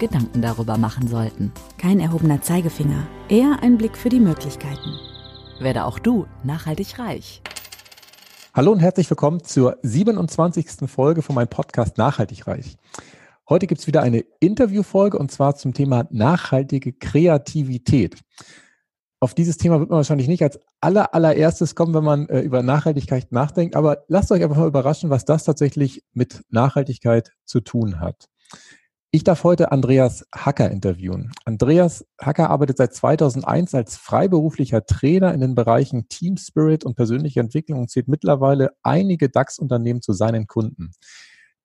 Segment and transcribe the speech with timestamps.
[0.00, 1.52] Gedanken darüber machen sollten.
[1.78, 4.98] Kein erhobener Zeigefinger, eher ein Blick für die Möglichkeiten.
[5.60, 7.42] Werde auch du nachhaltig reich.
[8.54, 10.90] Hallo und herzlich willkommen zur 27.
[10.90, 12.76] Folge von meinem Podcast Nachhaltig reich.
[13.48, 18.16] Heute gibt es wieder eine Interviewfolge und zwar zum Thema nachhaltige Kreativität.
[19.20, 22.62] Auf dieses Thema wird man wahrscheinlich nicht als aller, allererstes kommen, wenn man äh, über
[22.62, 28.00] Nachhaltigkeit nachdenkt, aber lasst euch einfach mal überraschen, was das tatsächlich mit Nachhaltigkeit zu tun
[28.00, 28.30] hat.
[29.12, 31.32] Ich darf heute Andreas Hacker interviewen.
[31.44, 37.40] Andreas Hacker arbeitet seit 2001 als freiberuflicher Trainer in den Bereichen Team Spirit und persönliche
[37.40, 40.92] Entwicklung und zählt mittlerweile einige DAX-Unternehmen zu seinen Kunden,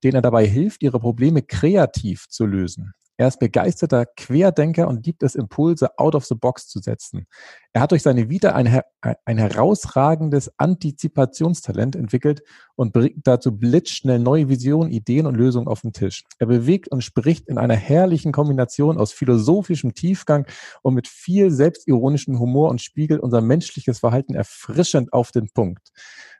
[0.04, 2.96] denen er dabei hilft, ihre Probleme kreativ zu lösen.
[3.18, 7.28] Er ist begeisterter Querdenker und liebt es, Impulse out of the box zu setzen.
[7.72, 8.82] Er hat durch seine Vita ein,
[9.24, 12.42] ein herausragendes Antizipationstalent entwickelt
[12.76, 16.24] und bringt dazu blitzschnell neue Visionen, Ideen und Lösungen auf den Tisch.
[16.40, 20.46] Er bewegt und spricht in einer herrlichen Kombination aus philosophischem Tiefgang
[20.82, 25.92] und mit viel selbstironischem Humor und spiegelt unser menschliches Verhalten erfrischend auf den Punkt.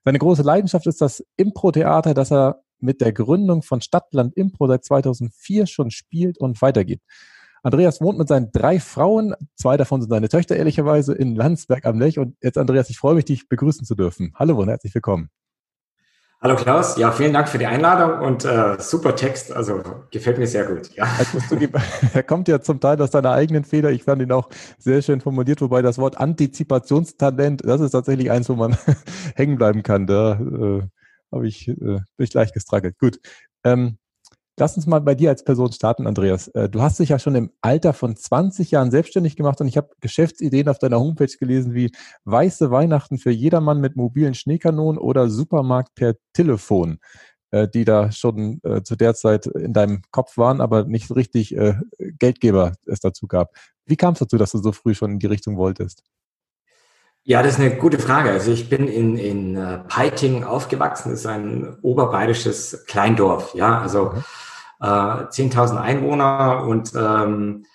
[0.04, 4.86] Seine große Leidenschaft ist das Impro-Theater, das er mit der Gründung von Stadtland Impro seit
[4.86, 7.02] 2004 schon spielt und weitergeht.
[7.64, 12.00] Andreas wohnt mit seinen drei Frauen, zwei davon sind seine Töchter ehrlicherweise, in Landsberg am
[12.00, 12.20] Lech.
[12.20, 14.34] Und jetzt, Andreas, ich freue mich, dich begrüßen zu dürfen.
[14.36, 15.30] Hallo und herzlich willkommen.
[16.46, 20.46] Hallo Klaus, ja, vielen Dank für die Einladung und äh, super Text, also gefällt mir
[20.46, 20.94] sehr gut.
[20.94, 21.08] Ja.
[22.14, 23.90] er kommt ja zum Teil aus deiner eigenen Feder.
[23.90, 28.48] Ich fand ihn auch sehr schön formuliert, wobei das Wort Antizipationstalent, das ist tatsächlich eins,
[28.48, 28.78] wo man
[29.36, 30.06] hängen bleiben kann.
[30.06, 30.82] Da äh,
[31.32, 32.98] habe ich, äh, bin ich gleich gestruggelt.
[33.00, 33.20] Gut.
[33.64, 33.98] Ähm,
[34.58, 36.48] lass uns mal bei dir als Person starten, Andreas.
[36.50, 39.78] Äh, du hast dich ja schon im Alter von 20 Jahren selbstständig gemacht und ich
[39.78, 41.92] habe Geschäftsideen auf deiner Homepage gelesen wie
[42.26, 47.00] weiße Weihnachten für jedermann mit mobilen Schneekanonen oder Supermarkt per Telefon,
[47.52, 51.56] äh, die da schon äh, zu der Zeit in deinem Kopf waren, aber nicht richtig
[51.56, 51.76] äh,
[52.20, 53.54] Geldgeber es dazu gab.
[53.86, 56.04] Wie kam es dazu, dass du so früh schon in die Richtung wolltest?
[57.28, 58.30] Ja, das ist eine gute Frage.
[58.30, 64.12] Also ich bin in, in uh, Peiting aufgewachsen, das ist ein oberbayerisches Kleindorf, ja, also
[64.14, 64.24] mhm.
[64.80, 67.66] äh, 10.000 Einwohner und ähm,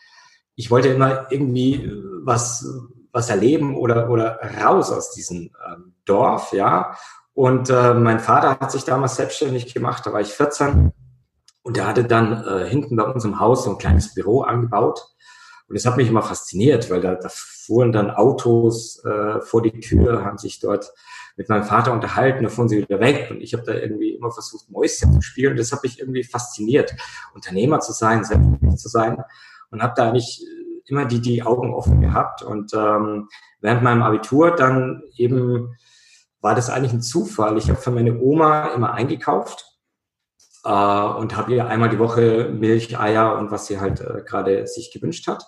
[0.54, 1.90] ich wollte immer irgendwie
[2.22, 2.64] was,
[3.10, 6.94] was erleben oder, oder raus aus diesem ähm, Dorf, ja.
[7.34, 10.92] Und äh, mein Vater hat sich damals selbstständig gemacht, da war ich 14
[11.62, 15.08] und der hatte dann äh, hinten bei uns im Haus so ein kleines Büro angebaut
[15.70, 19.78] und das hat mich immer fasziniert, weil da, da fuhren dann Autos äh, vor die
[19.78, 20.92] Tür, haben sich dort
[21.36, 23.28] mit meinem Vater unterhalten, da fuhren sie wieder weg.
[23.30, 25.52] Und ich habe da irgendwie immer versucht, Mäuschen zu spielen.
[25.52, 26.96] Und das hat mich irgendwie fasziniert,
[27.34, 29.22] Unternehmer zu sein, selbstständig zu sein.
[29.70, 30.44] Und habe da eigentlich
[30.86, 32.42] immer die, die Augen offen gehabt.
[32.42, 33.28] Und ähm,
[33.60, 35.76] während meinem Abitur dann eben
[36.40, 37.56] war das eigentlich ein Zufall.
[37.58, 39.78] Ich habe für meine Oma immer eingekauft
[40.64, 44.66] äh, und habe ihr einmal die Woche Milch, Eier und was sie halt äh, gerade
[44.66, 45.44] sich gewünscht hat.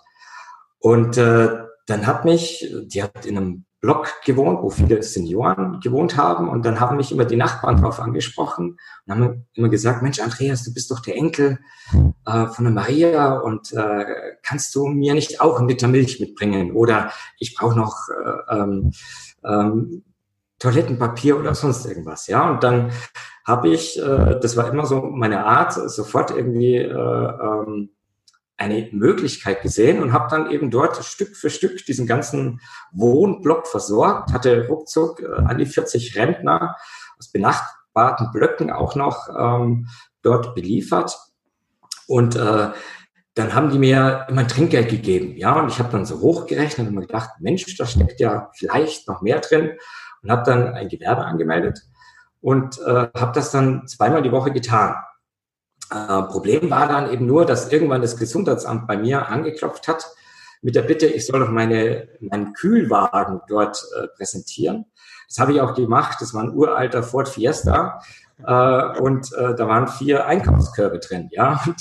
[0.82, 1.48] Und äh,
[1.87, 6.48] dann hat mich, die hat in einem Block gewohnt, wo viele Senioren gewohnt haben.
[6.48, 10.62] Und dann haben mich immer die Nachbarn drauf angesprochen und haben immer gesagt, Mensch, Andreas,
[10.62, 11.59] du bist doch der Enkel
[12.25, 14.04] äh, von der Maria und äh,
[14.42, 16.72] kannst du mir nicht auch einen Liter Milch mitbringen?
[16.72, 18.92] Oder ich brauche noch äh, ähm,
[19.44, 20.04] ähm,
[20.60, 22.28] Toilettenpapier oder sonst irgendwas.
[22.28, 22.92] Ja, und dann
[23.44, 27.91] habe ich, äh, das war immer so meine Art, sofort irgendwie äh, ähm,
[28.62, 32.61] eine Möglichkeit gesehen und habe dann eben dort Stück für Stück diesen ganzen
[32.93, 36.77] Wohnblock versorgt, hatte ruckzuck äh, an die 40 Rentner
[37.19, 39.89] aus benachbarten Blöcken auch noch ähm,
[40.22, 41.19] dort beliefert.
[42.06, 42.69] Und äh,
[43.34, 46.86] dann haben die mir immer ein Trinkgeld gegeben, ja, und ich habe dann so hochgerechnet
[46.86, 49.72] und mir gedacht, Mensch, da steckt ja vielleicht noch mehr drin
[50.22, 51.81] und habe dann ein Gewerbe angemeldet
[52.41, 54.95] und äh, habe das dann zweimal die Woche getan.
[55.92, 60.06] Äh, Problem war dann eben nur, dass irgendwann das Gesundheitsamt bei mir angeklopft hat
[60.62, 64.86] mit der Bitte, ich soll doch meine, meinen Kühlwagen dort äh, präsentieren.
[65.28, 66.18] Das habe ich auch gemacht.
[66.21, 68.00] Das war ein uralter Ford Fiesta
[68.47, 71.28] äh, und äh, da waren vier Einkaufskörbe drin.
[71.33, 71.77] Ja, und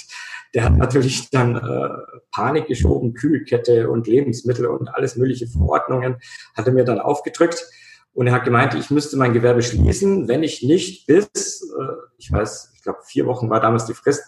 [0.53, 1.89] der hat natürlich dann äh,
[2.31, 6.17] Panik geschoben, Kühlkette und Lebensmittel und alles mögliche Verordnungen
[6.55, 7.65] hat er mir dann aufgedrückt.
[8.13, 11.29] Und er hat gemeint, ich müsste mein Gewerbe schließen, wenn ich nicht bis,
[11.79, 14.23] äh, ich weiß, ich glaube vier Wochen war damals die Frist,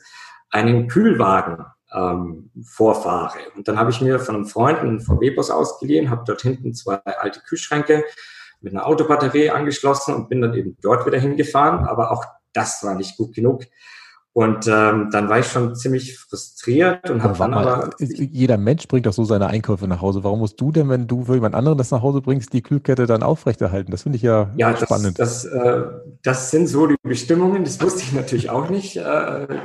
[0.52, 3.40] einen Kühlwagen ähm, vorfahre.
[3.56, 6.98] Und dann habe ich mir von einem Freund einen VW-Bus ausgeliehen, habe dort hinten zwei
[7.04, 8.04] alte Kühlschränke
[8.62, 11.86] mit einer Autobatterie angeschlossen und bin dann eben dort wieder hingefahren.
[11.88, 13.64] Aber auch das war nicht gut genug.
[14.36, 17.92] Und ähm, dann war ich schon ziemlich frustriert und habe dann aber.
[18.00, 20.24] Jeder Mensch bringt doch so seine Einkäufe nach Hause.
[20.24, 23.06] Warum musst du denn, wenn du für jemand anderen das nach Hause bringst, die Kühlkette
[23.06, 23.92] dann aufrechterhalten?
[23.92, 25.20] Das finde ich ja, ja spannend.
[25.20, 25.84] Das, das, äh,
[26.24, 27.64] das sind so die Bestimmungen.
[27.64, 28.98] Das wusste ich natürlich auch nicht.
[28.98, 29.60] Äh,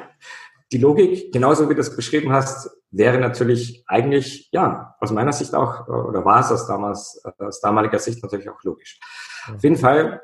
[0.70, 5.54] die Logik, genauso wie du es beschrieben hast, wäre natürlich eigentlich, ja, aus meiner Sicht
[5.54, 9.00] auch, oder war es aus, damals, aus damaliger Sicht natürlich auch logisch.
[9.54, 10.20] Auf jeden Fall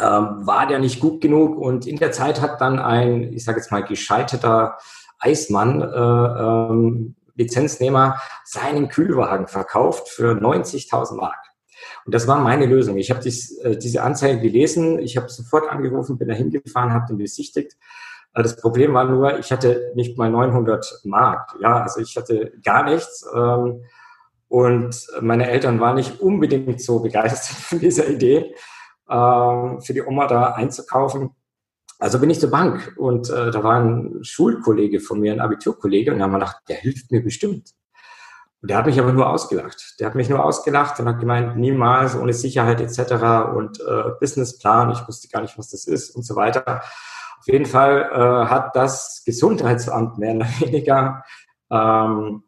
[0.00, 3.58] ähm, war der nicht gut genug und in der Zeit hat dann ein, ich sage
[3.58, 4.78] jetzt mal, gescheiterter
[5.18, 11.36] Eismann, äh, ähm, Lizenznehmer, seinen Kühlwagen verkauft für 90.000 Mark.
[12.04, 12.96] Und das war meine Lösung.
[12.96, 17.06] Ich habe dies, äh, diese Anzeige gelesen, ich habe sofort angerufen, bin da hingefahren, habe
[17.08, 17.76] den besichtigt
[18.42, 21.56] das Problem war nur, ich hatte nicht mal 900 Mark.
[21.60, 23.26] Ja, also ich hatte gar nichts.
[23.34, 23.82] Ähm,
[24.48, 28.54] und meine Eltern waren nicht unbedingt so begeistert von dieser Idee,
[29.08, 31.30] ähm, für die Oma da einzukaufen.
[31.98, 36.12] Also bin ich zur Bank und äh, da war ein Schulkollege von mir, ein Abiturkollege,
[36.12, 37.70] und da haben wir gedacht, der hilft mir bestimmt.
[38.60, 39.96] Und der hat mich aber nur ausgelacht.
[40.00, 43.54] Der hat mich nur ausgelacht und hat gemeint, niemals ohne Sicherheit etc.
[43.54, 46.82] und äh, Businessplan, ich wusste gar nicht, was das ist und so weiter.
[47.38, 51.22] Auf jeden Fall äh, hat das Gesundheitsamt mehr oder weniger
[51.70, 52.42] ähm,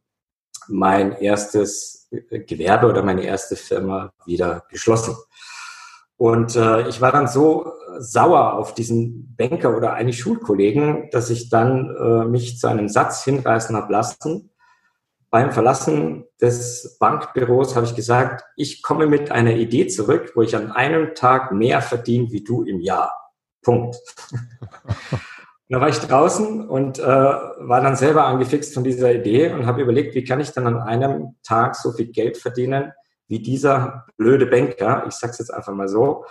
[0.67, 5.17] mein erstes Gewerbe oder meine erste Firma wieder geschlossen.
[6.19, 11.49] Und äh, ich war dann so sauer auf diesen Banker oder eigentlich Schulkollegen, dass ich
[11.49, 14.51] dann äh, mich zu einem Satz hinreißen habe lassen.
[15.31, 20.57] Beim Verlassen des Bankbüros habe ich gesagt, ich komme mit einer Idee zurück, wo ich
[20.57, 23.13] an einem Tag mehr verdiene wie du im Jahr.
[23.63, 23.97] Punkt.
[25.69, 29.83] da war ich draußen und äh, war dann selber angefixt von dieser Idee und habe
[29.83, 32.93] überlegt, wie kann ich dann an einem Tag so viel Geld verdienen
[33.29, 35.05] wie dieser blöde Banker.
[35.07, 36.25] Ich sage es jetzt einfach mal so.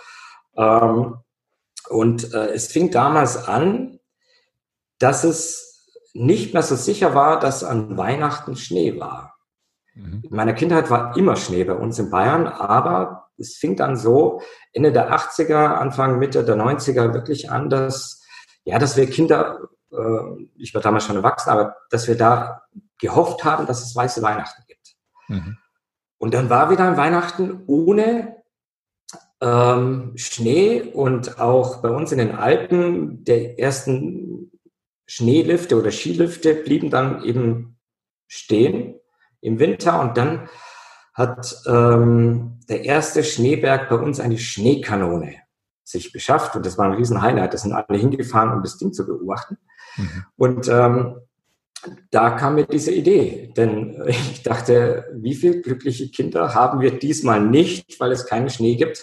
[0.56, 1.18] Ähm,
[1.88, 3.98] und äh, es fing damals an,
[4.98, 9.36] dass es nicht mehr so sicher war, dass an Weihnachten Schnee war.
[9.94, 10.22] Mhm.
[10.28, 14.42] In meiner Kindheit war immer Schnee bei uns in Bayern, aber es fing dann so
[14.72, 18.22] Ende der 80er, Anfang, Mitte der 90er wirklich an, dass,
[18.64, 19.60] ja, dass wir Kinder,
[19.92, 22.62] äh, ich war damals schon erwachsen, aber dass wir da
[23.00, 24.96] gehofft haben, dass es weiße Weihnachten gibt.
[25.28, 25.56] Mhm.
[26.18, 28.36] Und dann war wieder ein Weihnachten ohne
[29.40, 34.50] ähm, Schnee und auch bei uns in den Alpen der ersten
[35.06, 37.78] Schneelifte oder Skilifte blieben dann eben
[38.26, 38.94] stehen
[39.40, 40.48] im Winter und dann
[41.14, 45.36] hat ähm, der erste Schneeberg bei uns eine Schneekanone
[45.82, 47.54] sich beschafft und das war ein riesen Highlight.
[47.54, 49.56] Da sind alle hingefahren, um das Ding zu beobachten.
[49.96, 50.24] Mhm.
[50.36, 51.16] Und ähm,
[52.10, 57.40] da kam mir diese Idee, denn ich dachte, wie viele glückliche Kinder haben wir diesmal
[57.40, 59.02] nicht, weil es keinen Schnee gibt.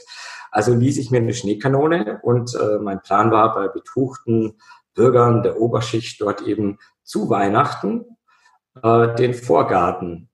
[0.52, 4.58] Also ließ ich mir eine Schneekanone und äh, mein Plan war, bei betuchten
[4.94, 8.06] Bürgern der Oberschicht dort eben zu Weihnachten
[8.82, 10.30] äh, den Vorgarten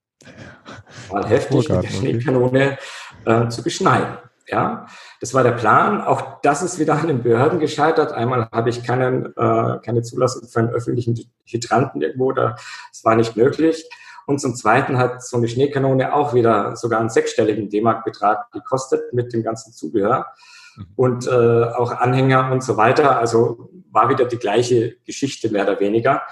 [1.12, 2.78] mal heftig mit der Schneekanone
[3.26, 4.18] äh, zu beschneiden.
[4.48, 4.86] Ja,
[5.22, 6.02] das war der Plan.
[6.02, 8.12] Auch das ist wieder an den Behörden gescheitert.
[8.12, 12.56] Einmal habe ich keinen, äh, keine Zulassung für einen öffentlichen Hydranten irgendwo, da,
[12.92, 13.88] das war nicht möglich.
[14.26, 19.32] Und zum Zweiten hat so eine Schneekanone auch wieder sogar einen sechsstelligen D-Mark-Betrag gekostet mit
[19.32, 20.26] dem ganzen Zubehör
[20.76, 20.86] mhm.
[20.96, 23.20] und äh, auch Anhänger und so weiter.
[23.20, 26.24] Also war wieder die gleiche Geschichte mehr oder weniger.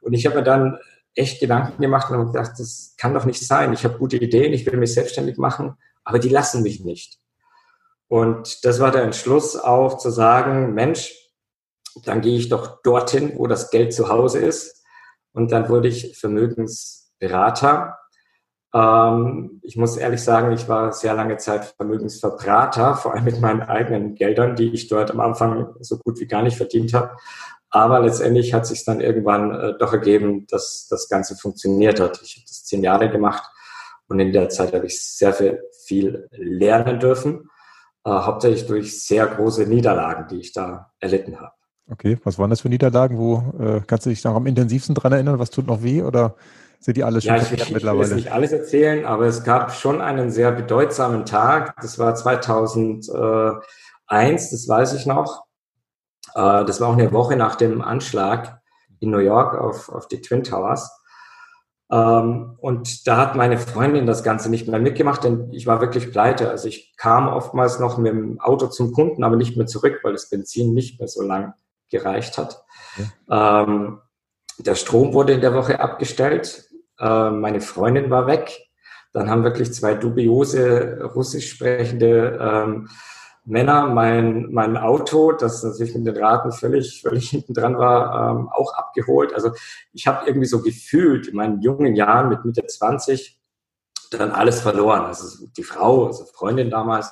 [0.00, 0.78] Und ich habe mir dann
[1.14, 3.74] echt Gedanken gemacht und habe gedacht, das kann doch nicht sein.
[3.74, 7.18] Ich habe gute Ideen, ich will mich selbstständig machen, aber die lassen mich nicht.
[8.08, 11.14] Und das war der Entschluss auch zu sagen, Mensch,
[12.04, 14.84] dann gehe ich doch dorthin, wo das Geld zu Hause ist.
[15.32, 17.98] Und dann wurde ich Vermögensberater.
[18.74, 23.62] Ähm, ich muss ehrlich sagen, ich war sehr lange Zeit Vermögensverbrater, vor allem mit meinen
[23.62, 27.16] eigenen Geldern, die ich dort am Anfang so gut wie gar nicht verdient habe.
[27.70, 32.20] Aber letztendlich hat sich dann irgendwann äh, doch ergeben, dass das Ganze funktioniert hat.
[32.22, 33.44] Ich habe das zehn Jahre gemacht
[34.08, 37.50] und in der Zeit habe ich sehr viel, viel lernen dürfen,
[38.04, 41.52] äh, hauptsächlich durch sehr große Niederlagen, die ich da erlitten habe.
[41.90, 43.18] Okay, was waren das für Niederlagen?
[43.18, 45.38] Wo äh, kannst du dich noch am intensivsten dran erinnern?
[45.38, 46.36] Was tut noch weh oder
[46.80, 48.04] sind die alle schon ja, ich, ich, mittlerweile?
[48.04, 51.74] Ich will nicht alles erzählen, aber es gab schon einen sehr bedeutsamen Tag.
[51.80, 53.60] Das war 2001,
[54.50, 55.44] das weiß ich noch.
[56.34, 58.60] Äh, das war auch eine Woche nach dem Anschlag
[59.00, 60.97] in New York auf, auf die Twin Towers.
[61.90, 66.10] Ähm, und da hat meine Freundin das Ganze nicht mehr mitgemacht, denn ich war wirklich
[66.10, 66.50] pleite.
[66.50, 70.12] Also ich kam oftmals noch mit dem Auto zum Kunden, aber nicht mehr zurück, weil
[70.12, 71.54] das Benzin nicht mehr so lang
[71.90, 72.62] gereicht hat.
[72.96, 73.08] Okay.
[73.30, 74.00] Ähm,
[74.58, 76.64] der Strom wurde in der Woche abgestellt
[77.00, 78.50] Äh, meine Freundin war weg.
[79.12, 82.88] Dann haben wirklich zwei dubiose russisch sprechende ähm,
[83.48, 88.48] Männer mein, mein Auto, das natürlich mit den Raten völlig, völlig hinten dran war, ähm,
[88.50, 89.34] auch abgeholt.
[89.34, 89.52] Also
[89.92, 93.38] ich habe irgendwie so gefühlt in meinen jungen Jahren mit Mitte 20
[94.10, 95.06] dann alles verloren.
[95.06, 97.10] Also die Frau, also Freundin damals,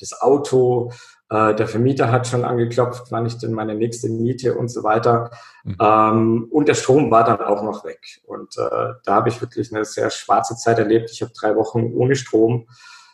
[0.00, 0.92] das Auto,
[1.30, 5.30] äh, der Vermieter hat schon angeklopft, wann ich denn meine nächste Miete und so weiter.
[5.64, 5.76] Mhm.
[5.80, 8.20] Ähm, und der Strom war dann auch noch weg.
[8.24, 11.10] Und äh, da habe ich wirklich eine sehr schwarze Zeit erlebt.
[11.10, 12.66] Ich habe drei Wochen ohne Strom,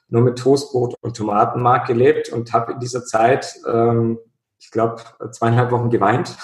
[0.08, 4.18] nur mit Toastbrot und Tomatenmark gelebt und habe in dieser Zeit, ähm,
[4.58, 6.36] ich glaube, zweieinhalb Wochen geweint.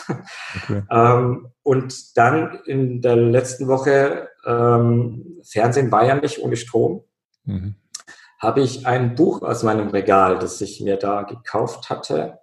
[0.62, 0.82] Okay.
[0.90, 7.04] ähm, und dann in der letzten Woche, ähm, Fernsehen war ja nicht ohne Strom.
[7.44, 7.76] Mhm
[8.40, 12.38] habe ich ein Buch aus meinem Regal, das ich mir da gekauft hatte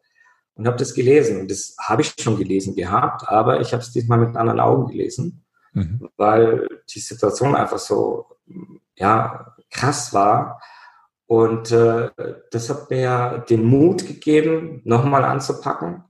[0.53, 1.41] und habe das gelesen.
[1.41, 4.87] Und das habe ich schon gelesen gehabt, aber ich habe es diesmal mit anderen Augen
[4.87, 5.43] gelesen,
[5.73, 6.07] mhm.
[6.15, 8.27] weil die Situation einfach so
[8.95, 10.61] ja, krass war.
[11.27, 12.09] Und äh,
[12.51, 16.05] das hat mir den Mut gegeben, nochmal anzupacken,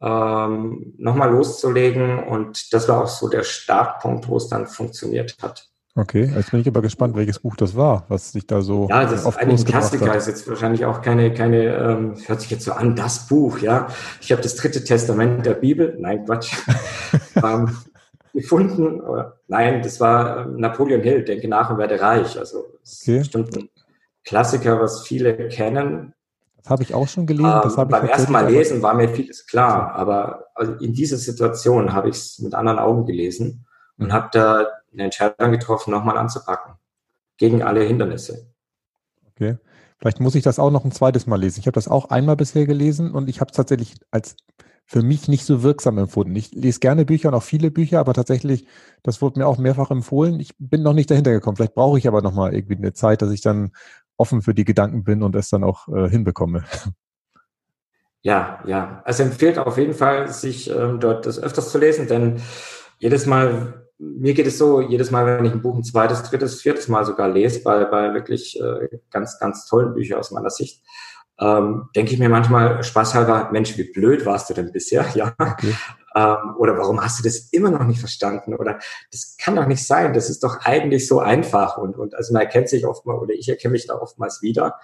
[0.00, 2.18] ähm, nochmal loszulegen.
[2.24, 5.68] Und das war auch so der Startpunkt, wo es dann funktioniert hat.
[5.94, 8.86] Okay, jetzt bin ich aber gespannt, welches Buch das war, was sich da so.
[8.88, 12.50] Ja, das ist eigentlich ein Klassiker, ist jetzt wahrscheinlich auch keine, keine, ähm, hört sich
[12.50, 13.88] jetzt so an, das Buch, ja.
[14.20, 16.54] Ich habe das dritte Testament der Bibel, nein, Quatsch,
[17.42, 17.76] ähm,
[18.32, 19.02] gefunden.
[19.48, 22.38] Nein, das war ähm, Napoleon Hill, Denke nach und werde reich.
[22.38, 23.18] Also okay.
[23.18, 23.68] bestimmt ein
[24.24, 26.14] Klassiker, was viele kennen.
[26.56, 27.60] Das habe ich auch schon gelesen.
[27.64, 32.08] Ähm, beim ersten Mal lesen war mir vieles klar, aber also in dieser Situation habe
[32.08, 36.74] ich es mit anderen Augen gelesen und habe da eine Entscheidung getroffen, nochmal anzupacken.
[37.36, 38.48] Gegen alle Hindernisse.
[39.30, 39.56] Okay.
[39.98, 41.60] Vielleicht muss ich das auch noch ein zweites Mal lesen.
[41.60, 44.36] Ich habe das auch einmal bisher gelesen und ich habe es tatsächlich als
[44.86, 46.34] für mich nicht so wirksam empfunden.
[46.34, 48.66] Ich lese gerne Bücher und auch viele Bücher, aber tatsächlich,
[49.02, 50.40] das wurde mir auch mehrfach empfohlen.
[50.40, 51.56] Ich bin noch nicht dahinter gekommen.
[51.56, 53.72] Vielleicht brauche ich aber noch mal irgendwie eine Zeit, dass ich dann
[54.18, 56.64] offen für die Gedanken bin und es dann auch äh, hinbekomme.
[58.20, 59.00] Ja, ja.
[59.04, 62.42] Also empfiehlt auf jeden Fall, sich ähm, dort das öfters zu lesen, denn
[62.98, 66.60] jedes Mal mir geht es so, jedes Mal, wenn ich ein Buch ein zweites, drittes,
[66.60, 70.82] viertes Mal sogar lese, bei, bei wirklich äh, ganz, ganz tollen Büchern aus meiner Sicht,
[71.40, 75.04] ähm, denke ich mir manchmal spaßhalber, Mensch, wie blöd warst du denn bisher?
[75.14, 75.34] Ja.
[75.38, 75.74] Okay.
[76.14, 78.54] Ähm, oder warum hast du das immer noch nicht verstanden?
[78.54, 78.78] Oder
[79.10, 81.76] das kann doch nicht sein, das ist doch eigentlich so einfach.
[81.78, 84.78] Und, und also man erkennt sich oftmals, oder ich erkenne mich da oftmals wieder.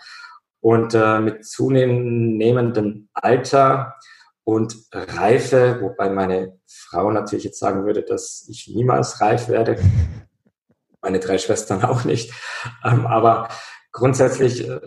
[0.60, 3.96] Und äh, mit zunehmendem Alter
[4.44, 9.78] und Reife, wobei meine Frau natürlich jetzt sagen würde, dass ich niemals reif werde.
[11.00, 12.32] Meine drei Schwestern auch nicht.
[12.82, 13.48] Ähm, aber
[13.92, 14.80] grundsätzlich, äh,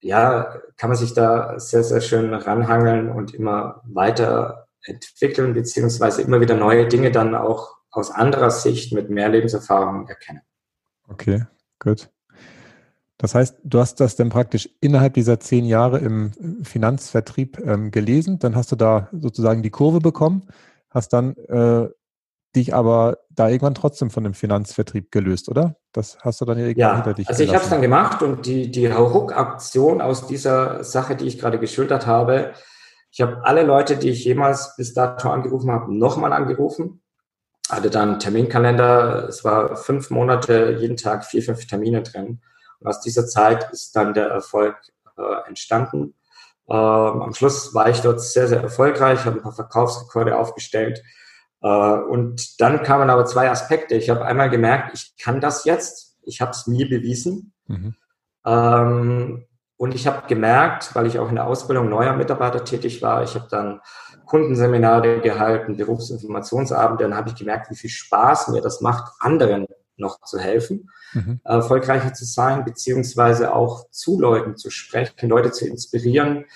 [0.00, 6.40] ja, kann man sich da sehr, sehr schön ranhangeln und immer weiter entwickeln, beziehungsweise immer
[6.40, 10.42] wieder neue Dinge dann auch aus anderer Sicht mit mehr Lebenserfahrung erkennen.
[11.08, 11.44] Okay,
[11.78, 12.10] gut.
[13.18, 18.38] Das heißt, du hast das dann praktisch innerhalb dieser zehn Jahre im Finanzvertrieb ähm, gelesen,
[18.38, 20.46] dann hast du da sozusagen die Kurve bekommen,
[20.90, 21.88] hast dann äh,
[22.54, 25.76] dich aber da irgendwann trotzdem von dem Finanzvertrieb gelöst, oder?
[25.92, 28.44] Das hast du dann irgendwann ja, hinter dich also ich habe es dann gemacht und
[28.44, 32.52] die, die Hauruck-Aktion aus dieser Sache, die ich gerade geschildert habe,
[33.16, 37.00] ich habe alle Leute, die ich jemals bis dato angerufen habe, nochmal angerufen,
[37.70, 42.42] hatte dann einen Terminkalender, es war fünf Monate, jeden Tag vier, fünf Termine drin
[42.78, 44.76] und aus dieser Zeit ist dann der Erfolg
[45.16, 46.12] äh, entstanden.
[46.68, 51.02] Ähm, am Schluss war ich dort sehr, sehr erfolgreich, habe ein paar Verkaufsrekorde aufgestellt.
[51.62, 53.94] Äh, und dann kamen aber zwei Aspekte.
[53.94, 56.18] Ich habe einmal gemerkt, ich kann das jetzt.
[56.22, 57.54] Ich habe es mir bewiesen.
[57.66, 57.94] Mhm.
[58.44, 59.46] Ähm,
[59.78, 63.34] und ich habe gemerkt, weil ich auch in der Ausbildung neuer Mitarbeiter tätig war, ich
[63.34, 63.80] habe dann
[64.24, 69.66] Kundenseminare gehalten, Berufsinformationsabende, dann habe ich gemerkt, wie viel Spaß mir das macht, anderen
[69.96, 71.40] noch zu helfen, mhm.
[71.44, 76.46] erfolgreicher zu sein, beziehungsweise auch zu Leuten zu sprechen, Leute zu inspirieren.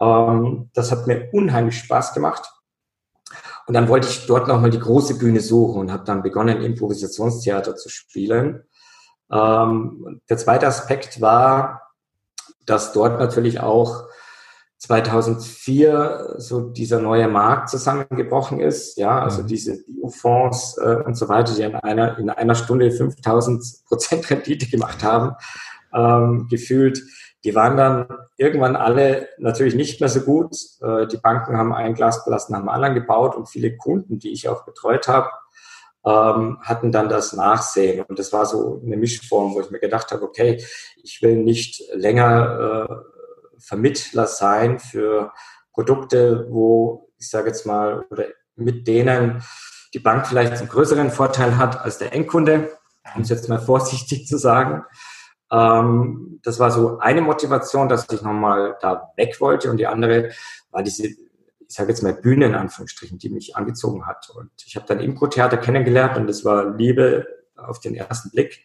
[0.00, 2.50] Ähm, das hat mir unheimlich Spaß gemacht.
[3.66, 7.76] Und dann wollte ich dort nochmal die große Bühne suchen und habe dann begonnen, Improvisationstheater
[7.76, 8.64] zu spielen.
[9.30, 11.89] Ähm, der zweite Aspekt war,
[12.66, 14.04] dass dort natürlich auch
[14.78, 19.46] 2004 so dieser neue Markt zusammengebrochen ist, ja, also mhm.
[19.46, 24.66] diese Biofonds äh, und so weiter, die in einer, in einer Stunde 5000 Prozent Rendite
[24.68, 25.34] gemacht haben,
[25.94, 27.02] ähm, gefühlt,
[27.44, 28.06] die waren dann
[28.38, 30.56] irgendwann alle natürlich nicht mehr so gut.
[30.82, 34.48] Äh, die Banken haben ein Glasglas nach dem anderen gebaut und viele Kunden, die ich
[34.48, 35.28] auch betreut habe,
[36.04, 38.04] ähm, hatten dann das Nachsehen.
[38.04, 40.62] Und das war so eine Mischform, wo ich mir gedacht habe, okay,
[41.02, 45.32] ich will nicht länger äh, Vermittler sein für
[45.72, 48.24] Produkte, wo ich sage jetzt mal, oder
[48.56, 49.42] mit denen
[49.92, 52.70] die Bank vielleicht einen größeren Vorteil hat als der Endkunde.
[53.14, 54.84] um es jetzt mal vorsichtig zu sagen.
[55.52, 60.30] Ähm, das war so eine Motivation, dass ich nochmal da weg wollte und die andere
[60.70, 61.08] war diese,
[61.70, 64.28] ich sage jetzt mal Bühne in Anführungsstrichen, die mich angezogen hat.
[64.34, 68.64] Und ich habe dann Impro-Theater kennengelernt und das war Liebe auf den ersten Blick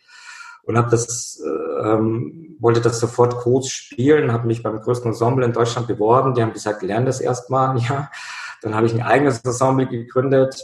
[0.64, 1.40] und habe das
[1.84, 6.34] ähm, wollte das sofort groß spielen, habe mich beim größten Ensemble in Deutschland beworben.
[6.34, 7.78] Die haben gesagt, lern das erstmal.
[7.90, 8.10] Ja,
[8.64, 10.60] dann habe ich ein eigenes Ensemble gegründet,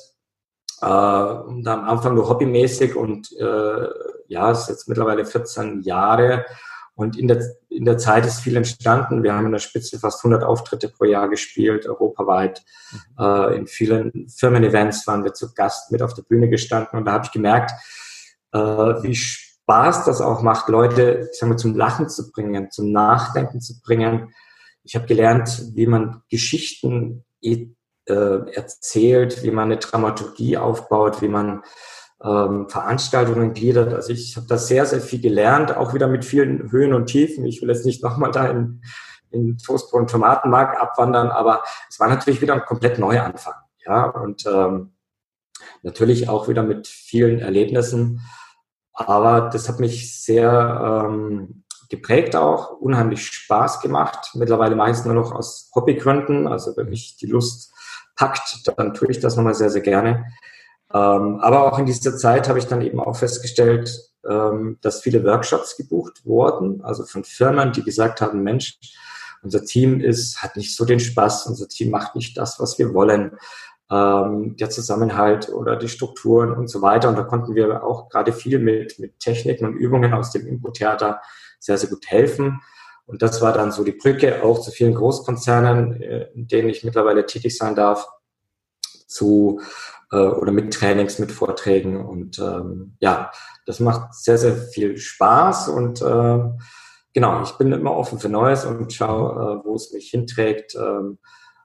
[0.81, 3.88] äh, und am Anfang nur hobbymäßig und äh,
[4.27, 6.45] ja, ist jetzt mittlerweile 14 Jahre
[6.95, 9.24] und in der, in der Zeit ist viel entstanden.
[9.24, 12.63] Wir haben in der Spitze fast 100 Auftritte pro Jahr gespielt, europaweit.
[12.91, 13.24] Mhm.
[13.24, 17.13] Äh, in vielen Firmen-Events waren wir zu Gast mit auf der Bühne gestanden und da
[17.13, 17.71] habe ich gemerkt,
[18.51, 22.91] äh, wie Spaß das auch macht, Leute ich sag mal, zum Lachen zu bringen, zum
[22.91, 24.33] Nachdenken zu bringen.
[24.83, 27.55] Ich habe gelernt, wie man Geschichten äh,
[28.05, 31.62] erzählt, wie man eine Dramaturgie aufbaut, wie man
[32.23, 33.93] ähm, Veranstaltungen gliedert.
[33.93, 37.45] Also ich habe da sehr, sehr viel gelernt, auch wieder mit vielen Höhen und Tiefen.
[37.45, 38.81] Ich will jetzt nicht nochmal da in,
[39.31, 43.55] in Toastbrot und Tomatenmark abwandern, aber es war natürlich wieder ein komplett neuer Anfang.
[43.85, 44.93] Ja, und ähm,
[45.81, 48.21] natürlich auch wieder mit vielen Erlebnissen.
[48.93, 54.31] Aber das hat mich sehr ähm, geprägt auch, unheimlich Spaß gemacht.
[54.35, 56.47] Mittlerweile mache nur noch aus Hobbygründen.
[56.47, 57.73] Also wenn mich die Lust
[58.15, 60.25] packt, dann tue ich das nochmal sehr, sehr gerne.
[60.93, 65.24] Ähm, aber auch in dieser Zeit habe ich dann eben auch festgestellt, ähm, dass viele
[65.24, 68.77] Workshops gebucht wurden, also von Firmen, die gesagt haben, Mensch,
[69.43, 72.93] unser Team ist, hat nicht so den Spaß, unser Team macht nicht das, was wir
[72.93, 73.38] wollen
[73.91, 77.10] ähm, der Zusammenhalt oder die Strukturen und so weiter.
[77.10, 81.21] Und da konnten wir auch gerade viel mit, mit Techniken und Übungen aus dem Input-Theater
[81.60, 82.62] sehr, sehr gut helfen.
[83.05, 86.83] Und das war dann so die Brücke auch zu vielen Großkonzernen, äh, in denen ich
[86.83, 88.07] mittlerweile tätig sein darf,
[89.07, 89.60] zu
[90.12, 92.06] äh, oder mit Trainings, mit Vorträgen.
[92.06, 93.32] Und ähm, ja,
[93.65, 96.39] das macht sehr, sehr viel Spaß und äh,
[97.13, 100.76] genau, ich bin immer offen für Neues und schaue, äh, wo es mich hinträgt.
[100.76, 101.19] Ähm,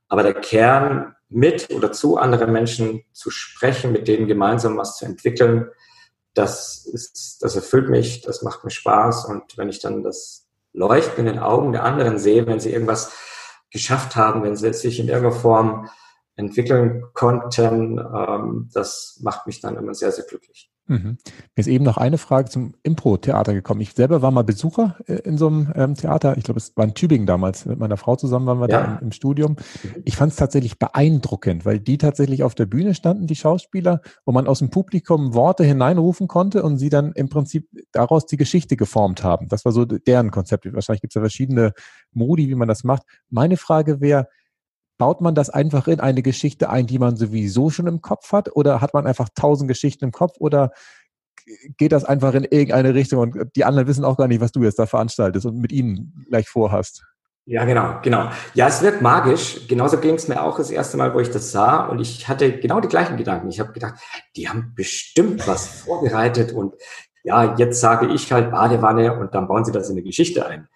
[0.08, 5.04] aber der Kern mit oder zu anderen Menschen zu sprechen, mit denen gemeinsam was zu
[5.04, 5.68] entwickeln,
[6.34, 9.24] das ist, das erfüllt mich, das macht mir Spaß.
[9.24, 13.12] Und wenn ich dann das Leuchten in den Augen der anderen sehe, wenn sie irgendwas
[13.70, 15.88] geschafft haben, wenn sie sich in irgendeiner Form
[16.36, 20.70] entwickeln konnten, ähm, das macht mich dann immer sehr, sehr glücklich.
[20.88, 21.18] Mhm.
[21.56, 23.80] Mir ist eben noch eine Frage zum Impro-Theater gekommen.
[23.80, 26.36] Ich selber war mal Besucher äh, in so einem ähm, Theater.
[26.36, 27.66] Ich glaube, es war in Tübingen damals.
[27.66, 28.86] Mit meiner Frau zusammen waren wir ja.
[28.86, 29.52] da im, im, Studium.
[29.52, 30.02] Mhm.
[30.04, 34.32] Ich fand es tatsächlich beeindruckend, weil die tatsächlich auf der Bühne standen, die Schauspieler, wo
[34.32, 38.76] man aus dem Publikum Worte hineinrufen konnte und sie dann im Prinzip daraus die Geschichte
[38.76, 39.48] geformt haben.
[39.48, 40.72] Das war so deren Konzept.
[40.72, 41.72] Wahrscheinlich gibt es ja verschiedene
[42.12, 43.02] Modi, wie man das macht.
[43.28, 44.28] Meine Frage wäre,
[44.98, 48.54] baut man das einfach in eine Geschichte ein, die man sowieso schon im Kopf hat?
[48.54, 50.34] Oder hat man einfach tausend Geschichten im Kopf?
[50.38, 50.72] Oder
[51.76, 54.62] geht das einfach in irgendeine Richtung und die anderen wissen auch gar nicht, was du
[54.62, 57.04] jetzt da veranstaltest und mit ihnen gleich vorhast?
[57.48, 58.30] Ja, genau, genau.
[58.54, 59.68] Ja, es wird magisch.
[59.68, 61.86] Genauso ging es mir auch das erste Mal, wo ich das sah.
[61.86, 63.48] Und ich hatte genau die gleichen Gedanken.
[63.48, 63.94] Ich habe gedacht,
[64.34, 66.50] die haben bestimmt was vorbereitet.
[66.50, 66.74] Und
[67.22, 70.66] ja, jetzt sage ich halt Badewanne und dann bauen sie das in eine Geschichte ein.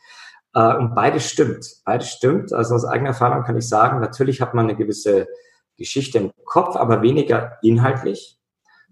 [0.54, 1.66] Äh, und beides stimmt.
[1.84, 2.52] Beides stimmt.
[2.52, 5.28] Also aus eigener Erfahrung kann ich sagen, natürlich hat man eine gewisse
[5.76, 8.38] Geschichte im Kopf, aber weniger inhaltlich,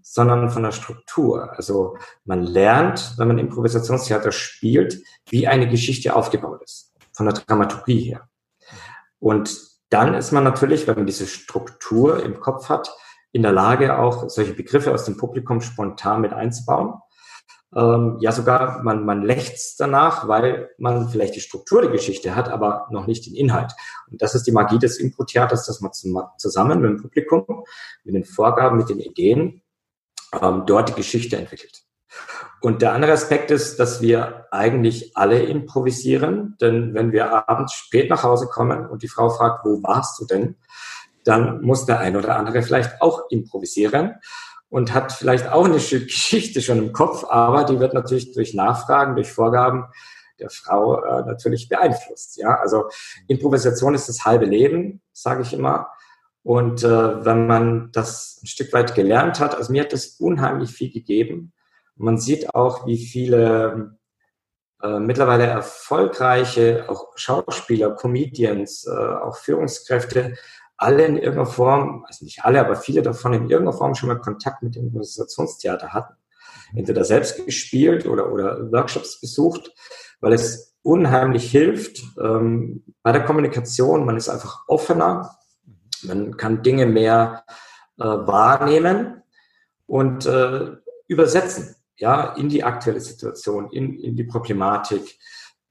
[0.01, 1.51] sondern von der Struktur.
[1.55, 8.01] Also man lernt, wenn man Improvisationstheater spielt, wie eine Geschichte aufgebaut ist, von der Dramaturgie
[8.01, 8.27] her.
[9.19, 12.91] Und dann ist man natürlich, wenn man diese Struktur im Kopf hat,
[13.31, 16.95] in der Lage, auch solche Begriffe aus dem Publikum spontan mit einzubauen
[17.75, 22.49] ähm, ja, sogar man, man lächzt danach, weil man vielleicht die Struktur der Geschichte hat,
[22.49, 23.73] aber noch nicht den Inhalt.
[24.09, 25.91] Und das ist die Magie des Impro-Theaters, dass man
[26.37, 27.63] zusammen mit dem Publikum,
[28.03, 29.61] mit den Vorgaben, mit den Ideen
[30.41, 31.83] ähm, dort die Geschichte entwickelt.
[32.61, 38.09] Und der andere Aspekt ist, dass wir eigentlich alle improvisieren, denn wenn wir abends spät
[38.09, 40.55] nach Hause kommen und die Frau fragt, wo warst du denn,
[41.23, 44.15] dann muss der ein oder andere vielleicht auch improvisieren
[44.69, 49.15] und hat vielleicht auch eine Geschichte schon im Kopf, aber die wird natürlich durch Nachfragen,
[49.15, 49.85] durch Vorgaben
[50.39, 52.37] der Frau äh, natürlich beeinflusst.
[52.37, 52.89] Ja, also
[53.27, 55.89] Improvisation ist das halbe Leben, sage ich immer.
[56.43, 60.71] Und äh, wenn man das ein Stück weit gelernt hat, also mir hat das unheimlich
[60.71, 61.51] viel gegeben.
[61.95, 63.97] man sieht auch, wie viele
[64.81, 70.35] äh, mittlerweile erfolgreiche, auch Schauspieler, Comedians, äh, auch Führungskräfte
[70.79, 74.19] alle in irgendeiner Form, also nicht alle, aber viele davon in irgendeiner Form schon mal
[74.19, 76.13] Kontakt mit dem Improvisationstheater hatten.
[76.73, 79.73] Entweder selbst gespielt oder, oder Workshops besucht,
[80.21, 84.05] weil es unheimlich hilft ähm, bei der Kommunikation.
[84.05, 85.37] Man ist einfach offener,
[86.03, 87.43] man kann Dinge mehr
[87.97, 89.21] äh, wahrnehmen
[89.85, 90.71] und äh,
[91.07, 91.75] übersetzen.
[91.97, 95.19] ja, in die aktuelle Situation, in, in die Problematik,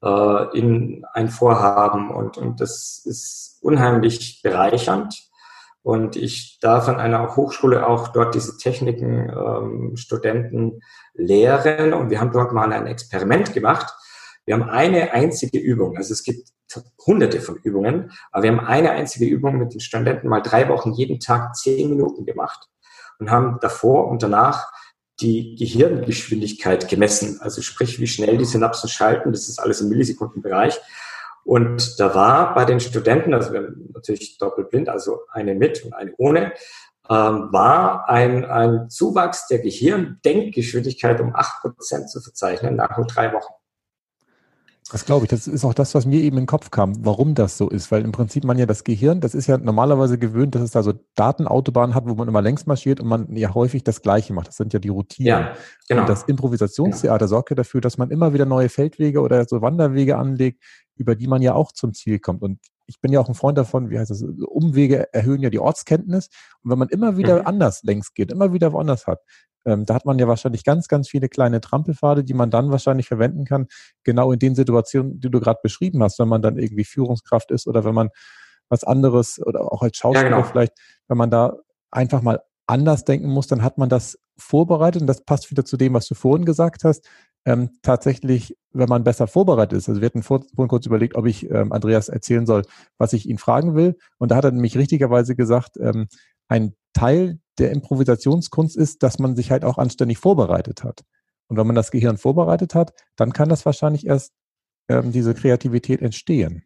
[0.03, 5.29] äh, in ein Vorhaben und, und das ist unheimlich bereichernd.
[5.81, 10.81] Und ich darf an einer Hochschule auch dort diese Techniken ähm, Studenten
[11.13, 11.93] lehren.
[11.93, 13.93] Und wir haben dort mal ein Experiment gemacht.
[14.45, 15.95] Wir haben eine einzige Übung.
[15.95, 16.49] Also es gibt
[17.05, 20.91] hunderte von Übungen, aber wir haben eine einzige Übung mit den Studenten mal drei Wochen
[20.91, 22.67] jeden Tag zehn Minuten gemacht
[23.19, 24.71] und haben davor und danach
[25.21, 27.39] die Gehirngeschwindigkeit gemessen.
[27.41, 29.31] Also sprich, wie schnell die Synapsen schalten.
[29.31, 30.79] Das ist alles im Millisekundenbereich.
[31.43, 35.93] Und da war bei den Studenten, also wir haben natürlich doppelblind, also eine mit und
[35.93, 36.53] eine ohne,
[37.09, 43.33] ähm, war ein, ein Zuwachs der Gehirndenkgeschwindigkeit um acht Prozent zu verzeichnen nach nur drei
[43.33, 43.53] Wochen.
[44.91, 45.29] Das glaube ich.
[45.29, 47.91] Das ist auch das, was mir eben in den Kopf kam, warum das so ist.
[47.91, 50.83] Weil im Prinzip man ja das Gehirn, das ist ja normalerweise gewöhnt, dass es da
[50.83, 54.47] so Datenautobahnen hat, wo man immer längs marschiert und man ja häufig das Gleiche macht.
[54.47, 55.27] Das sind ja die Routinen.
[55.27, 55.53] Ja,
[55.87, 56.01] genau.
[56.01, 57.29] Und das Improvisationstheater genau.
[57.29, 60.63] sorgt ja dafür, dass man immer wieder neue Feldwege oder so Wanderwege anlegt,
[60.95, 62.41] über die man ja auch zum Ziel kommt.
[62.41, 65.59] Und ich bin ja auch ein Freund davon, wie heißt das, Umwege erhöhen ja die
[65.59, 66.29] Ortskenntnis.
[66.63, 67.47] Und wenn man immer wieder mhm.
[67.47, 69.21] anders längs geht, immer wieder woanders hat,
[69.65, 73.07] ähm, da hat man ja wahrscheinlich ganz, ganz viele kleine Trampelpfade, die man dann wahrscheinlich
[73.07, 73.67] verwenden kann,
[74.03, 77.67] genau in den Situationen, die du gerade beschrieben hast, wenn man dann irgendwie Führungskraft ist
[77.67, 78.09] oder wenn man
[78.69, 80.47] was anderes oder auch als Schauspieler ja, genau.
[80.47, 80.73] vielleicht,
[81.07, 81.57] wenn man da
[81.91, 85.77] einfach mal anders denken muss, dann hat man das vorbereitet und das passt wieder zu
[85.77, 87.07] dem, was du vorhin gesagt hast.
[87.45, 89.87] Ähm, tatsächlich, wenn man besser vorbereitet ist.
[89.87, 92.63] Also wir hatten vor, vorhin kurz überlegt, ob ich ähm, Andreas erzählen soll,
[92.97, 93.97] was ich ihn fragen will.
[94.17, 96.07] Und da hat er nämlich richtigerweise gesagt, ähm,
[96.49, 101.03] ein Teil der Improvisationskunst ist, dass man sich halt auch anständig vorbereitet hat.
[101.47, 104.33] Und wenn man das Gehirn vorbereitet hat, dann kann das wahrscheinlich erst
[104.89, 106.65] ähm, diese Kreativität entstehen.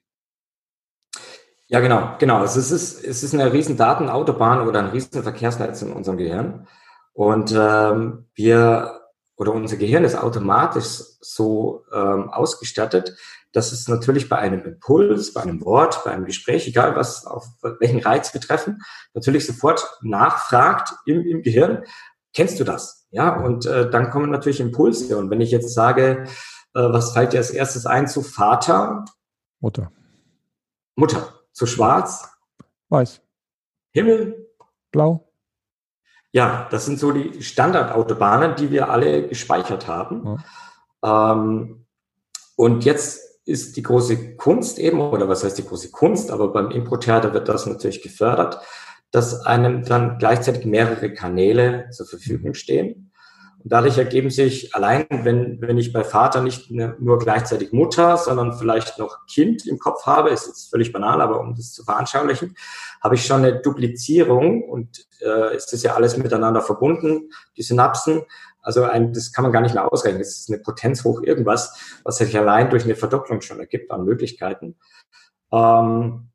[1.68, 2.44] Ja, genau, genau.
[2.44, 6.68] Es ist, es ist eine riesen Datenautobahn oder ein riesen Verkehrsnetz in unserem Gehirn.
[7.14, 9.00] Und ähm, wir
[9.36, 13.18] oder unser Gehirn ist automatisch so ähm, ausgestattet,
[13.52, 17.46] dass es natürlich bei einem Impuls, bei einem Wort, bei einem Gespräch, egal was, auf
[17.80, 18.82] welchen Reiz wir treffen,
[19.14, 21.84] natürlich sofort nachfragt im, im Gehirn,
[22.34, 23.08] kennst du das?
[23.12, 25.18] Ja, und äh, dann kommen natürlich Impulse.
[25.18, 26.26] Und wenn ich jetzt sage,
[26.74, 29.06] äh, was fällt dir als erstes ein zu Vater?
[29.60, 29.92] Mutter.
[30.96, 31.34] Mutter.
[31.52, 32.28] Zu schwarz?
[32.90, 33.22] Weiß.
[33.92, 34.50] Himmel?
[34.92, 35.33] Blau.
[36.34, 40.40] Ja, das sind so die Standardautobahnen, die wir alle gespeichert haben.
[41.04, 41.34] Ja.
[41.34, 41.86] Ähm,
[42.56, 46.72] und jetzt ist die große Kunst eben, oder was heißt die große Kunst, aber beim
[46.72, 48.60] Impro-Theater wird das natürlich gefördert,
[49.12, 53.12] dass einem dann gleichzeitig mehrere Kanäle zur Verfügung stehen.
[53.64, 58.58] Und dadurch ergeben sich allein, wenn, wenn ich bei Vater nicht nur gleichzeitig Mutter, sondern
[58.58, 62.56] vielleicht noch Kind im Kopf habe, ist jetzt völlig banal, aber um das zu veranschaulichen,
[63.02, 68.24] habe ich schon eine Duplizierung und äh, ist das ja alles miteinander verbunden, die Synapsen.
[68.62, 70.20] Also ein, das kann man gar nicht mehr ausrechnen.
[70.20, 74.04] Das ist eine Potenz hoch irgendwas, was sich allein durch eine Verdopplung schon ergibt an
[74.04, 74.76] Möglichkeiten.
[75.54, 76.30] Ähm,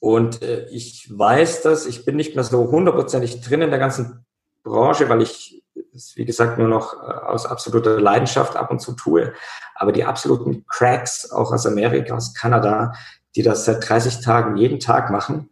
[0.00, 4.24] und äh, ich weiß das, ich bin nicht mehr so hundertprozentig drin in der ganzen
[4.64, 5.59] Branche, weil ich
[5.94, 9.32] es, wie gesagt, nur noch äh, aus absoluter Leidenschaft ab und zu tue.
[9.74, 12.92] Aber die absoluten Cracks, auch aus Amerika, aus Kanada,
[13.36, 15.50] die das seit 30 Tagen jeden Tag machen,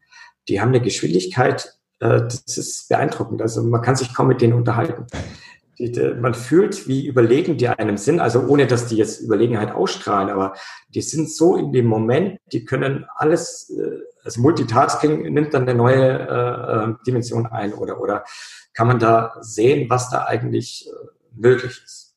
[0.49, 3.43] die haben eine Geschwindigkeit, äh, das ist beeindruckend.
[3.43, 5.07] Also man kann sich kaum mit denen unterhalten
[6.21, 10.55] man fühlt, wie überlegen die einem sind, also ohne dass die jetzt Überlegenheit ausstrahlen, aber
[10.89, 15.75] die sind so in dem Moment, die können alles, äh, also Multitasking nimmt dann eine
[15.75, 18.25] neue äh, Dimension ein oder, oder
[18.79, 22.15] kann man da sehen, was da eigentlich äh, möglich ist.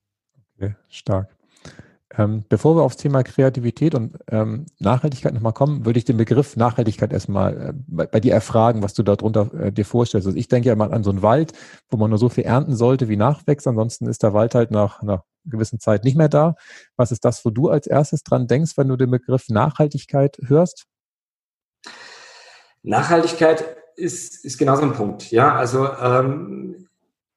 [0.56, 1.36] Okay, stark.
[2.16, 6.56] Ähm, bevor wir aufs Thema Kreativität und ähm, Nachhaltigkeit nochmal kommen, würde ich den Begriff
[6.56, 10.28] Nachhaltigkeit erstmal äh, bei, bei, dir erfragen, was du darunter äh, dir vorstellst.
[10.28, 11.54] Also ich denke ja mal an so einen Wald,
[11.90, 13.66] wo man nur so viel ernten sollte, wie nachwächst.
[13.66, 16.54] Ansonsten ist der Wald halt nach einer gewissen Zeit nicht mehr da.
[16.96, 20.86] Was ist das, wo du als erstes dran denkst, wenn du den Begriff Nachhaltigkeit hörst?
[22.84, 25.32] Nachhaltigkeit ist, ist genau so ein Punkt.
[25.32, 26.88] Ja, also ähm,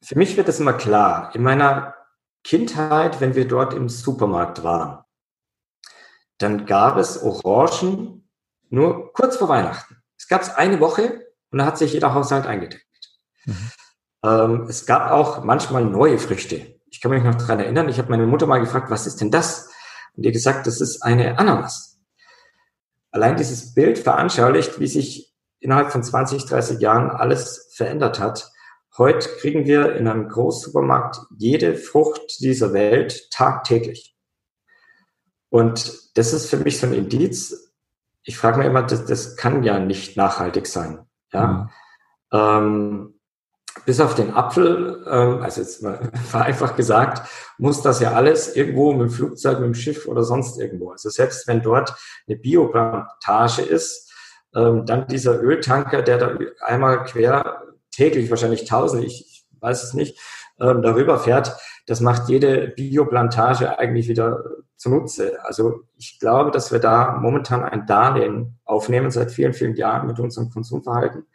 [0.03, 1.35] für mich wird das immer klar.
[1.35, 1.95] In meiner
[2.43, 5.05] Kindheit, wenn wir dort im Supermarkt waren,
[6.39, 8.29] dann gab es Orangen
[8.71, 10.03] nur kurz vor Weihnachten.
[10.19, 12.85] Es gab es eine Woche und da hat sich jeder Haushalt eingedeckt.
[13.45, 13.71] Mhm.
[14.25, 16.81] Ähm, es gab auch manchmal neue Früchte.
[16.91, 19.31] Ich kann mich noch daran erinnern, ich habe meine Mutter mal gefragt, was ist denn
[19.31, 19.71] das?
[20.17, 22.01] Und ihr gesagt, das ist eine Ananas.
[23.11, 25.34] Allein dieses Bild veranschaulicht, wie sich
[25.65, 28.53] innerhalb von 20, 30 Jahren alles verändert hat
[28.97, 34.17] Heute kriegen wir in einem Großsupermarkt jede Frucht dieser Welt tagtäglich.
[35.49, 37.73] Und das ist für mich so ein Indiz.
[38.23, 41.01] Ich frage mich immer, das, das kann ja nicht nachhaltig sein.
[41.33, 41.47] Ja.
[41.47, 41.71] Mhm.
[42.33, 43.21] Ähm,
[43.85, 48.93] bis auf den Apfel, ähm, also jetzt mal vereinfacht gesagt, muss das ja alles irgendwo
[48.93, 50.93] mit dem Flugzeug, mit dem Schiff oder sonst irgendwo.
[50.93, 51.97] Also selbst wenn dort
[52.29, 54.14] eine Bioplantage ist,
[54.55, 60.19] ähm, dann dieser Öltanker, der da einmal quer täglich, wahrscheinlich tausend, ich weiß es nicht,
[60.61, 64.43] ähm, darüber fährt, das macht jede Bioplantage eigentlich wieder
[64.77, 65.39] zunutze.
[65.45, 70.19] Also ich glaube, dass wir da momentan ein Darlehen aufnehmen seit vielen, vielen Jahren mit
[70.19, 71.27] unserem Konsumverhalten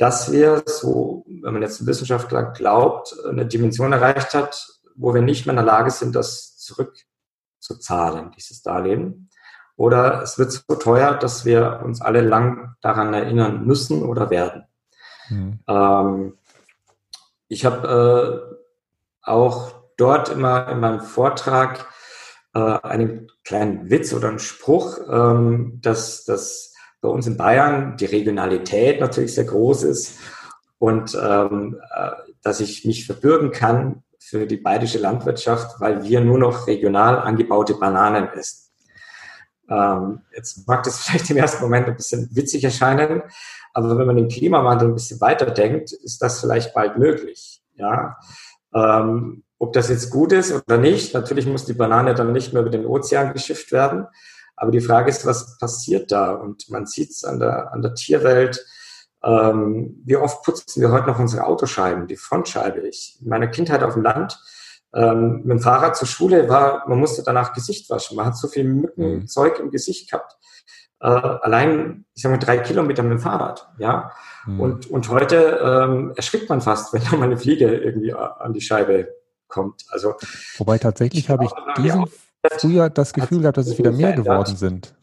[0.00, 5.44] dass wir so, wenn man jetzt Wissenschaftler glaubt, eine Dimension erreicht hat, wo wir nicht
[5.44, 9.28] mehr in der Lage sind, das zurückzuzahlen, dieses Darlehen.
[9.80, 14.66] Oder es wird so teuer, dass wir uns alle lang daran erinnern müssen oder werden.
[15.30, 15.60] Mhm.
[15.66, 16.38] Ähm,
[17.48, 21.86] ich habe äh, auch dort immer in meinem Vortrag
[22.52, 28.04] äh, einen kleinen Witz oder einen Spruch, ähm, dass das bei uns in Bayern die
[28.04, 30.18] Regionalität natürlich sehr groß ist
[30.78, 32.10] und ähm, äh,
[32.42, 37.76] dass ich mich verbürgen kann für die bayerische Landwirtschaft, weil wir nur noch regional angebaute
[37.76, 38.69] Bananen essen.
[39.70, 43.22] Ähm, jetzt mag das vielleicht im ersten Moment ein bisschen witzig erscheinen,
[43.72, 47.62] aber wenn man den Klimawandel ein bisschen weiterdenkt, ist das vielleicht bald möglich.
[47.76, 48.18] Ja,
[48.74, 52.62] ähm, ob das jetzt gut ist oder nicht, natürlich muss die Banane dann nicht mehr
[52.62, 54.06] über den Ozean geschifft werden,
[54.56, 56.32] aber die Frage ist, was passiert da?
[56.32, 58.62] Und man sieht es an der, an der Tierwelt.
[59.22, 62.80] Ähm, wie oft putzen wir heute noch unsere Autoscheiben, die Frontscheibe?
[62.80, 64.38] Ich, in meiner Kindheit auf dem Land,
[64.94, 68.16] ähm, mit dem Fahrrad zur Schule war, man musste danach Gesicht waschen.
[68.16, 69.66] Man hat so viel Mückenzeug mhm.
[69.66, 70.36] im Gesicht gehabt.
[71.00, 74.12] Äh, allein, ich sage mal, drei Kilometer mit dem Fahrrad, ja.
[74.46, 74.60] Mhm.
[74.60, 78.60] Und, und heute ähm, erschrickt man fast, wenn da mal eine Fliege irgendwie an die
[78.60, 79.08] Scheibe
[79.48, 79.84] kommt.
[79.90, 80.14] Also,
[80.58, 82.06] Wobei tatsächlich habe ich diesen
[82.58, 84.94] früher das Gefühl gehabt, dass es wieder mehr geworden sind.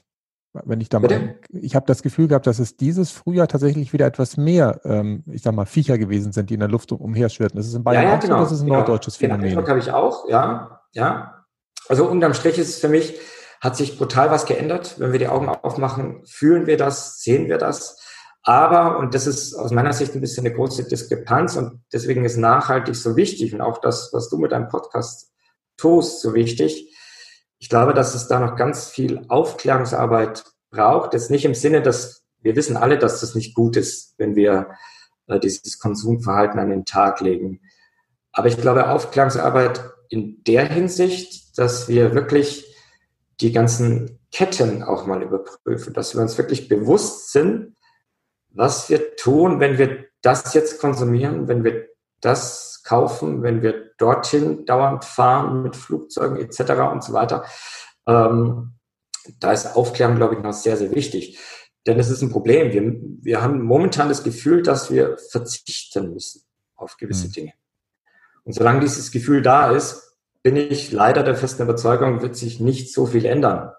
[0.53, 4.05] Wenn ich da mal, ich habe das Gefühl gehabt, dass es dieses Frühjahr tatsächlich wieder
[4.05, 7.57] etwas mehr, ähm, ich sag mal, Viecher gewesen sind, die in der Luft umherschwirrten.
[7.57, 8.79] Das ist in Bayern ja, ja, genau, so, das ist ein genau.
[8.79, 9.49] norddeutsches Phänomen.
[9.51, 11.45] Ja, habe ich auch, ja, ja.
[11.89, 13.19] Also unterm Strich ist es für mich,
[13.61, 14.95] hat sich brutal was geändert.
[14.97, 17.99] Wenn wir die Augen aufmachen, fühlen wir das, sehen wir das.
[18.43, 22.37] Aber, und das ist aus meiner Sicht ein bisschen eine große Diskrepanz und deswegen ist
[22.37, 25.33] nachhaltig so wichtig und auch das, was du mit deinem Podcast
[25.75, 26.95] tust, so wichtig,
[27.59, 31.13] ich glaube, dass es da noch ganz viel Aufklärungsarbeit braucht.
[31.13, 34.69] Das nicht im Sinne, dass wir wissen alle, dass das nicht gut ist, wenn wir
[35.27, 37.61] äh, dieses Konsumverhalten an den Tag legen.
[38.31, 42.75] Aber ich glaube, Aufklärungsarbeit in der Hinsicht, dass wir wirklich
[43.41, 47.75] die ganzen Ketten auch mal überprüfen, dass wir uns wirklich bewusst sind,
[48.51, 51.87] was wir tun, wenn wir das jetzt konsumieren, wenn wir
[52.21, 56.71] das kaufen, wenn wir dorthin dauernd fahren mit Flugzeugen etc.
[56.91, 57.43] und so weiter.
[58.07, 58.75] Ähm,
[59.39, 61.37] da ist Aufklärung, glaube ich, noch sehr, sehr wichtig.
[61.85, 62.71] Denn es ist ein Problem.
[62.71, 66.43] Wir, wir haben momentan das Gefühl, dass wir verzichten müssen
[66.75, 67.31] auf gewisse mhm.
[67.33, 67.53] Dinge.
[68.45, 72.93] Und solange dieses Gefühl da ist, bin ich leider der festen Überzeugung, wird sich nicht
[72.93, 73.73] so viel ändern.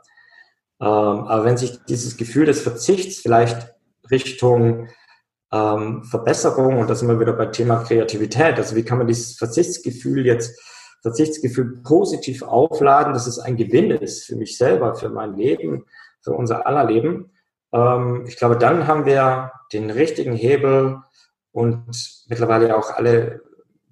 [0.80, 3.74] Ähm, aber wenn sich dieses Gefühl des Verzichts vielleicht
[4.10, 4.88] Richtung
[5.52, 9.36] ähm, Verbesserung, und da sind wir wieder bei Thema Kreativität, also wie kann man dieses
[9.36, 10.58] Verzichtsgefühl jetzt,
[11.02, 15.86] Verzichtsgefühl positiv aufladen, dass es ein Gewinn ist für mich selber, für mein Leben,
[16.22, 17.30] für unser aller Leben.
[17.72, 20.98] Ähm, ich glaube, dann haben wir den richtigen Hebel
[21.52, 23.42] und mittlerweile auch alle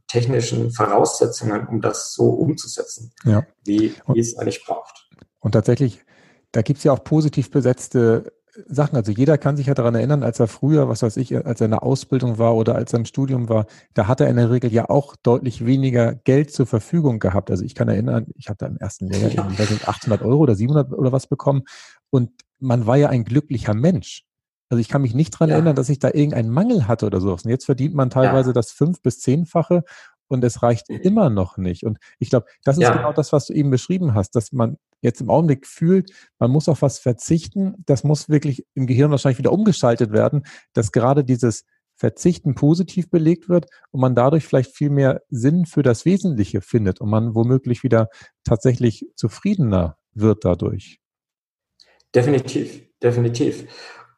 [0.08, 3.44] technischen Voraussetzungen, um das so umzusetzen, ja.
[3.64, 5.08] wie, wie es eigentlich braucht.
[5.40, 6.04] Und tatsächlich,
[6.52, 8.32] da gibt es ja auch positiv besetzte
[8.66, 8.96] Sachen.
[8.96, 11.66] Also jeder kann sich ja daran erinnern, als er früher, was weiß ich, als er
[11.66, 14.50] in der Ausbildung war oder als er im Studium war, da hat er in der
[14.50, 17.50] Regel ja auch deutlich weniger Geld zur Verfügung gehabt.
[17.50, 19.76] Also ich kann erinnern, ich habe da im ersten Lehrjahr ja.
[19.86, 21.62] 800 Euro oder 700 oder was bekommen
[22.10, 24.24] und man war ja ein glücklicher Mensch.
[24.68, 25.56] Also ich kann mich nicht daran ja.
[25.56, 27.44] erinnern, dass ich da irgendeinen Mangel hatte oder sowas.
[27.44, 28.54] Und jetzt verdient man teilweise ja.
[28.54, 29.84] das fünf- bis zehnfache
[30.28, 30.96] und es reicht mhm.
[30.96, 31.84] immer noch nicht.
[31.84, 32.96] Und ich glaube, das ist ja.
[32.96, 36.68] genau das, was du eben beschrieben hast, dass man jetzt im Augenblick fühlt, man muss
[36.68, 37.74] auf was verzichten.
[37.86, 41.64] Das muss wirklich im Gehirn wahrscheinlich wieder umgeschaltet werden, dass gerade dieses
[41.96, 47.00] Verzichten positiv belegt wird und man dadurch vielleicht viel mehr Sinn für das Wesentliche findet
[47.00, 48.08] und man womöglich wieder
[48.44, 51.00] tatsächlich zufriedener wird dadurch.
[52.14, 53.66] Definitiv, definitiv.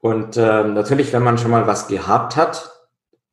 [0.01, 2.78] Und äh, natürlich, wenn man schon mal was gehabt hat,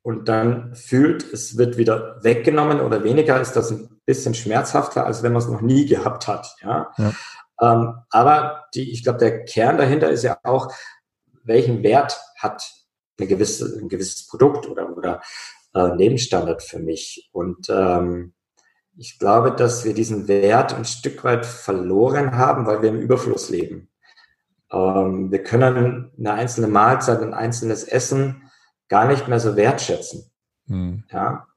[0.05, 5.23] und dann fühlt, es wird wieder weggenommen oder weniger, ist das ein bisschen schmerzhafter, als
[5.23, 6.55] wenn man es noch nie gehabt hat.
[6.61, 6.91] Ja.
[6.99, 7.11] ja.
[7.59, 10.71] Ähm, aber die, ich glaube, der Kern dahinter ist ja auch,
[11.43, 12.61] welchen Wert hat
[13.17, 15.21] eine gewisse, ein gewisses Produkt oder, oder
[15.73, 17.27] äh, Lebensstandard für mich?
[17.31, 18.35] Und ähm,
[18.95, 23.49] ich glaube, dass wir diesen Wert ein Stück weit verloren haben, weil wir im Überfluss
[23.49, 23.89] leben.
[24.71, 28.43] Ähm, wir können eine einzelne Mahlzeit, ein einzelnes Essen
[28.87, 30.31] gar nicht mehr so wertschätzen.
[30.67, 31.03] Hm.
[31.11, 31.47] Ja.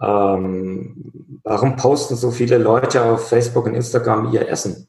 [0.00, 4.88] Ähm, warum posten so viele Leute auf Facebook und Instagram ihr Essen?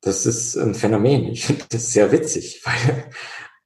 [0.00, 1.24] Das ist ein Phänomen.
[1.24, 3.04] Ich finde das sehr witzig, weil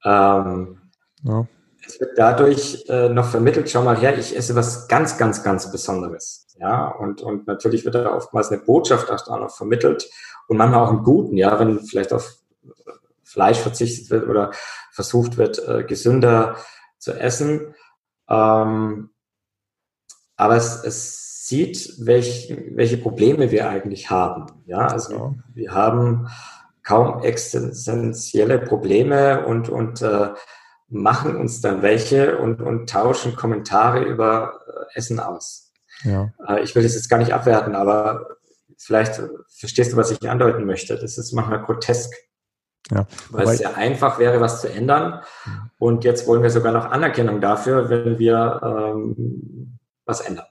[0.05, 0.79] ähm,
[1.23, 1.47] ja.
[1.87, 5.71] es wird dadurch äh, noch vermittelt, schau mal her, ich esse was ganz, ganz, ganz
[5.71, 6.47] Besonderes.
[6.61, 10.09] Ja, und, und natürlich wird da oftmals eine Botschaft auch noch vermittelt
[10.49, 12.39] und manchmal auch einen guten, ja, wenn vielleicht auf
[13.29, 14.53] Fleisch verzichtet wird oder
[14.93, 16.57] versucht wird, äh, gesünder
[16.99, 17.75] zu essen.
[18.29, 19.11] Ähm,
[20.37, 24.47] aber es, es sieht, welch, welche Probleme wir eigentlich haben.
[24.67, 26.29] Ja, also wir haben
[26.83, 30.31] kaum existenzielle Probleme und, und äh,
[30.89, 35.73] machen uns dann welche und, und tauschen Kommentare über äh, Essen aus.
[36.03, 36.33] Ja.
[36.47, 38.39] Äh, ich will das jetzt gar nicht abwerten, aber
[38.79, 40.97] vielleicht verstehst du, was ich andeuten möchte.
[40.99, 42.15] Das ist manchmal grotesk.
[42.91, 45.21] Ja, weil es sehr einfach wäre, was zu ändern.
[45.79, 50.47] Und jetzt wollen wir sogar noch Anerkennung dafür, wenn wir ähm, was ändern.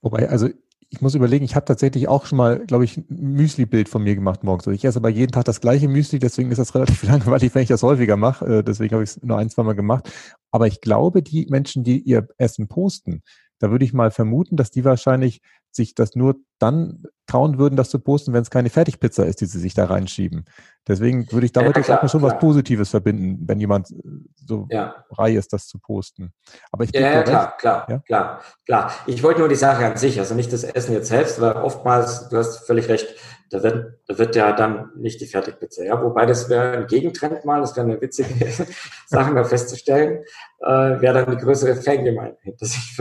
[0.00, 0.48] Wobei, also
[0.90, 4.14] ich muss überlegen, ich habe tatsächlich auch schon mal, glaube ich, ein Müsli-Bild von mir
[4.14, 4.66] gemacht morgens.
[4.68, 7.68] Ich esse aber jeden Tag das gleiche Müsli, deswegen ist das relativ langweilig, wenn ich
[7.68, 8.46] das häufiger mache.
[8.46, 10.10] Äh, deswegen habe ich es nur ein, zwei Mal gemacht.
[10.50, 13.22] Aber ich glaube, die Menschen, die ihr Essen posten,
[13.58, 17.90] da würde ich mal vermuten, dass die wahrscheinlich sich das nur dann trauen würden, das
[17.90, 20.44] zu posten, wenn es keine Fertigpizza ist, die sie sich da reinschieben.
[20.86, 22.32] Deswegen würde ich damit ja, klar, schon klar.
[22.32, 23.94] was Positives verbinden, wenn jemand äh,
[24.34, 25.04] so ja.
[25.14, 26.32] frei ist, das zu posten.
[26.72, 27.98] Aber ich ja, ja klar, klar, ja?
[27.98, 28.92] klar, klar.
[29.06, 32.28] Ich wollte nur die Sache an sich, also nicht das Essen jetzt selbst, weil oftmals,
[32.30, 33.14] du hast völlig recht,
[33.50, 35.84] da wird, da wird ja dann nicht die Fertigpizza.
[35.84, 38.28] Ja, wobei das wäre ein Gegentrend mal, das wäre eine witzige
[39.06, 40.24] Sache mal festzustellen,
[40.60, 43.00] äh, wer dann die größere Fangemeinde hinter sich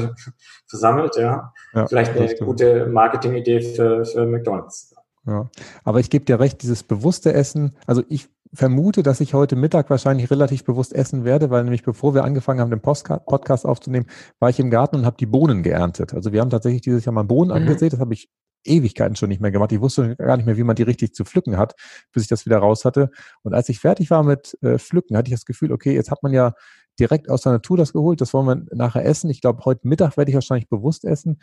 [0.68, 1.16] versammelt.
[1.18, 4.94] Ja, ja vielleicht eine gute Marketingidee für, für McDonald's.
[5.26, 5.46] Ja,
[5.84, 9.90] aber ich gebe dir recht, dieses bewusste Essen, also ich vermute, dass ich heute Mittag
[9.90, 14.08] wahrscheinlich relativ bewusst essen werde, weil nämlich bevor wir angefangen haben, den Podcast aufzunehmen,
[14.40, 16.14] war ich im Garten und habe die Bohnen geerntet.
[16.14, 17.58] Also wir haben tatsächlich dieses Jahr mal Bohnen mhm.
[17.58, 18.30] angesehen, das habe ich
[18.68, 19.72] Ewigkeiten schon nicht mehr gemacht.
[19.72, 21.76] Ich wusste gar nicht mehr, wie man die richtig zu pflücken hat,
[22.12, 23.10] bis ich das wieder raus hatte.
[23.44, 26.24] Und als ich fertig war mit äh, Pflücken, hatte ich das Gefühl, okay, jetzt hat
[26.24, 26.54] man ja
[27.00, 29.30] direkt aus der Natur das geholt, das wollen wir nachher essen.
[29.30, 31.40] Ich glaube, heute Mittag werde ich wahrscheinlich bewusst essen.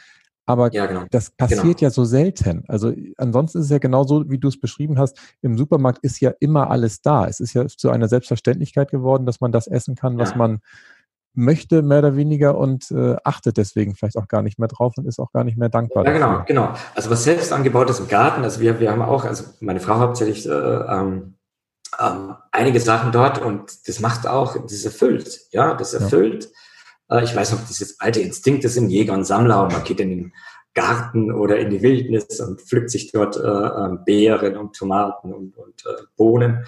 [0.46, 1.04] Aber ja, genau.
[1.10, 1.78] das passiert genau.
[1.80, 2.64] ja so selten.
[2.68, 5.18] Also ansonsten ist es ja genauso, wie du es beschrieben hast.
[5.40, 7.26] Im Supermarkt ist ja immer alles da.
[7.26, 10.36] Es ist ja zu einer Selbstverständlichkeit geworden, dass man das essen kann, was ja.
[10.36, 10.60] man
[11.34, 15.06] möchte, mehr oder weniger, und äh, achtet deswegen vielleicht auch gar nicht mehr drauf und
[15.06, 16.04] ist auch gar nicht mehr dankbar.
[16.04, 16.44] Ja, genau, dafür.
[16.46, 16.74] genau.
[16.94, 20.46] Also was selbst angebautes im Garten, also wir, wir haben auch, also meine Frau hauptsächlich
[20.46, 21.34] äh, ähm,
[22.00, 26.48] ähm, einige Sachen dort und das macht auch, das erfüllt, ja, das erfüllt.
[27.10, 27.18] Ja.
[27.18, 30.00] Äh, ich weiß noch, das jetzt alte Instinkte sind Jäger und Sammler und man geht
[30.00, 30.32] in den
[30.74, 35.56] Garten oder in die Wildnis und pflückt sich dort äh, äh, Beeren und Tomaten und,
[35.56, 36.66] und äh, Bohnen.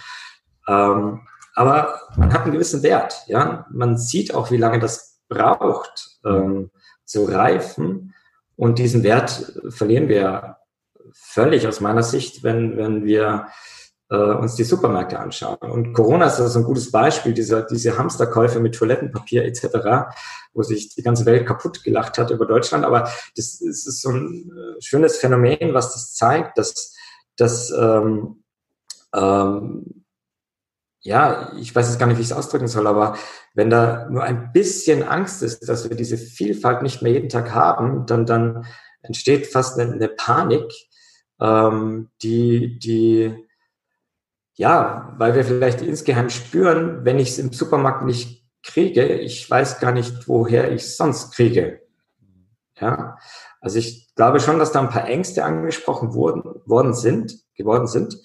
[0.69, 1.21] Ähm,
[1.57, 3.25] aber man hat einen gewissen Wert.
[3.27, 6.71] Ja, man sieht auch, wie lange das braucht ähm,
[7.05, 8.15] zu reifen.
[8.55, 10.59] Und diesen Wert verlieren wir
[11.13, 13.49] völlig aus meiner Sicht, wenn wenn wir
[14.11, 15.59] äh, uns die Supermärkte anschauen.
[15.59, 20.13] Und Corona ist also ein gutes Beispiel, dieser, diese Hamsterkäufe mit Toilettenpapier etc.,
[20.53, 22.85] wo sich die ganze Welt kaputt gelacht hat über Deutschland.
[22.85, 26.95] Aber das, das ist so ein äh, schönes Phänomen, was das zeigt, dass,
[27.37, 28.43] dass ähm,
[29.15, 29.96] ähm,
[31.07, 33.17] ja, ich weiß jetzt gar nicht, wie ich es ausdrücken soll, aber
[33.55, 37.55] wenn da nur ein bisschen Angst ist, dass wir diese Vielfalt nicht mehr jeden Tag
[37.55, 38.67] haben, dann, dann
[39.03, 40.65] entsteht fast eine, eine Panik,
[41.41, 43.47] ähm, die, die,
[44.55, 49.79] ja, weil wir vielleicht insgeheim spüren, wenn ich es im Supermarkt nicht kriege, ich weiß
[49.79, 51.83] gar nicht, woher ich es sonst kriege.
[52.81, 53.17] Ja,
[53.61, 58.17] also ich glaube schon, dass da ein paar Ängste angesprochen wurden, worden sind, geworden sind.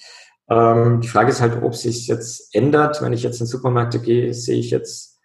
[0.51, 3.01] Ähm, die Frage ist halt, ob sich jetzt ändert.
[3.01, 5.17] Wenn ich jetzt in Supermärkte gehe, sehe ich jetzt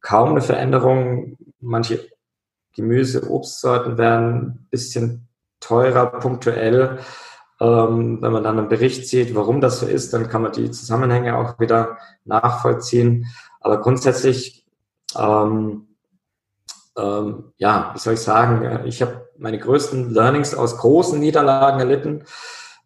[0.00, 1.38] kaum eine Veränderung.
[1.60, 2.08] Manche
[2.74, 5.28] Gemüse, Obstsorten werden ein bisschen
[5.60, 6.98] teurer punktuell.
[7.60, 10.72] Ähm, wenn man dann einen Bericht sieht, warum das so ist, dann kann man die
[10.72, 13.26] Zusammenhänge auch wieder nachvollziehen.
[13.60, 14.66] Aber grundsätzlich,
[15.16, 15.86] ähm,
[16.98, 22.24] ähm, ja, wie soll ich sagen, ich habe meine größten Learnings aus großen Niederlagen erlitten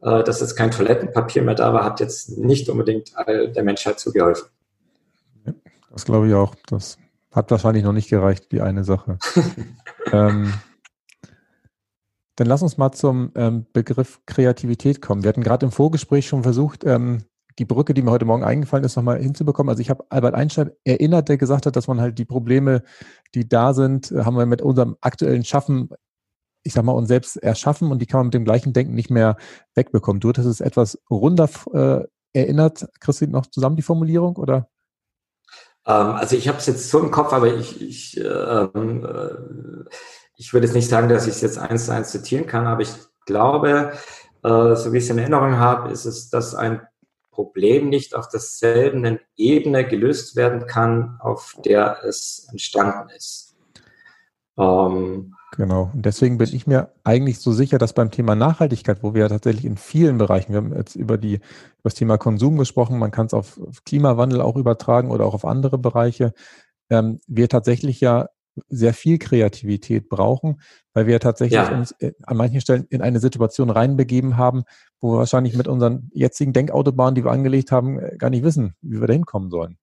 [0.03, 4.49] äh, dass jetzt kein Toilettenpapier mehr da war, hat jetzt nicht unbedingt der Menschheit zugeholfen.
[5.91, 6.55] Das glaube ich auch.
[6.69, 6.99] Das
[7.33, 9.19] hat wahrscheinlich noch nicht gereicht, die eine Sache.
[10.13, 10.53] ähm,
[12.37, 15.25] dann lass uns mal zum ähm, Begriff Kreativität kommen.
[15.25, 17.25] Wir hatten gerade im Vorgespräch schon versucht, ähm,
[17.59, 19.69] die Brücke, die mir heute Morgen eingefallen ist, nochmal hinzubekommen.
[19.69, 22.83] Also ich habe Albert Einstein erinnert, der gesagt hat, dass man halt die Probleme,
[23.35, 25.91] die da sind, haben wir mit unserem aktuellen Schaffen
[26.69, 29.11] ich sag mal, uns selbst erschaffen und die kann man mit dem gleichen Denken nicht
[29.11, 29.39] mehr
[29.75, 30.21] wegbekommen.
[30.21, 32.05] Du hattest es etwas runder äh,
[32.39, 34.69] erinnert, Christine, noch zusammen die Formulierung oder?
[35.87, 39.89] Ähm, also ich habe es jetzt so im Kopf, aber ich, ich, ähm, äh,
[40.37, 42.83] ich würde jetzt nicht sagen, dass ich es jetzt eins zu eins zitieren kann, aber
[42.83, 42.93] ich
[43.25, 43.93] glaube,
[44.45, 46.83] äh, so wie ich es in Erinnerung habe, ist es, dass ein
[47.31, 53.57] Problem nicht auf derselben Ebene gelöst werden kann, auf der es entstanden ist.
[54.59, 55.91] Ähm, genau.
[55.93, 59.29] Und deswegen bin ich mir eigentlich so sicher, dass beim Thema Nachhaltigkeit, wo wir ja
[59.29, 61.43] tatsächlich in vielen Bereichen, wir haben jetzt über, die, über
[61.83, 65.77] das Thema Konsum gesprochen, man kann es auf Klimawandel auch übertragen oder auch auf andere
[65.77, 66.33] Bereiche,
[66.89, 68.29] ähm, wir tatsächlich ja
[68.69, 70.61] sehr viel Kreativität brauchen,
[70.95, 71.77] weil wir tatsächlich ja.
[71.77, 74.65] uns äh, an manchen Stellen in eine Situation reinbegeben haben,
[75.01, 78.75] wo wir wahrscheinlich mit unseren jetzigen Denkautobahnen, die wir angelegt haben, äh, gar nicht wissen,
[78.81, 79.79] wie wir da hinkommen sollen.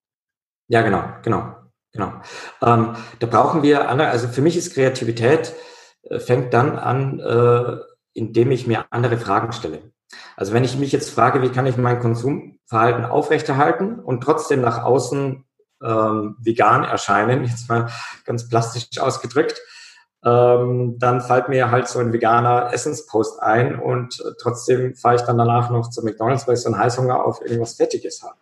[0.67, 1.55] Ja, genau, genau,
[1.95, 2.13] genau.
[2.61, 5.53] Ähm, da brauchen wir andere, also für mich ist Kreativität
[6.03, 7.77] äh, fängt dann an, äh,
[8.13, 9.81] indem ich mir andere Fragen stelle.
[10.37, 14.83] Also wenn ich mich jetzt frage, wie kann ich mein Konsumverhalten aufrechterhalten und trotzdem nach
[14.83, 15.43] außen
[15.83, 17.89] ähm, vegan erscheinen, jetzt mal
[18.25, 19.61] ganz plastisch ausgedrückt,
[20.23, 25.37] ähm, dann fällt mir halt so ein veganer Essenspost ein und trotzdem fahre ich dann
[25.37, 28.35] danach noch zu McDonalds, weil ich so einen Heißhunger auf irgendwas Fettiges habe.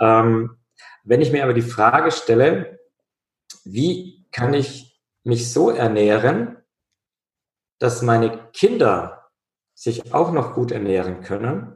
[0.00, 0.56] Ähm,
[1.04, 2.80] wenn ich mir aber die Frage stelle,
[3.64, 6.56] wie kann ich mich so ernähren,
[7.78, 9.30] dass meine Kinder
[9.74, 11.74] sich auch noch gut ernähren können,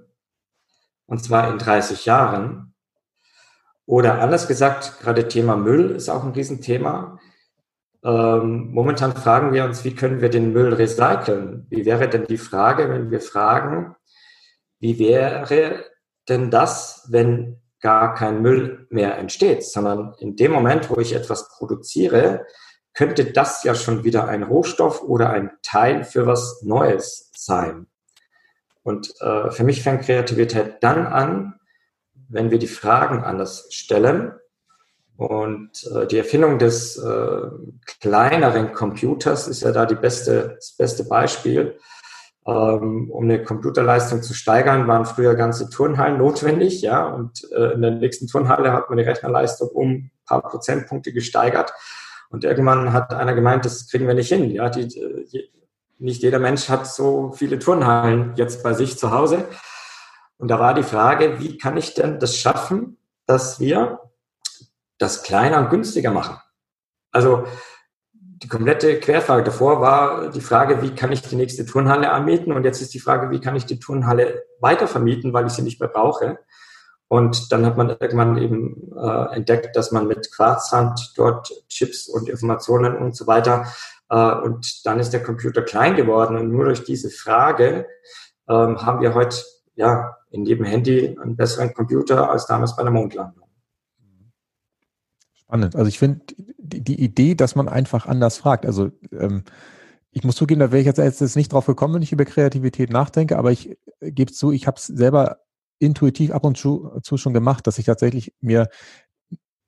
[1.06, 2.74] und zwar in 30 Jahren,
[3.86, 7.20] oder anders gesagt, gerade Thema Müll ist auch ein Riesenthema.
[8.02, 11.66] Ähm, momentan fragen wir uns, wie können wir den Müll recyceln?
[11.70, 13.94] Wie wäre denn die Frage, wenn wir fragen,
[14.80, 15.84] wie wäre
[16.28, 21.48] denn das, wenn gar kein Müll mehr entsteht, sondern in dem Moment, wo ich etwas
[21.50, 22.46] produziere,
[22.94, 27.86] könnte das ja schon wieder ein Rohstoff oder ein Teil für was Neues sein.
[28.82, 31.60] Und äh, für mich fängt Kreativität dann an,
[32.28, 34.32] wenn wir die Fragen anders stellen.
[35.16, 37.40] Und äh, die Erfindung des äh,
[38.00, 41.78] kleineren Computers ist ja da die beste, das beste Beispiel.
[42.46, 47.82] Ähm, um eine Computerleistung zu steigern, waren früher ganze Turnhallen notwendig, ja, und äh, in
[47.82, 51.72] der nächsten Turnhalle hat man die Rechnerleistung um ein paar Prozentpunkte gesteigert.
[52.30, 54.50] Und irgendwann hat einer gemeint, das kriegen wir nicht hin.
[54.50, 55.50] Ja, die, die,
[55.98, 59.44] nicht jeder Mensch hat so viele Turnhallen jetzt bei sich zu Hause.
[60.38, 64.00] Und da war die Frage, wie kann ich denn das schaffen, dass wir
[64.98, 66.38] das kleiner und günstiger machen?
[67.10, 67.44] Also
[68.42, 72.52] die komplette Querfrage davor war die Frage, wie kann ich die nächste Turnhalle anmieten?
[72.52, 75.62] Und jetzt ist die Frage, wie kann ich die Turnhalle weiter vermieten, weil ich sie
[75.62, 76.38] nicht mehr brauche?
[77.08, 82.28] Und dann hat man irgendwann eben äh, entdeckt, dass man mit Quarzsand dort Chips und
[82.28, 83.66] Informationen und so weiter,
[84.10, 86.36] äh, und dann ist der Computer klein geworden.
[86.36, 87.86] Und nur durch diese Frage
[88.48, 89.38] ähm, haben wir heute
[89.76, 93.45] ja in jedem Handy einen besseren Computer als damals bei der Mondlandung.
[95.46, 95.76] Spannend.
[95.76, 96.20] Also ich finde
[96.58, 98.66] die, die, Idee, dass man einfach anders fragt.
[98.66, 99.44] Also ähm,
[100.10, 102.90] ich muss zugeben, da wäre ich jetzt, jetzt nicht drauf gekommen, wenn ich über Kreativität
[102.90, 105.38] nachdenke, aber ich äh, gebe zu, ich habe es selber
[105.78, 108.68] intuitiv ab und zu, zu schon gemacht, dass ich tatsächlich mir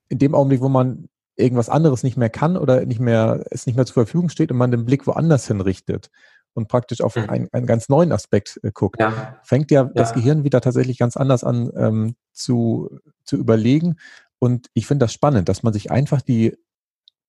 [0.09, 3.77] in dem Augenblick, wo man irgendwas anderes nicht mehr kann oder nicht mehr, es nicht
[3.77, 6.11] mehr zur Verfügung steht und man den Blick woanders hinrichtet
[6.55, 7.31] und praktisch auf mhm.
[7.31, 9.39] einen, einen ganz neuen Aspekt äh, guckt, ja.
[9.45, 13.97] fängt ja, ja, das Gehirn wieder tatsächlich ganz anders an ähm, zu, zu überlegen.
[14.39, 16.57] Und ich finde das spannend, dass man sich einfach die,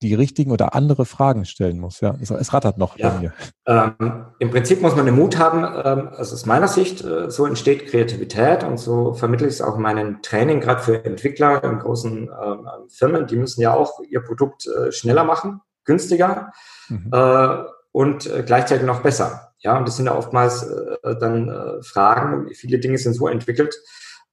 [0.02, 2.02] die richtigen oder andere Fragen stellen muss.
[2.02, 3.10] Ja, es, es rattert noch ja.
[3.10, 3.34] bei mir.
[3.66, 7.46] Ähm, Im Prinzip muss man den Mut haben, ähm, also aus meiner Sicht, äh, so
[7.46, 11.80] entsteht Kreativität und so vermittle ich es auch in meinem Training, gerade für Entwickler in
[11.80, 16.54] großen ähm, Firmen, die müssen ja auch ihr Produkt äh, schneller machen, günstiger.
[16.88, 17.10] Mhm.
[17.12, 19.54] Äh, und äh, gleichzeitig noch besser.
[19.60, 22.48] Ja, und das sind ja oftmals äh, dann äh, Fragen.
[22.54, 23.76] Viele Dinge sind so entwickelt,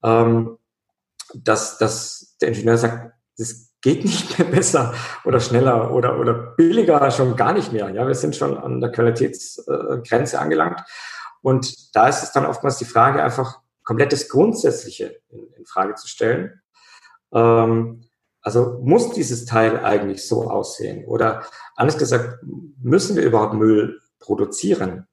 [0.05, 0.59] ähm,
[1.45, 7.11] dass, dass der Ingenieur sagt, das geht nicht mehr besser oder schneller oder, oder billiger
[7.11, 7.91] schon gar nicht mehr.
[7.91, 10.81] Ja, wir sind schon an der Qualitätsgrenze angelangt.
[11.43, 15.95] Und da ist es dann oftmals die Frage, einfach komplett das Grundsätzliche in, in Frage
[15.95, 16.61] zu stellen.
[17.33, 18.03] Ähm,
[18.41, 21.05] also muss dieses Teil eigentlich so aussehen?
[21.07, 22.39] Oder anders gesagt,
[22.81, 25.07] müssen wir überhaupt Müll produzieren?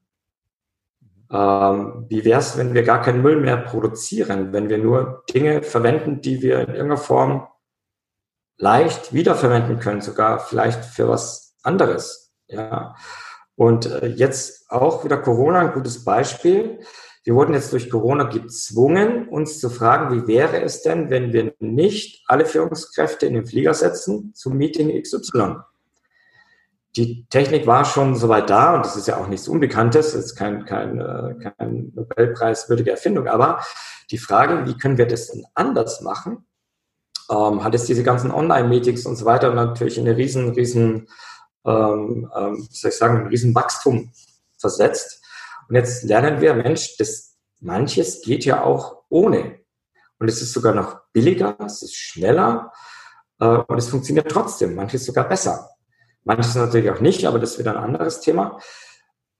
[1.30, 5.62] Ähm, wie wäre es, wenn wir gar keinen Müll mehr produzieren, wenn wir nur Dinge
[5.62, 7.48] verwenden, die wir in irgendeiner Form
[8.56, 12.34] leicht wiederverwenden können, sogar vielleicht für was anderes.
[12.46, 12.94] Ja.
[13.56, 16.80] Und äh, jetzt auch wieder Corona, ein gutes Beispiel.
[17.24, 21.54] Wir wurden jetzt durch Corona gezwungen, uns zu fragen, wie wäre es denn, wenn wir
[21.58, 25.56] nicht alle Führungskräfte in den Flieger setzen zum Meeting XY?
[26.96, 30.36] Die Technik war schon soweit da und das ist ja auch nichts Unbekanntes, das ist
[30.36, 33.60] kein, kein, äh, kein Nobelpreiswürdige Erfindung, aber
[34.10, 36.46] die Frage, wie können wir das denn anders machen?
[37.30, 41.08] ähm, hat es diese ganzen Online-Meetings und so weiter natürlich in eine riesen, riesen,
[41.64, 44.12] ähm, ähm, soll ich sagen, ein riesen Wachstum
[44.58, 45.22] versetzt.
[45.68, 49.60] Und jetzt lernen wir, Mensch, das, manches geht ja auch ohne.
[50.18, 52.72] Und es ist sogar noch billiger, es ist schneller
[53.40, 54.74] äh, und es funktioniert trotzdem.
[54.74, 55.70] Manches sogar besser.
[56.24, 58.58] Manches natürlich auch nicht, aber das ist wieder ein anderes Thema.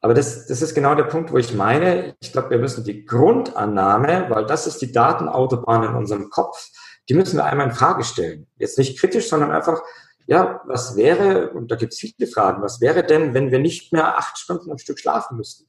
[0.00, 3.06] Aber das, das ist genau der Punkt, wo ich meine, ich glaube, wir müssen die
[3.06, 6.68] Grundannahme, weil das ist die Datenautobahn in unserem Kopf,
[7.08, 8.46] die müssen wir einmal in Frage stellen.
[8.56, 9.82] Jetzt nicht kritisch, sondern einfach,
[10.26, 13.92] ja, was wäre, und da gibt es viele Fragen, was wäre denn, wenn wir nicht
[13.92, 15.66] mehr acht Stunden am Stück schlafen müssten?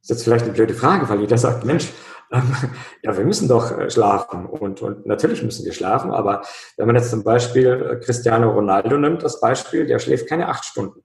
[0.00, 1.88] Das ist jetzt vielleicht eine blöde Frage, weil jeder sagt, Mensch,
[3.02, 6.42] ja, wir müssen doch äh, schlafen und, und natürlich müssen wir schlafen, aber
[6.76, 10.64] wenn man jetzt zum Beispiel äh, Cristiano Ronaldo nimmt, das Beispiel, der schläft keine acht
[10.64, 11.04] Stunden.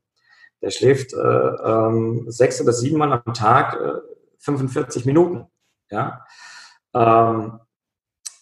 [0.62, 4.00] Der schläft äh, ähm, sechs oder sieben Mal am Tag äh,
[4.40, 5.46] 45 Minuten.
[5.90, 6.26] Ja?
[6.94, 7.60] Ähm,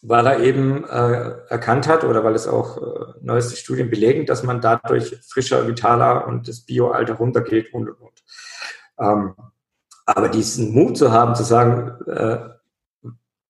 [0.01, 4.43] weil er eben äh, erkannt hat oder weil es auch äh, neueste Studien belegen, dass
[4.43, 8.23] man dadurch frischer, vitaler und das Bioalter runtergeht und und und.
[8.99, 9.35] Ähm,
[10.05, 11.97] aber diesen Mut zu haben, zu sagen,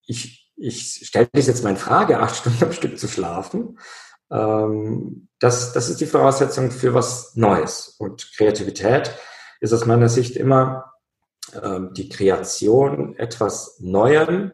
[0.09, 3.77] ich, ich stelle das jetzt mal in Frage, acht Stunden am Stück zu schlafen,
[4.31, 7.95] ähm, das, das ist die Voraussetzung für was Neues.
[7.99, 9.15] Und Kreativität
[9.59, 10.93] ist aus meiner Sicht immer
[11.61, 14.51] ähm, die Kreation etwas Neuem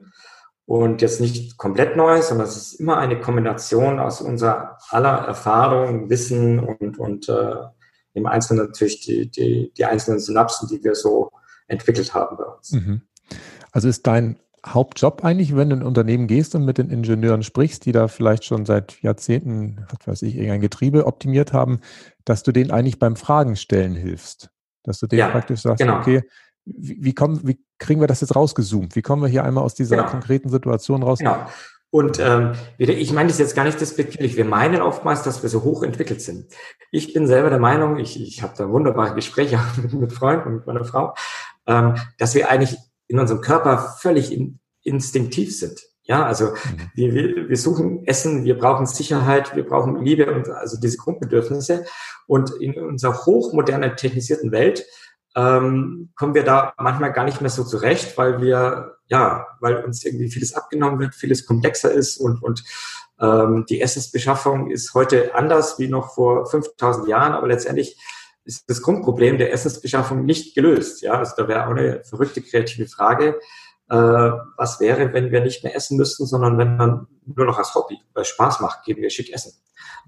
[0.66, 6.10] und jetzt nicht komplett Neues, sondern es ist immer eine Kombination aus unserer aller Erfahrung,
[6.10, 7.56] Wissen und, und äh,
[8.14, 11.32] im Einzelnen natürlich die, die, die einzelnen Synapsen, die wir so
[11.68, 12.72] entwickelt haben bei uns.
[12.72, 13.02] Mhm.
[13.72, 17.44] Also ist dein Hauptjob eigentlich, wenn du in ein Unternehmen gehst und mit den Ingenieuren
[17.44, 21.80] sprichst, die da vielleicht schon seit Jahrzehnten, was weiß ich, irgendein Getriebe optimiert haben,
[22.24, 24.50] dass du denen eigentlich beim Fragen stellen hilfst?
[24.84, 26.00] Dass du denen ja, praktisch sagst, genau.
[26.00, 26.24] okay,
[26.66, 28.96] wie, wie, kommen, wie kriegen wir das jetzt rausgezoomt?
[28.96, 30.10] Wie kommen wir hier einmal aus dieser genau.
[30.10, 31.20] konkreten Situation raus?
[31.20, 31.38] Genau.
[31.92, 34.36] Und ähm, ich meine das jetzt gar nicht despektierlich.
[34.36, 36.48] Wir meinen oftmals, dass wir so hoch entwickelt sind.
[36.92, 40.56] Ich bin selber der Meinung, ich, ich habe da wunderbare Gespräche mit, mit Freunden und
[40.56, 41.14] mit meiner Frau,
[41.68, 42.78] ähm, dass wir eigentlich
[43.08, 45.82] in unserem Körper völlig in, instinktiv sind.
[46.04, 46.92] Ja, also mhm.
[46.94, 51.86] wir, wir suchen Essen, wir brauchen Sicherheit, wir brauchen Liebe und also diese Grundbedürfnisse.
[52.28, 54.86] Und in unserer hochmodernen, technisierten Welt
[55.36, 60.06] ähm, kommen wir da manchmal gar nicht mehr so zurecht, weil wir, ja, weil uns
[60.06, 62.64] irgendwie vieles abgenommen wird, vieles komplexer ist und, und
[63.20, 67.98] ähm, die Essensbeschaffung ist heute anders wie noch vor 5000 Jahren, aber letztendlich
[68.46, 71.02] ist das Grundproblem der Essensbeschaffung nicht gelöst.
[71.02, 73.40] Ja, also da wäre auch eine verrückte kreative Frage.
[73.90, 77.76] Äh, was wäre, wenn wir nicht mehr essen müssten, sondern wenn man nur noch als
[77.76, 79.54] Hobby, weil Spaß macht, gehen wir schick essen.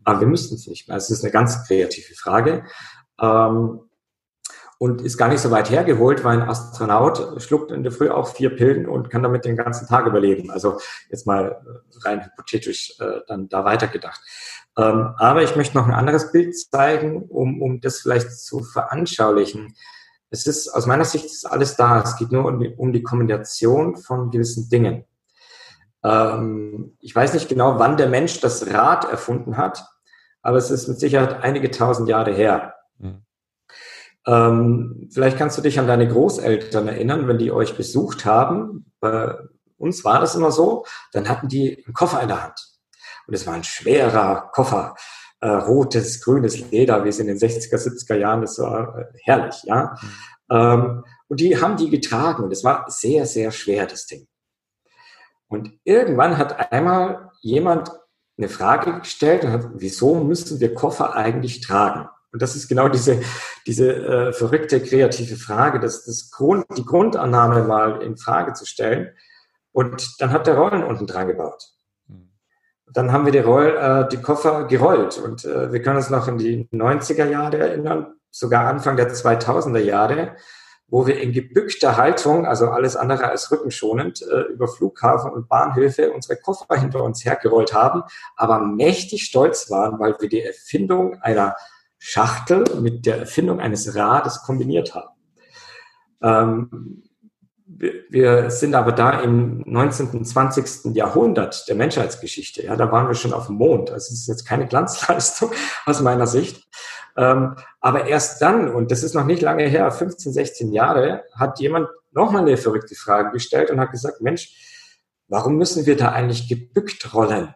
[0.03, 0.97] Aber wir müssten es nicht mehr.
[0.97, 2.63] Es ist eine ganz kreative Frage.
[3.19, 3.81] Ähm,
[4.79, 8.35] und ist gar nicht so weit hergeholt, weil ein Astronaut schluckt in der Früh auch
[8.35, 10.51] vier Pillen und kann damit den ganzen Tag überleben.
[10.51, 10.79] Also
[11.09, 11.63] jetzt mal
[12.03, 14.21] rein hypothetisch äh, dann da weitergedacht.
[14.77, 19.75] Ähm, aber ich möchte noch ein anderes Bild zeigen, um, um das vielleicht zu veranschaulichen.
[20.29, 22.01] Es ist, aus meiner Sicht ist alles da.
[22.01, 25.05] Es geht nur um die, um die Kombination von gewissen Dingen.
[26.03, 29.83] Ähm, ich weiß nicht genau, wann der Mensch das Rad erfunden hat,
[30.41, 32.75] aber es ist mit Sicherheit einige tausend Jahre her.
[32.99, 33.23] Mhm.
[34.27, 38.91] Ähm, vielleicht kannst du dich an deine Großeltern erinnern, wenn die euch besucht haben.
[38.99, 39.35] Bei
[39.77, 42.66] uns war das immer so, dann hatten die einen Koffer in der Hand.
[43.27, 44.95] Und es war ein schwerer Koffer,
[45.41, 49.63] äh, rotes, grünes Leder, wie es in den 60er, 70er Jahren, das war äh, herrlich,
[49.63, 49.95] ja.
[50.49, 54.27] Ähm, und die haben die getragen und es war sehr, sehr schwer, das Ding.
[55.49, 57.91] Und irgendwann hat einmal jemand
[58.37, 62.07] eine Frage gestellt und hat, wieso müssen wir Koffer eigentlich tragen?
[62.31, 63.21] Und das ist genau diese,
[63.65, 69.13] diese äh, verrückte kreative Frage, das, das Grund, die Grundannahme mal in Frage zu stellen.
[69.71, 71.76] Und dann hat der Rollen unten dran gebaut
[72.93, 76.27] dann haben wir die, Roll, äh, die Koffer gerollt und äh, wir können uns noch
[76.27, 80.35] in die 90er Jahre erinnern, sogar Anfang der 2000er Jahre,
[80.87, 86.11] wo wir in gebückter Haltung, also alles andere als rückenschonend, äh, über Flughafen und Bahnhöfe
[86.11, 88.03] unsere Koffer hinter uns hergerollt haben,
[88.35, 91.55] aber mächtig stolz waren, weil wir die Erfindung einer
[91.99, 95.09] Schachtel mit der Erfindung eines Rades kombiniert haben.
[96.21, 97.03] Ähm,
[97.67, 100.09] wir sind aber da im 19.
[100.09, 100.95] und 20.
[100.95, 102.63] Jahrhundert der Menschheitsgeschichte.
[102.63, 103.91] Ja, da waren wir schon auf dem Mond.
[103.91, 105.51] Also es ist jetzt keine Glanzleistung
[105.85, 106.65] aus meiner Sicht.
[107.17, 111.59] Ähm, aber erst dann, und das ist noch nicht lange her, 15, 16 Jahre, hat
[111.59, 114.53] jemand nochmal eine verrückte Frage gestellt und hat gesagt, Mensch,
[115.27, 117.53] warum müssen wir da eigentlich gebückt rollen?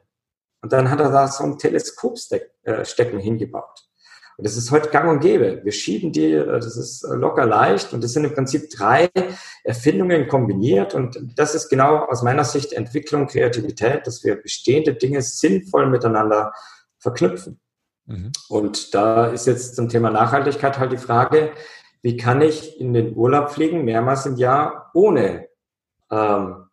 [0.62, 2.49] Und dann hat er da so ein Teleskopstecken
[3.20, 3.90] äh, hingebaut.
[4.41, 5.61] Und das ist heute gang und gäbe.
[5.63, 9.07] Wir schieben die, äh, das ist äh, locker leicht und das sind im Prinzip drei
[9.63, 15.21] Erfindungen kombiniert und das ist genau aus meiner Sicht Entwicklung, Kreativität, dass wir bestehende Dinge
[15.21, 16.53] sinnvoll miteinander
[16.97, 17.59] verknüpfen.
[18.07, 18.31] Mhm.
[18.49, 21.51] Und da ist jetzt zum Thema Nachhaltigkeit halt die Frage,
[22.01, 25.49] wie kann ich in den Urlaub fliegen, mehrmals im Jahr, ohne
[26.09, 26.65] ähm,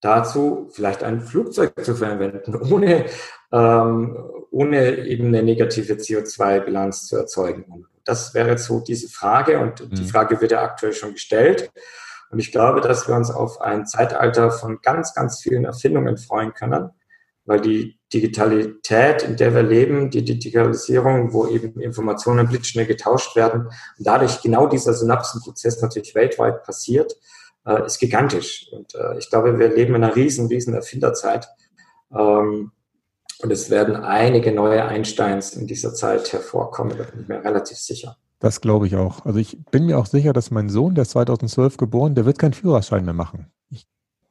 [0.00, 3.06] dazu vielleicht ein Flugzeug zu verwenden, ohne,
[3.50, 4.16] ähm,
[4.52, 7.86] ohne eben eine negative CO2-Bilanz zu erzeugen.
[8.04, 9.94] Das wäre so diese Frage und mhm.
[9.94, 11.72] die Frage wird ja aktuell schon gestellt.
[12.30, 16.54] Und ich glaube, dass wir uns auf ein Zeitalter von ganz, ganz vielen Erfindungen freuen
[16.54, 16.90] können,
[17.44, 23.66] weil die Digitalität, in der wir leben, die Digitalisierung, wo eben Informationen blitzschnell getauscht werden
[23.66, 27.16] und dadurch genau dieser Synapsenprozess natürlich weltweit passiert,
[27.66, 28.68] äh, ist gigantisch.
[28.72, 31.48] Und äh, ich glaube, wir leben in einer riesen, riesen Erfinderzeit.
[32.14, 32.72] Ähm,
[33.42, 37.76] und es werden einige neue Einsteins in dieser Zeit hervorkommen, da bin ich mir relativ
[37.76, 38.16] sicher.
[38.38, 39.24] Das glaube ich auch.
[39.24, 42.38] Also ich bin mir auch sicher, dass mein Sohn, der ist 2012 geboren, der wird
[42.38, 43.46] keinen Führerschein mehr machen.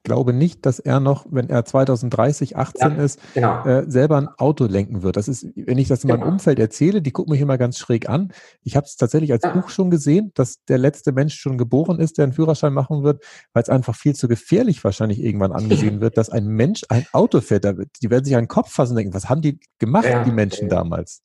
[0.03, 3.63] Ich glaube nicht, dass er noch, wenn er 2030, 18 ja, ist, genau.
[3.65, 5.15] äh, selber ein Auto lenken wird.
[5.15, 6.21] Das ist, wenn ich das in genau.
[6.21, 8.33] meinem Umfeld erzähle, die gucken mich immer ganz schräg an.
[8.63, 9.51] Ich habe es tatsächlich als ja.
[9.51, 13.23] Buch schon gesehen, dass der letzte Mensch schon geboren ist, der einen Führerschein machen wird,
[13.53, 17.39] weil es einfach viel zu gefährlich wahrscheinlich irgendwann angesehen wird, dass ein Mensch ein Auto
[17.39, 17.63] fährt.
[18.01, 20.23] Die werden sich an den Kopf fassen und denken, was haben die gemacht, ja.
[20.23, 21.21] die Menschen damals?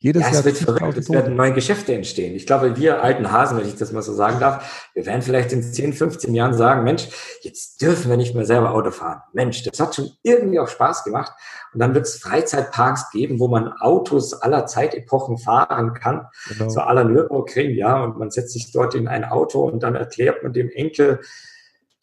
[0.00, 2.36] Jedes ja, es Jahr wird verrückt, es werden neue Geschäfte entstehen.
[2.36, 5.52] Ich glaube, wir alten Hasen, wenn ich das mal so sagen darf, wir werden vielleicht
[5.52, 7.08] in 10, 15 Jahren sagen, Mensch,
[7.40, 9.22] jetzt dürfen wir nicht mehr selber Auto fahren.
[9.32, 11.32] Mensch, das hat schon irgendwie auch Spaß gemacht.
[11.74, 16.28] Und dann wird es Freizeitparks geben, wo man Autos aller Zeitepochen fahren kann.
[16.48, 16.68] Genau.
[16.68, 18.04] So aller Nürburgring, ja.
[18.04, 21.20] Und man setzt sich dort in ein Auto und dann erklärt man dem Enkel,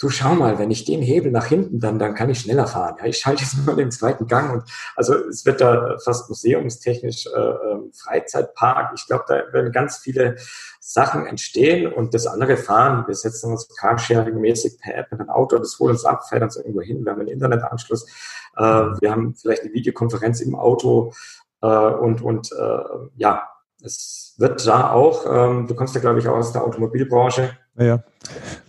[0.06, 2.96] du schau mal, wenn ich den Hebel nach hinten, dann, dann kann ich schneller fahren.
[3.00, 4.64] Ja, ich schalte jetzt mal den zweiten Gang und
[4.96, 8.94] also es wird da fast museumstechnisch äh, ähm, Freizeitpark.
[8.96, 10.36] Ich glaube, da werden ganz viele
[10.80, 15.58] Sachen entstehen und das andere Fahren, wir setzen uns Carsharing-mäßig per App in ein Auto,
[15.58, 18.06] das holt uns ab, fährt uns irgendwo hin, wir haben einen Internetanschluss,
[18.58, 21.14] äh, wir haben vielleicht eine Videokonferenz im Auto
[21.64, 22.84] äh, und, und äh,
[23.16, 23.50] ja,
[23.84, 27.58] es wird da auch, ähm, du kommst ja, glaube ich, auch aus der Automobilbranche.
[27.76, 28.04] Ja.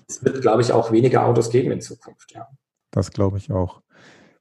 [0.08, 2.48] Es wird, glaube ich, auch weniger Autos geben in Zukunft, ja.
[2.90, 3.82] Das glaube ich auch.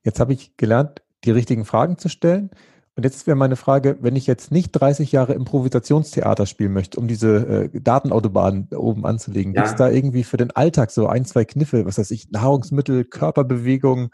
[0.03, 2.51] Jetzt habe ich gelernt, die richtigen Fragen zu stellen.
[2.95, 7.09] Und jetzt wäre meine Frage, wenn ich jetzt nicht 30 Jahre Improvisationstheater spielen möchte, um
[7.09, 9.61] diese äh, Datenautobahn oben anzulegen, ja.
[9.61, 13.03] gibt es da irgendwie für den Alltag so ein, zwei Kniffe, was weiß ich, Nahrungsmittel,
[13.03, 14.11] Körperbewegung,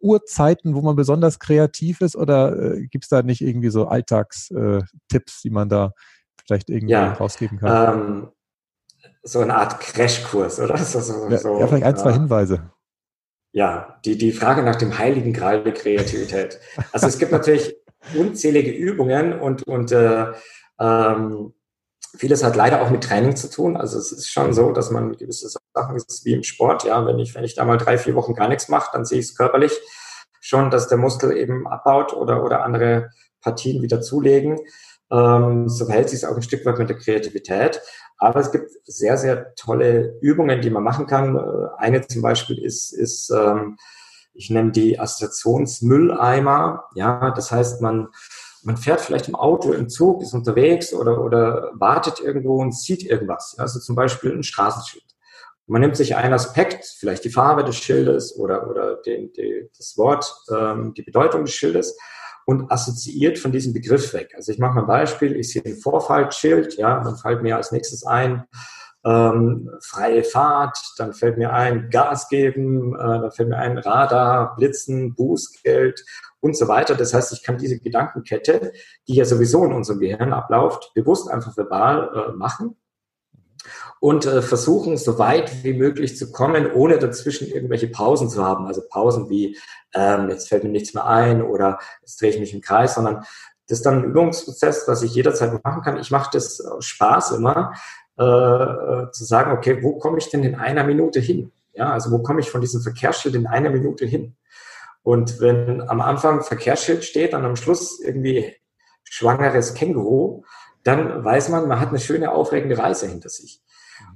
[0.00, 5.38] Uhrzeiten, wo man besonders kreativ ist oder äh, gibt es da nicht irgendwie so Alltagstipps,
[5.38, 5.92] äh, die man da
[6.44, 7.98] vielleicht irgendwie ja, rausgeben kann?
[7.98, 8.28] Ähm,
[9.22, 10.76] so eine Art Crashkurs, oder?
[10.78, 12.70] So, so, ja, so, ja, vielleicht ein, zwei Hinweise.
[13.52, 16.58] Ja, die, die Frage nach dem heiligen Gral der Kreativität.
[16.92, 17.76] Also es gibt natürlich
[18.16, 20.32] unzählige Übungen und, und äh,
[20.80, 21.52] ähm,
[22.16, 23.76] vieles hat leider auch mit Training zu tun.
[23.76, 27.04] Also es ist schon so, dass man gewisse Sachen, es ist wie im Sport, ja,
[27.06, 29.26] wenn ich, wenn ich da mal drei, vier Wochen gar nichts mache, dann sehe ich
[29.26, 29.72] es körperlich
[30.42, 33.10] schon, dass der Muskel eben abbaut oder, oder andere
[33.40, 34.58] Partien wieder zulegen.
[35.10, 37.80] Ähm, so verhält sich es auch ein Stück weit mit der Kreativität.
[38.22, 41.36] Aber es gibt sehr, sehr tolle Übungen, die man machen kann.
[41.76, 43.76] Eine zum Beispiel ist, ist ähm,
[44.32, 46.84] ich nenne die Assoziationsmülleimer.
[46.94, 48.08] Ja, das heißt, man
[48.64, 53.02] man fährt vielleicht im Auto, im Zug, ist unterwegs oder, oder wartet irgendwo und sieht
[53.02, 53.56] irgendwas.
[53.58, 55.04] Also zum Beispiel ein Straßenschild.
[55.66, 59.96] Man nimmt sich einen Aspekt, vielleicht die Farbe des Schildes oder, oder den, den, das
[59.96, 61.98] Wort, ähm, die Bedeutung des Schildes
[62.52, 64.32] und assoziiert von diesem Begriff weg.
[64.36, 67.72] Also ich mache mal ein Beispiel, ich sehe ein Vorfaltschild, ja, dann fällt mir als
[67.72, 68.44] nächstes ein,
[69.04, 74.54] ähm, freie Fahrt, dann fällt mir ein Gas geben, äh, dann fällt mir ein Radar,
[74.56, 76.04] Blitzen, Bußgeld
[76.40, 76.94] und so weiter.
[76.94, 78.72] Das heißt, ich kann diese Gedankenkette,
[79.08, 82.76] die ja sowieso in unserem Gehirn abläuft, bewusst einfach verbal äh, machen
[84.00, 88.66] und äh, versuchen, so weit wie möglich zu kommen, ohne dazwischen irgendwelche Pausen zu haben.
[88.66, 89.56] Also Pausen wie,
[89.94, 93.24] ähm, jetzt fällt mir nichts mehr ein oder jetzt drehe ich mich im Kreis, sondern
[93.68, 95.98] das ist dann ein Übungsprozess, was ich jederzeit machen kann.
[95.98, 97.72] Ich mache das Spaß immer,
[98.18, 101.50] äh, äh, zu sagen, okay, wo komme ich denn in einer Minute hin?
[101.72, 104.36] Ja, also wo komme ich von diesem Verkehrsschild in einer Minute hin?
[105.02, 108.54] Und wenn am Anfang Verkehrsschild steht und am Schluss irgendwie
[109.04, 110.44] schwangeres Känguru,
[110.84, 113.62] dann weiß man, man hat eine schöne, aufregende Reise hinter sich.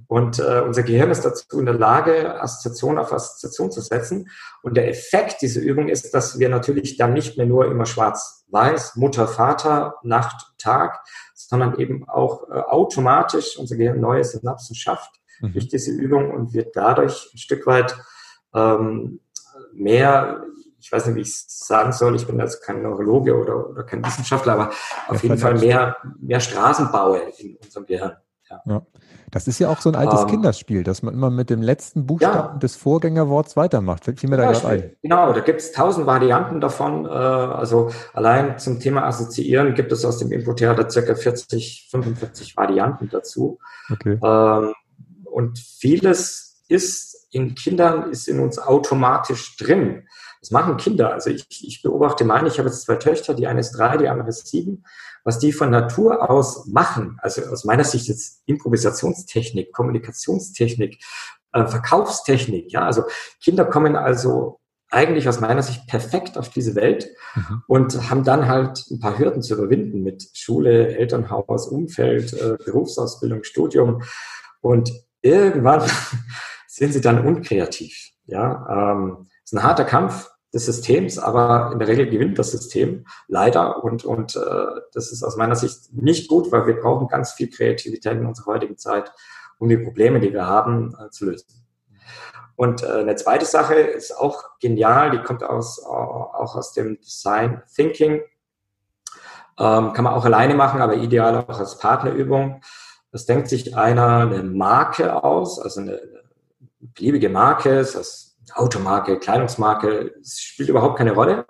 [0.09, 4.29] Und äh, unser Gehirn ist dazu in der Lage, Assoziation auf Assoziation zu setzen.
[4.62, 8.97] Und der Effekt dieser Übung ist, dass wir natürlich dann nicht mehr nur immer schwarz-weiß,
[8.97, 11.01] Mutter, Vater, Nacht, Tag,
[11.35, 15.11] sondern eben auch äh, automatisch unser Gehirn neue Synapsen schafft
[15.41, 15.53] mhm.
[15.53, 17.97] durch diese Übung und wird dadurch ein Stück weit
[18.55, 19.21] ähm,
[19.73, 20.45] mehr,
[20.87, 23.82] ich weiß nicht, wie ich es sagen soll, ich bin also kein Neurologe oder, oder
[23.82, 24.70] kein Wissenschaftler, aber
[25.09, 28.12] auf jeden Fall mehr, mehr Straßen baue in unserem Gehirn.
[28.49, 28.62] Ja.
[28.66, 28.82] ja.
[29.32, 30.30] Das ist ja auch so ein altes um, ähm.
[30.30, 32.59] Kinderspiel, dass man immer mit dem letzten Buchstaben ja.
[32.59, 34.05] des Vorgängerworts weitermacht.
[34.05, 34.97] Fällt mir da gerade ein.
[35.03, 37.05] Genau, da gibt es tausend Varianten davon.
[37.05, 43.09] Äh, also allein zum Thema Assoziieren gibt es aus dem Infotheater circa 40, 45 Varianten
[43.09, 43.59] dazu.
[43.91, 44.20] Okay.
[44.22, 44.72] Ähm,
[45.24, 50.07] und vieles ist in Kindern, ist in uns automatisch drin.
[50.47, 51.13] Das machen Kinder.
[51.13, 54.09] Also ich, ich beobachte meine, ich habe jetzt zwei Töchter, die eine ist drei, die
[54.09, 54.85] andere ist sieben
[55.27, 61.03] was die von Natur aus machen, also aus meiner Sicht jetzt Improvisationstechnik, Kommunikationstechnik,
[61.53, 63.03] äh, Verkaufstechnik, ja, also
[63.43, 67.63] Kinder kommen also eigentlich aus meiner Sicht perfekt auf diese Welt mhm.
[67.67, 73.43] und haben dann halt ein paar Hürden zu überwinden mit Schule, Elternhaus, Umfeld, äh, Berufsausbildung,
[73.43, 74.03] Studium
[74.61, 74.93] und
[75.23, 75.83] irgendwann
[76.69, 78.13] sind sie dann unkreativ.
[78.27, 83.07] Ja, ähm, ist ein harter Kampf, des Systems, aber in der Regel gewinnt das System
[83.29, 87.33] leider und, und äh, das ist aus meiner Sicht nicht gut, weil wir brauchen ganz
[87.33, 89.13] viel Kreativität in unserer heutigen Zeit,
[89.59, 91.47] um die Probleme, die wir haben, äh, zu lösen.
[92.57, 97.63] Und äh, eine zweite Sache ist auch genial, die kommt aus, auch aus dem Design
[97.75, 98.23] Thinking.
[99.59, 102.63] Ähm, kann man auch alleine machen, aber ideal auch als Partnerübung.
[103.13, 106.23] Das denkt sich einer eine Marke aus, also eine, eine
[106.81, 111.47] beliebige Marke, das Automarke, Kleidungsmarke, es spielt überhaupt keine Rolle.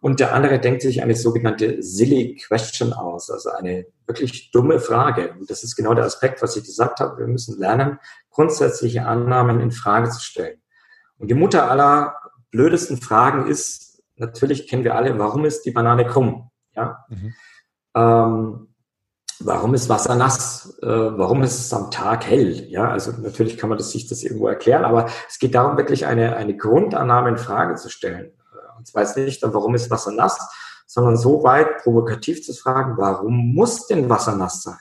[0.00, 5.34] Und der andere denkt sich eine sogenannte silly question aus, also eine wirklich dumme Frage.
[5.38, 7.18] Und das ist genau der Aspekt, was ich gesagt habe.
[7.18, 7.98] Wir müssen lernen,
[8.28, 10.60] grundsätzliche Annahmen in Frage zu stellen.
[11.18, 12.16] Und die Mutter aller
[12.50, 16.50] blödesten Fragen ist, natürlich kennen wir alle, warum ist die Banane krumm?
[16.74, 17.04] Ja.
[17.08, 17.34] Mhm.
[17.94, 18.73] Ähm,
[19.40, 20.78] warum ist Wasser nass?
[20.82, 22.66] Äh, warum ist es am Tag hell?
[22.70, 26.06] Ja, also natürlich kann man das, sich das irgendwo erklären, aber es geht darum, wirklich
[26.06, 28.26] eine, eine Grundannahme in Frage zu stellen.
[28.26, 30.38] Äh, und zwar jetzt nicht, warum ist Wasser nass,
[30.86, 34.78] sondern so weit provokativ zu fragen, warum muss denn Wasser nass sein?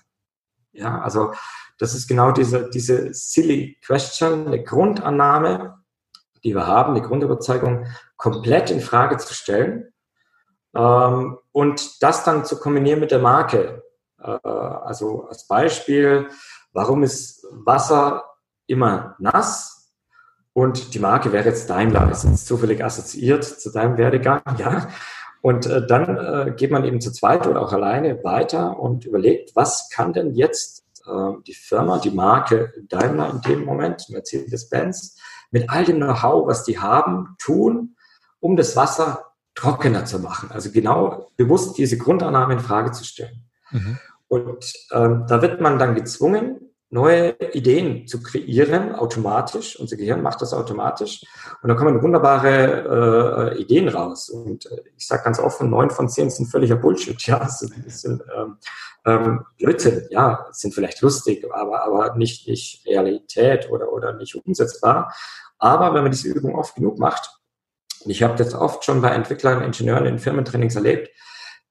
[0.71, 1.33] Ja, also
[1.77, 5.79] das ist genau diese, diese silly question, eine Grundannahme,
[6.43, 7.87] die wir haben, eine Grundüberzeugung,
[8.17, 9.93] komplett in Frage zu stellen
[10.75, 13.83] ähm, und das dann zu kombinieren mit der Marke.
[14.23, 16.27] Äh, also als Beispiel,
[16.71, 18.23] warum ist Wasser
[18.67, 19.91] immer nass?
[20.53, 24.87] Und die Marke wäre jetzt Daimler, ist jetzt zufällig assoziiert zu deinem Werdegang, ja.
[25.41, 29.55] Und äh, dann äh, geht man eben zu zweit oder auch alleine weiter und überlegt,
[29.55, 35.17] was kann denn jetzt äh, die Firma, die Marke Daimler in dem Moment, Mercedes-Benz,
[35.51, 37.95] mit all dem Know-how, was die haben, tun,
[38.39, 40.49] um das Wasser trockener zu machen.
[40.51, 43.49] Also genau bewusst diese Grundannahme in Frage zu stellen.
[43.71, 43.99] Mhm.
[44.33, 49.79] Und ähm, da wird man dann gezwungen, neue Ideen zu kreieren, automatisch.
[49.79, 51.23] Unser Gehirn macht das automatisch.
[51.61, 54.29] Und da kommen wunderbare äh, Ideen raus.
[54.29, 57.21] Und äh, ich sage ganz offen, neun von zehn sind völliger Bullshit.
[57.27, 58.57] Ja, sind, sind ähm,
[59.05, 60.07] ähm, Blödsinn.
[60.09, 65.13] Ja, sind vielleicht lustig, aber, aber nicht, nicht Realität oder, oder nicht umsetzbar.
[65.59, 67.29] Aber wenn man diese Übung oft genug macht,
[68.03, 71.11] und ich habe das oft schon bei Entwicklern, Ingenieuren in Firmentrainings erlebt,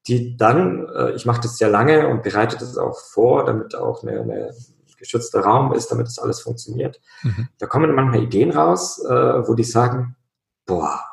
[0.07, 4.03] die dann, äh, ich mache das sehr lange und bereite das auch vor, damit auch
[4.03, 4.55] eine, eine
[4.99, 7.01] geschützter Raum ist, damit das alles funktioniert.
[7.23, 7.49] Mhm.
[7.59, 10.17] Da kommen manchmal Ideen raus, äh, wo die sagen,
[10.65, 11.05] boah,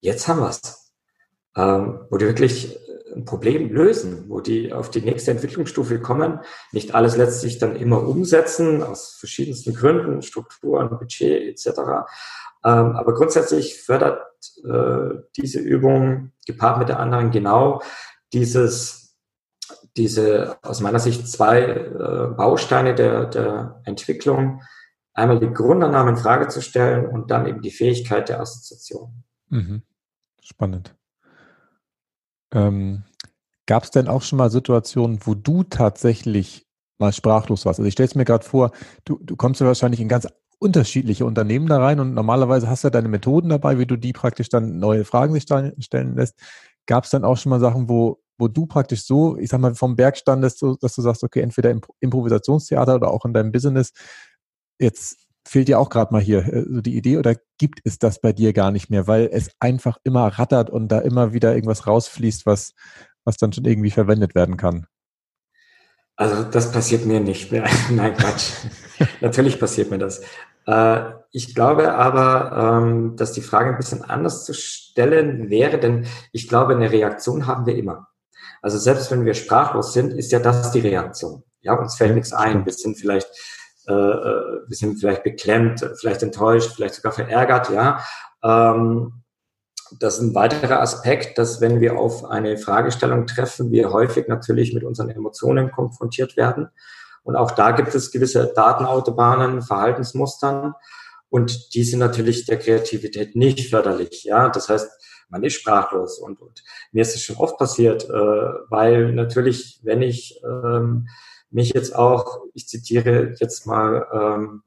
[0.00, 0.92] jetzt haben wir's.
[1.56, 2.78] Ähm, wo die wirklich
[3.14, 6.40] ein Problem lösen, wo die auf die nächste Entwicklungsstufe kommen,
[6.72, 11.80] nicht alles letztlich dann immer umsetzen, aus verschiedensten Gründen, Strukturen, Budget etc.
[12.64, 14.22] Ähm, aber grundsätzlich fördert
[14.64, 17.82] äh, diese Übung gepaart mit der anderen genau
[18.32, 19.16] dieses,
[19.96, 24.62] diese aus meiner Sicht zwei äh, Bausteine der, der Entwicklung.
[25.12, 29.24] Einmal die Grundannahme in Frage zu stellen und dann eben die Fähigkeit der Assoziation.
[29.48, 29.82] Mhm.
[30.42, 30.94] Spannend.
[32.52, 33.04] Ähm,
[33.70, 36.66] Gab es denn auch schon mal Situationen, wo du tatsächlich
[36.98, 37.78] mal sprachlos warst?
[37.78, 38.72] Also ich stelle es mir gerade vor,
[39.04, 40.26] du, du kommst ja wahrscheinlich in ganz
[40.60, 44.50] unterschiedliche Unternehmen da rein und normalerweise hast du deine Methoden dabei, wie du die praktisch
[44.50, 46.38] dann neue Fragen sich stellen lässt.
[46.86, 49.74] Gab es dann auch schon mal Sachen, wo, wo du praktisch so, ich sag mal,
[49.74, 53.92] vom Berg standest, dass du sagst, okay, entweder im Improvisationstheater oder auch in deinem Business,
[54.78, 58.20] jetzt fehlt dir auch gerade mal hier äh, so die Idee oder gibt es das
[58.20, 61.86] bei dir gar nicht mehr, weil es einfach immer rattert und da immer wieder irgendwas
[61.86, 62.74] rausfließt, was,
[63.24, 64.86] was dann schon irgendwie verwendet werden kann?
[66.20, 67.66] Also das passiert mir nicht mehr.
[67.90, 68.52] Nein, Quatsch.
[69.22, 70.20] Natürlich passiert mir das.
[70.66, 76.06] Äh, ich glaube aber, ähm, dass die Frage ein bisschen anders zu stellen wäre, denn
[76.32, 78.08] ich glaube, eine Reaktion haben wir immer.
[78.60, 81.42] Also selbst wenn wir sprachlos sind, ist ja das die Reaktion.
[81.62, 82.66] Ja, uns fällt nichts ein.
[82.66, 83.30] Wir sind vielleicht,
[83.88, 87.70] äh, äh, wir sind vielleicht beklemmt, vielleicht enttäuscht, vielleicht sogar verärgert.
[87.70, 88.04] Ja,
[88.44, 89.22] ähm,
[89.98, 94.72] das ist ein weiterer Aspekt, dass wenn wir auf eine Fragestellung treffen, wir häufig natürlich
[94.74, 96.68] mit unseren Emotionen konfrontiert werden.
[97.22, 100.74] Und auch da gibt es gewisse Datenautobahnen, Verhaltensmustern.
[101.28, 104.24] Und die sind natürlich der Kreativität nicht förderlich.
[104.24, 104.90] Ja, das heißt,
[105.28, 106.62] man ist sprachlos und, und
[106.92, 111.08] mir ist es schon oft passiert, äh, weil natürlich, wenn ich ähm,
[111.50, 114.62] mich jetzt auch, ich zitiere jetzt mal, ähm,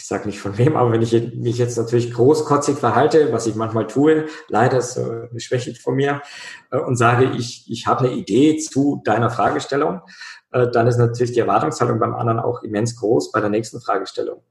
[0.00, 3.54] ich sage nicht von wem, aber wenn ich mich jetzt natürlich großkotzig verhalte, was ich
[3.54, 6.22] manchmal tue, leider ist eine Schwäche von mir,
[6.70, 10.00] äh, und sage, ich, ich habe eine Idee zu deiner Fragestellung,
[10.52, 14.42] äh, dann ist natürlich die Erwartungshaltung beim anderen auch immens groß bei der nächsten Fragestellung.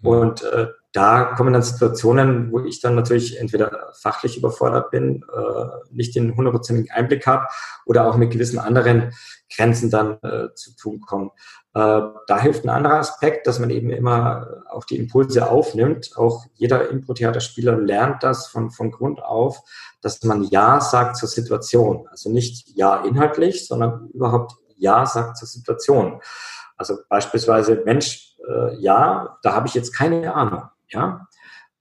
[0.00, 0.08] Mhm.
[0.08, 5.64] Und äh, da kommen dann Situationen, wo ich dann natürlich entweder fachlich überfordert bin, äh,
[5.92, 7.46] nicht den hundertprozentigen Einblick habe
[7.86, 9.12] oder auch mit gewissen anderen
[9.54, 11.30] Grenzen dann äh, zu tun kommen.
[11.74, 16.16] Äh, da hilft ein anderer Aspekt, dass man eben immer auch die Impulse aufnimmt.
[16.16, 19.60] Auch jeder Impro-Theaterspieler lernt das von, von Grund auf,
[20.00, 22.08] dass man Ja sagt zur Situation.
[22.10, 26.20] Also nicht Ja inhaltlich, sondern überhaupt Ja sagt zur Situation.
[26.76, 31.26] Also beispielsweise, Mensch, äh, ja, da habe ich jetzt keine Ahnung ja.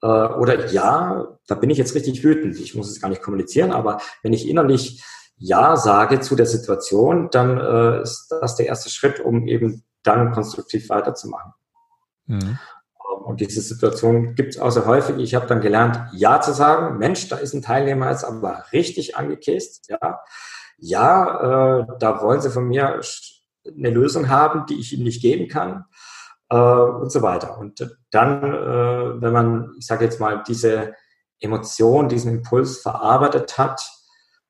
[0.01, 2.59] Äh, oder ja, da bin ich jetzt richtig wütend.
[2.59, 5.03] Ich muss es gar nicht kommunizieren, aber wenn ich innerlich
[5.37, 10.31] Ja sage zu der Situation, dann äh, ist das der erste Schritt, um eben dann
[10.31, 11.53] konstruktiv weiterzumachen.
[12.27, 12.39] Mhm.
[12.41, 15.17] Ähm, und diese Situation gibt es auch sehr häufig.
[15.17, 16.97] Ich habe dann gelernt, Ja zu sagen.
[16.97, 19.89] Mensch, da ist ein Teilnehmer jetzt aber richtig angekäst.
[19.89, 20.21] Ja,
[20.77, 23.01] ja äh, da wollen sie von mir
[23.65, 25.85] eine Lösung haben, die ich ihnen nicht geben kann
[26.49, 27.57] äh, und so weiter.
[27.57, 30.93] Und dann, äh, wenn man, ich sage jetzt mal, diese
[31.39, 33.81] Emotion, diesen Impuls verarbeitet hat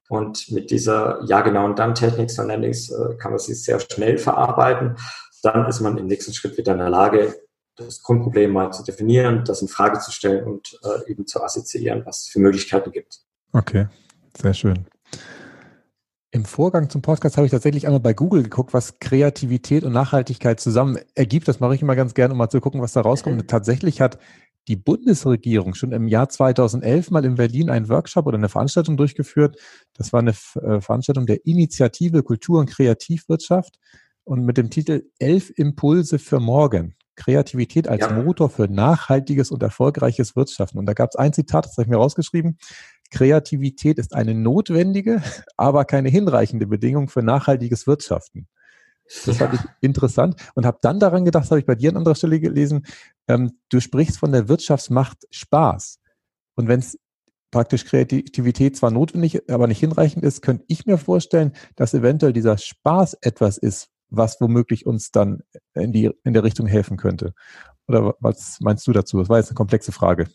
[0.10, 3.54] und mit dieser ja genau und dann Technik, so nenne ich äh, kann man sie
[3.54, 4.98] sehr schnell verarbeiten,
[5.44, 7.36] dann ist man im nächsten Schritt wieder in der Lage,
[7.76, 12.06] das Grundproblem mal zu definieren, das in Frage zu stellen und äh, eben zu assoziieren,
[12.06, 13.22] was es für Möglichkeiten gibt.
[13.54, 13.88] Okay,
[14.38, 14.86] sehr schön.
[16.32, 20.60] Im Vorgang zum Podcast habe ich tatsächlich einmal bei Google geguckt, was Kreativität und Nachhaltigkeit
[20.60, 21.48] zusammen ergibt.
[21.48, 23.42] Das mache ich immer ganz gerne, um mal zu gucken, was da rauskommt.
[23.42, 24.20] Und tatsächlich hat
[24.68, 29.58] die Bundesregierung schon im Jahr 2011 mal in Berlin einen Workshop oder eine Veranstaltung durchgeführt.
[29.96, 33.80] Das war eine äh, Veranstaltung der Initiative Kultur und Kreativwirtschaft
[34.24, 36.94] und mit dem Titel Elf Impulse für morgen.
[37.16, 38.12] Kreativität als ja.
[38.12, 40.78] Motor für nachhaltiges und erfolgreiches Wirtschaften.
[40.78, 42.58] Und da gab es ein Zitat, das habe ich mir rausgeschrieben.
[43.10, 45.22] Kreativität ist eine notwendige,
[45.58, 48.48] aber keine hinreichende Bedingung für nachhaltiges Wirtschaften.
[49.26, 52.16] Das fand ich interessant und habe dann daran gedacht, habe ich bei dir an anderer
[52.16, 52.86] Stelle gelesen,
[53.28, 56.00] ähm, du sprichst von der Wirtschaftsmacht Spaß.
[56.56, 56.98] Und wenn es
[57.52, 62.58] praktisch Kreativität zwar notwendig, aber nicht hinreichend ist, könnte ich mir vorstellen, dass eventuell dieser
[62.58, 65.42] Spaß etwas ist, was womöglich uns dann
[65.74, 67.34] in, die, in der Richtung helfen könnte.
[67.88, 69.20] Oder was meinst du dazu?
[69.20, 70.28] Das war jetzt eine komplexe Frage.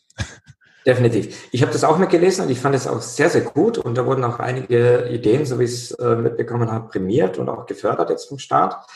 [0.87, 1.49] Definitiv.
[1.51, 3.79] Ich habe das auch mitgelesen und ich fand es auch sehr, sehr gut.
[3.79, 7.49] Und da wurden auch einige Ideen, so wie ich es äh, mitbekommen habe, prämiert und
[7.49, 8.87] auch gefördert jetzt vom Staat.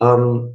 [0.00, 0.54] Ähm,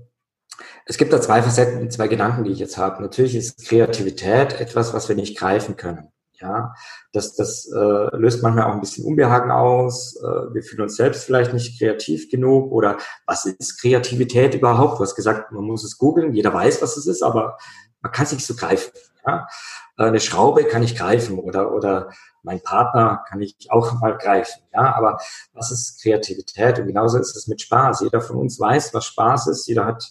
[0.85, 3.01] es gibt da zwei Facetten, zwei Gedanken, die ich jetzt habe.
[3.01, 6.07] Natürlich ist Kreativität etwas, was wir nicht greifen können.
[6.39, 6.75] Ja,
[7.13, 10.15] das, das äh, löst manchmal auch ein bisschen Unbehagen aus.
[10.17, 12.71] Äh, wir fühlen uns selbst vielleicht nicht kreativ genug.
[12.71, 14.99] Oder was ist Kreativität überhaupt?
[14.99, 16.33] Du hast gesagt, man muss es googeln.
[16.33, 17.57] Jeder weiß, was es ist, aber
[18.01, 18.91] man kann es nicht so greifen.
[19.25, 19.47] Ja?
[19.97, 22.11] Eine Schraube kann ich greifen oder, oder
[22.43, 24.61] mein Partner kann ich auch mal greifen.
[24.73, 25.19] Ja, aber
[25.53, 26.79] was ist Kreativität?
[26.79, 28.01] Und genauso ist es mit Spaß.
[28.01, 29.67] Jeder von uns weiß, was Spaß ist.
[29.67, 30.03] Jeder hat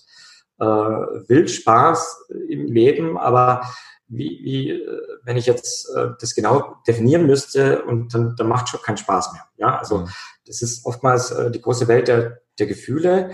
[0.59, 3.63] äh, will Spaß im Leben, aber
[4.09, 8.69] wie, wie äh, wenn ich jetzt äh, das genau definieren müsste und dann, dann macht
[8.69, 9.45] schon keinen Spaß mehr.
[9.57, 10.09] Ja, also mhm.
[10.47, 13.31] das ist oftmals äh, die große Welt der, der Gefühle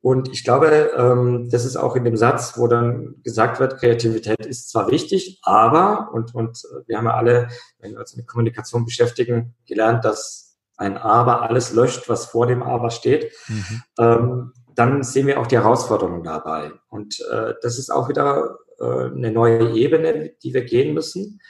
[0.00, 4.46] und ich glaube, ähm, das ist auch in dem Satz, wo dann gesagt wird, Kreativität
[4.46, 7.48] ist zwar wichtig, aber, und, und wir haben ja alle,
[7.80, 12.62] wenn wir uns mit Kommunikation beschäftigen, gelernt, dass ein Aber alles löscht, was vor dem
[12.62, 13.32] Aber steht.
[13.48, 13.82] Mhm.
[13.98, 16.70] Ähm, dann sehen wir auch die Herausforderungen dabei.
[16.88, 21.40] Und äh, das ist auch wieder äh, eine neue Ebene, die wir gehen müssen.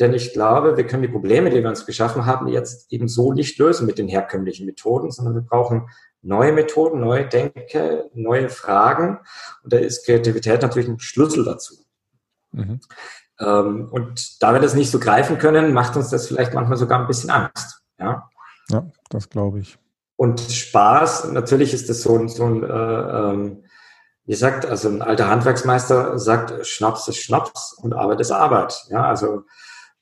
[0.00, 3.32] Denn ich glaube, wir können die Probleme, die wir uns geschaffen haben, jetzt eben so
[3.32, 5.88] nicht lösen mit den herkömmlichen Methoden, sondern wir brauchen
[6.24, 9.18] neue Methoden, neue Denke, neue Fragen.
[9.62, 11.74] Und da ist Kreativität natürlich ein Schlüssel dazu.
[12.52, 12.80] Mhm.
[13.40, 17.00] Ähm, und da wir das nicht so greifen können, macht uns das vielleicht manchmal sogar
[17.00, 17.82] ein bisschen Angst.
[17.98, 18.28] Ja,
[18.70, 19.78] ja das glaube ich.
[20.16, 23.64] Und Spaß, natürlich ist das so ein, so ein äh, ähm,
[24.26, 28.84] wie sagt, also ein alter Handwerksmeister sagt, Schnaps ist Schnaps und Arbeit ist Arbeit.
[28.88, 29.42] Ja, also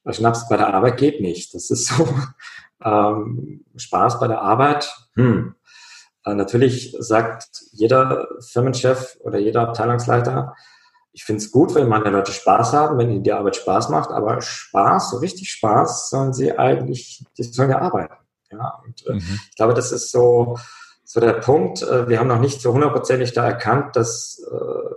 [0.09, 1.55] Schnaps bei der Arbeit geht nicht.
[1.55, 2.09] Das ist so
[2.85, 4.95] ähm, Spaß bei der Arbeit.
[5.15, 5.62] Hm, äh,
[6.25, 10.55] natürlich sagt jeder Firmenchef oder jeder Abteilungsleiter,
[11.13, 14.11] ich finde es gut, wenn meine Leute Spaß haben, wenn ihnen die Arbeit Spaß macht,
[14.11, 18.15] aber Spaß, so richtig Spaß, sollen sie eigentlich, die sollen ja arbeiten.
[18.51, 19.41] Ja, und äh, mhm.
[19.51, 20.59] ich glaube, das ist so,
[21.05, 21.83] so der Punkt.
[21.83, 24.95] Äh, wir haben noch nicht so hundertprozentig da erkannt, dass äh,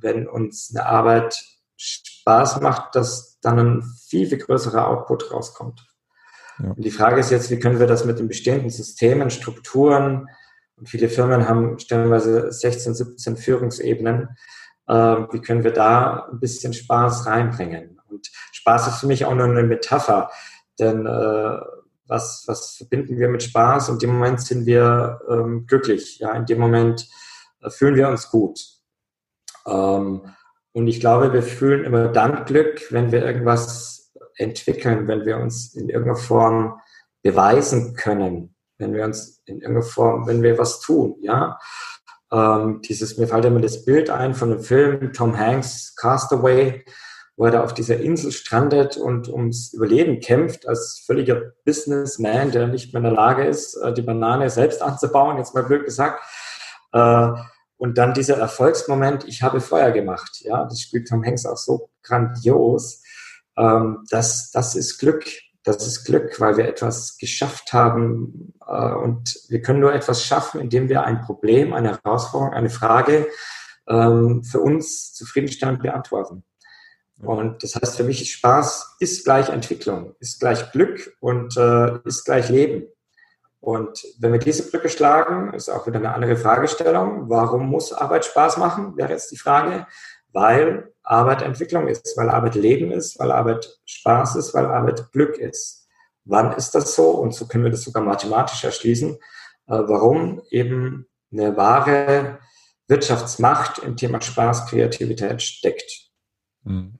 [0.00, 1.42] wenn uns eine Arbeit
[1.76, 5.86] Spaß macht, dass dann ein viel, viel größerer Output rauskommt.
[6.58, 6.70] Ja.
[6.70, 10.28] Und die Frage ist jetzt, wie können wir das mit den bestehenden Systemen, Strukturen,
[10.86, 14.36] viele Firmen haben stellenweise 16, 17 Führungsebenen,
[14.86, 18.00] äh, wie können wir da ein bisschen Spaß reinbringen?
[18.08, 20.30] Und Spaß ist für mich auch nur eine Metapher,
[20.78, 21.58] denn äh,
[22.06, 23.88] was, was verbinden wir mit Spaß?
[23.88, 26.18] In dem Moment sind wir ähm, glücklich.
[26.18, 27.08] Ja, in dem Moment
[27.62, 28.60] äh, fühlen wir uns gut.
[29.66, 30.22] Ähm,
[30.72, 35.74] und ich glaube, wir fühlen immer dann Glück, wenn wir irgendwas entwickeln, wenn wir uns
[35.74, 36.80] in irgendeiner Form
[37.22, 38.53] beweisen können,
[38.84, 41.58] wenn wir uns in irgendeiner Form, wenn wir was tun, ja.
[42.30, 46.84] Ähm, dieses, mir fällt immer das Bild ein von einem Film, Tom Hanks, Castaway,
[47.36, 52.66] wo er da auf dieser Insel strandet und ums Überleben kämpft, als völliger Businessman, der
[52.66, 56.22] nicht mehr in der Lage ist, äh, die Banane selbst anzubauen, jetzt mal blöd gesagt.
[56.92, 57.28] Äh,
[57.76, 60.40] und dann dieser Erfolgsmoment, ich habe Feuer gemacht.
[60.40, 63.02] Ja, das spielt Tom Hanks auch so grandios.
[63.56, 65.24] Ähm, das, das ist Glück.
[65.64, 68.54] Das ist Glück, weil wir etwas geschafft haben.
[68.66, 73.26] Äh, und wir können nur etwas schaffen, indem wir ein Problem, eine Herausforderung, eine Frage
[73.88, 76.44] ähm, für uns zufriedenstellend beantworten.
[77.18, 82.24] Und das heißt für mich, Spaß ist gleich Entwicklung, ist gleich Glück und äh, ist
[82.24, 82.86] gleich Leben.
[83.60, 87.30] Und wenn wir diese Brücke schlagen, ist auch wieder eine andere Fragestellung.
[87.30, 88.96] Warum muss Arbeit Spaß machen?
[88.96, 89.86] Wäre jetzt die Frage.
[90.32, 95.38] Weil Arbeit Entwicklung ist, weil Arbeit Leben ist, weil Arbeit Spaß ist, weil Arbeit Glück
[95.38, 95.86] ist.
[96.24, 97.10] Wann ist das so?
[97.10, 99.12] Und so können wir das sogar mathematisch erschließen.
[99.66, 102.38] Äh, warum eben eine wahre
[102.88, 106.10] Wirtschaftsmacht im Thema Spaß, Kreativität steckt.
[106.64, 106.98] Mhm.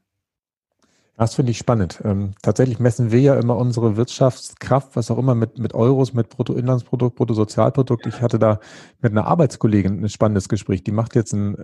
[1.17, 2.01] Das finde ich spannend.
[2.05, 6.29] Ähm, tatsächlich messen wir ja immer unsere Wirtschaftskraft, was auch immer, mit, mit Euros, mit
[6.29, 8.07] Bruttoinlandsprodukt, Bruttosozialprodukt.
[8.07, 8.59] Ich hatte da
[9.01, 10.83] mit einer Arbeitskollegin ein spannendes Gespräch.
[10.83, 11.57] Die macht jetzt ein,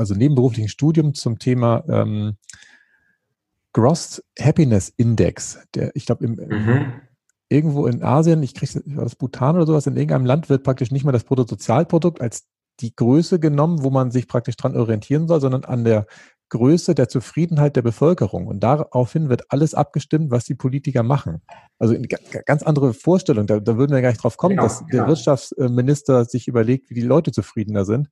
[0.00, 2.36] also nebenberuflichen Studium zum Thema ähm,
[3.72, 5.58] Gross Happiness Index.
[5.74, 6.92] Der, ich glaube, mhm.
[7.48, 11.04] irgendwo in Asien, ich kriege das Bhutan oder sowas, in irgendeinem Land wird praktisch nicht
[11.04, 12.48] mehr das Bruttosozialprodukt als
[12.80, 16.06] die Größe genommen, wo man sich praktisch dran orientieren soll, sondern an der
[16.48, 18.46] Größe der Zufriedenheit der Bevölkerung.
[18.46, 21.42] Und daraufhin wird alles abgestimmt, was die Politiker machen.
[21.78, 23.46] Also eine ganz andere Vorstellung.
[23.46, 24.90] Da, da würden wir gar nicht drauf kommen, genau, dass genau.
[24.90, 28.08] der Wirtschaftsminister sich überlegt, wie die Leute zufriedener sind.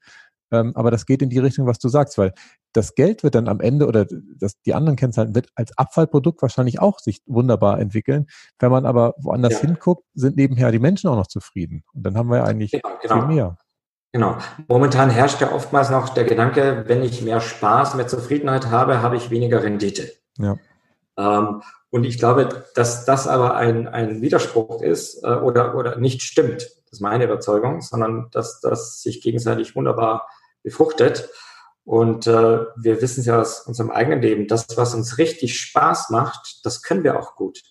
[0.51, 2.33] Ähm, aber das geht in die Richtung, was du sagst, weil
[2.73, 4.07] das Geld wird dann am Ende oder
[4.39, 8.27] das, die anderen Kennzahlen wird als Abfallprodukt wahrscheinlich auch sich wunderbar entwickeln.
[8.59, 9.69] Wenn man aber woanders ja.
[9.69, 11.85] hinguckt, sind nebenher die Menschen auch noch zufrieden.
[11.95, 13.15] Und dann haben wir ja eigentlich genau, genau.
[13.15, 13.57] viel mehr.
[14.13, 14.39] Genau.
[14.69, 19.17] Momentan herrscht ja oftmals noch der Gedanke, wenn ich mehr Spaß, mehr Zufriedenheit habe, habe
[19.17, 20.11] ich weniger Rendite.
[20.39, 20.57] Ja.
[21.19, 26.23] Ähm, und ich glaube, dass das aber ein, ein Widerspruch ist äh, oder, oder nicht
[26.23, 26.63] stimmt.
[26.63, 30.27] Das ist meine Überzeugung, sondern dass das sich gegenseitig wunderbar
[30.69, 31.29] befruchtet.
[31.85, 32.31] Und äh,
[32.77, 36.83] wir wissen es ja aus unserem eigenen Leben, das, was uns richtig Spaß macht, das
[36.83, 37.63] können wir auch gut.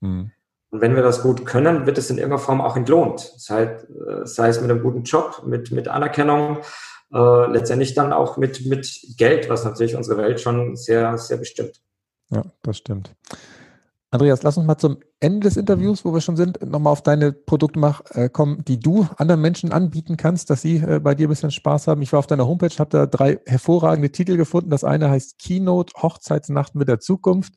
[0.00, 0.32] Mhm.
[0.70, 3.20] Und wenn wir das gut können, wird es in irgendeiner Form auch entlohnt.
[3.36, 6.58] Sei, äh, sei es mit einem guten Job, mit, mit Anerkennung,
[7.12, 11.80] äh, letztendlich dann auch mit, mit Geld, was natürlich unsere Welt schon sehr, sehr bestimmt.
[12.30, 13.14] Ja, das stimmt.
[14.10, 17.30] Andreas, lass uns mal zum Ende des Interviews, wo wir schon sind, nochmal auf deine
[17.32, 21.26] Produkte mach, äh, kommen, die du anderen Menschen anbieten kannst, dass sie äh, bei dir
[21.26, 22.00] ein bisschen Spaß haben.
[22.00, 24.70] Ich war auf deiner Homepage, habe da drei hervorragende Titel gefunden.
[24.70, 27.52] Das eine heißt Keynote Hochzeitsnacht mit der Zukunft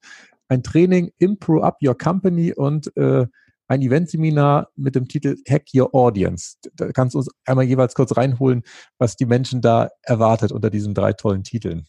[0.49, 3.25] ein Training Improve Up Your Company und äh,
[3.69, 6.57] ein Eventseminar mit dem Titel Hack Your Audience.
[6.75, 8.63] Da kannst du uns einmal jeweils kurz reinholen,
[8.97, 11.87] was die Menschen da erwartet unter diesen drei tollen Titeln.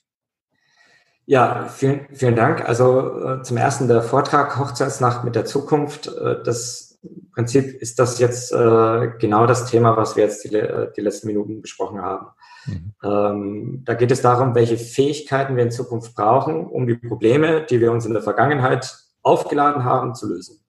[1.25, 2.69] Ja, vielen, vielen Dank.
[2.69, 6.09] Also äh, zum ersten der Vortrag Hochzeitsnacht mit der Zukunft.
[6.09, 6.99] Äh, das
[7.35, 11.29] Prinzip ist das jetzt äh, genau das Thema, was wir jetzt die, äh, die letzten
[11.29, 12.27] Minuten besprochen haben.
[12.67, 12.93] Mhm.
[13.03, 17.81] Ähm, da geht es darum, welche Fähigkeiten wir in Zukunft brauchen, um die Probleme, die
[17.81, 20.61] wir uns in der Vergangenheit aufgeladen haben, zu lösen.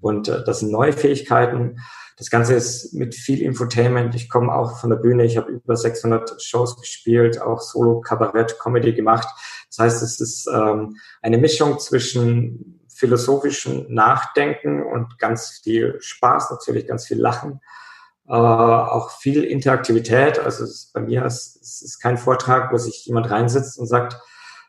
[0.00, 1.78] Und äh, das sind neue Fähigkeiten.
[2.16, 4.14] Das Ganze ist mit viel Infotainment.
[4.14, 5.24] Ich komme auch von der Bühne.
[5.24, 9.28] Ich habe über 600 Shows gespielt, auch Solo, Kabarett, Comedy gemacht.
[9.68, 16.86] Das heißt, es ist ähm, eine Mischung zwischen philosophischen Nachdenken und ganz viel Spaß, natürlich
[16.86, 17.60] ganz viel Lachen
[18.28, 20.38] äh, auch viel Interaktivität.
[20.38, 24.18] Also bei mir ist es ist kein Vortrag, wo sich jemand reinsetzt und sagt,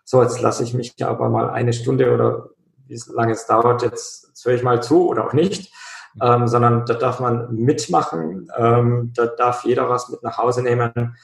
[0.03, 2.49] so, jetzt lasse ich mich aber mal eine Stunde oder
[2.87, 5.73] wie lange es dauert, jetzt höre ich mal zu oder auch nicht,
[6.21, 11.17] ähm, sondern da darf man mitmachen, ähm, da darf jeder was mit nach Hause nehmen.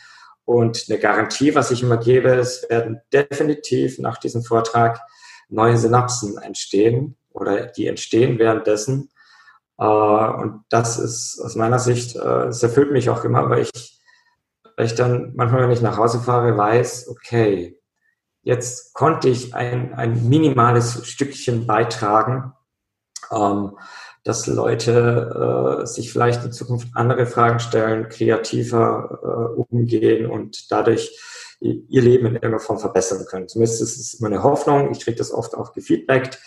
[0.44, 5.00] Und eine Garantie, was ich immer gebe, es werden definitiv nach diesem Vortrag
[5.50, 9.10] neue Synapsen entstehen oder die entstehen währenddessen.
[9.78, 14.02] Äh, und das ist aus meiner Sicht, äh, es erfüllt mich auch immer, weil ich,
[14.76, 17.80] weil ich dann manchmal, wenn ich nach Hause fahre, weiß, okay,
[18.44, 22.54] jetzt konnte ich ein, ein minimales Stückchen beitragen,
[23.32, 23.78] ähm,
[24.24, 31.18] dass Leute äh, sich vielleicht in Zukunft andere Fragen stellen, kreativer äh, umgehen und dadurch
[31.60, 33.48] ihr Leben in irgendeiner Form verbessern können.
[33.48, 34.92] Zumindest ist es immer eine Hoffnung.
[34.92, 36.40] Ich kriege das oft auch gefeedbackt.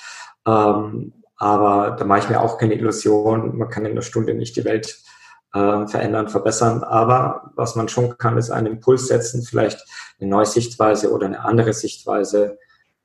[0.47, 3.57] Ähm, aber da mache ich mir auch keine Illusion.
[3.57, 4.99] Man kann in einer Stunde nicht die Welt
[5.53, 6.83] äh, verändern, verbessern.
[6.83, 9.85] Aber was man schon kann, ist einen Impuls setzen, vielleicht
[10.21, 12.59] eine neue Sichtweise oder eine andere Sichtweise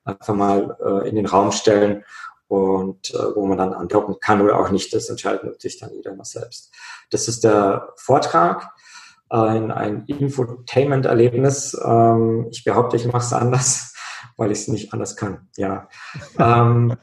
[0.03, 2.03] einfach mal äh, in den Raum stellen
[2.49, 4.93] und äh, wo man dann andocken kann oder auch nicht.
[4.93, 6.73] Das entscheidet natürlich dann jeder mal selbst.
[7.11, 8.73] Das ist der Vortrag,
[9.29, 11.79] ein, ein Infotainment-Erlebnis.
[11.85, 13.93] Ähm, ich behaupte, ich mache es anders,
[14.37, 15.47] weil ich es nicht anders kann.
[15.57, 15.87] Ja.
[16.39, 16.95] ähm,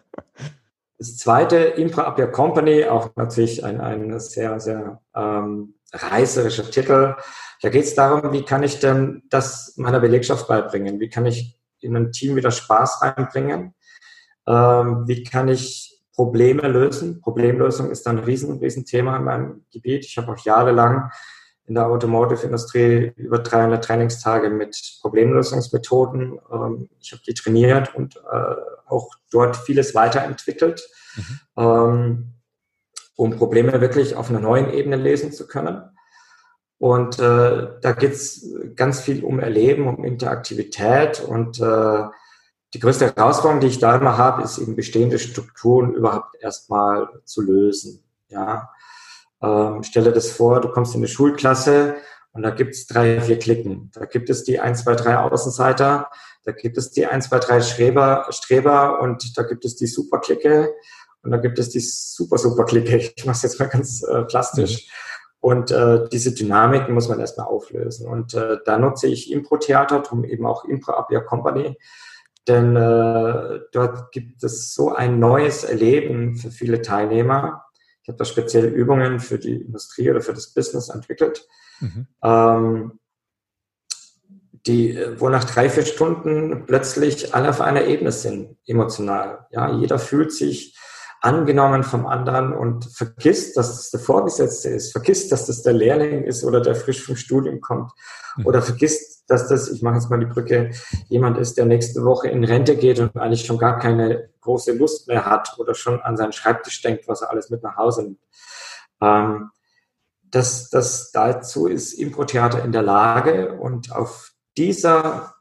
[0.99, 7.15] das zweite, Impra Up Company, auch natürlich ein, ein sehr, sehr ähm, reißerischer Titel.
[7.63, 10.99] Da geht es darum, wie kann ich denn das meiner Belegschaft beibringen?
[10.99, 13.76] Wie kann ich in ein Team wieder Spaß reinbringen?
[14.47, 17.21] Ähm, wie kann ich Probleme lösen?
[17.21, 20.05] Problemlösung ist ein riesen, riesen Thema in meinem Gebiet.
[20.05, 21.11] Ich habe auch jahrelang
[21.67, 26.39] in der Automotive-Industrie über 300 Trainingstage mit Problemlösungsmethoden.
[26.53, 28.55] Ähm, ich habe die trainiert und äh,
[28.87, 31.41] auch dort vieles weiterentwickelt, mhm.
[31.57, 32.33] ähm,
[33.17, 35.83] um Probleme wirklich auf einer neuen Ebene lesen zu können.
[36.79, 42.05] Und äh, da geht es ganz viel um Erleben, um Interaktivität und äh,
[42.77, 47.41] die größte Herausforderung, die ich da immer habe, ist eben bestehende Strukturen überhaupt erstmal zu
[47.41, 48.05] lösen.
[48.29, 48.69] Ja,
[49.43, 51.95] ähm, stelle das vor, du kommst in eine Schulklasse
[52.33, 53.91] und da gibt es drei, vier Klicken.
[53.95, 56.11] Da gibt es die 1, 2, 3 Außenseiter,
[56.45, 60.75] da gibt es die 1, 2, 3 Streber, Streber und da gibt es die Superklicke
[61.23, 62.95] und da gibt es die super, super Clique.
[63.17, 64.85] Ich mache es jetzt mal ganz äh, plastisch.
[64.85, 64.91] Mhm.
[65.41, 68.07] Und äh, diese Dynamik muss man erstmal auflösen.
[68.07, 71.79] Und äh, da nutze ich Impro-Theater, darum eben auch Impro Up Your Company,
[72.49, 77.65] denn äh, dort gibt es so ein neues Erleben für viele Teilnehmer.
[78.03, 81.47] Ich habe da spezielle Übungen für die Industrie oder für das Business entwickelt,
[81.81, 82.07] mhm.
[82.23, 82.99] ähm,
[84.67, 89.47] die, wo nach drei, vier Stunden plötzlich alle auf einer Ebene sind, emotional.
[89.51, 90.76] Ja, jeder fühlt sich
[91.27, 96.23] angenommen vom anderen und vergisst, dass das der Vorgesetzte ist, vergisst, dass das der Lehrling
[96.23, 97.91] ist oder der frisch vom Studium kommt
[98.37, 98.47] mhm.
[98.47, 100.71] oder vergisst, dass das, ich mache jetzt mal die Brücke,
[101.09, 105.09] jemand ist, der nächste Woche in Rente geht und eigentlich schon gar keine große Lust
[105.09, 108.21] mehr hat oder schon an seinen Schreibtisch denkt, was er alles mit nach Hause nimmt.
[109.01, 109.51] Ähm,
[110.23, 115.35] das, das dazu ist Impro-Theater in der Lage und auf dieser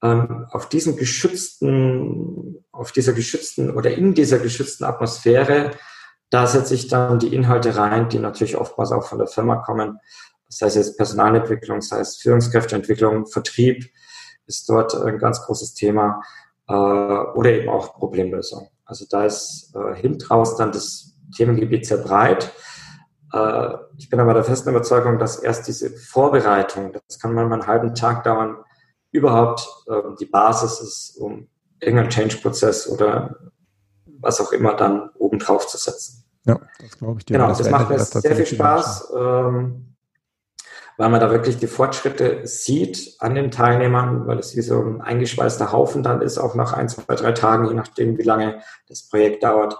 [0.00, 5.72] ähm, auf diesem geschützten, auf dieser geschützten oder in dieser geschützten Atmosphäre,
[6.30, 9.98] da setze ich dann die Inhalte rein, die natürlich oftmals auch von der Firma kommen.
[10.46, 13.90] Das heißt jetzt Personalentwicklung, das heißt Führungskräfteentwicklung, Vertrieb
[14.46, 16.22] ist dort ein ganz großes Thema
[16.68, 18.68] äh, oder eben auch Problemlösung.
[18.84, 22.52] Also da ist äh, hinten raus dann das Themengebiet sehr breit.
[23.32, 27.66] Äh, ich bin aber der festen Überzeugung, dass erst diese Vorbereitung, das kann mal einen
[27.66, 28.56] halben Tag dauern,
[29.10, 31.48] überhaupt äh, die Basis ist, um
[31.80, 33.36] irgendeinen Change-Prozess oder
[34.20, 36.24] was auch immer dann oben drauf zu setzen.
[36.44, 37.34] Ja, das glaube ich dir.
[37.34, 39.94] Genau, das, das macht mir sehr viel Spaß, ähm,
[40.96, 45.00] weil man da wirklich die Fortschritte sieht an den Teilnehmern, weil es wie so ein
[45.00, 49.08] eingeschweißter Haufen dann ist, auch nach ein, zwei, drei Tagen, je nachdem, wie lange das
[49.08, 49.78] Projekt dauert.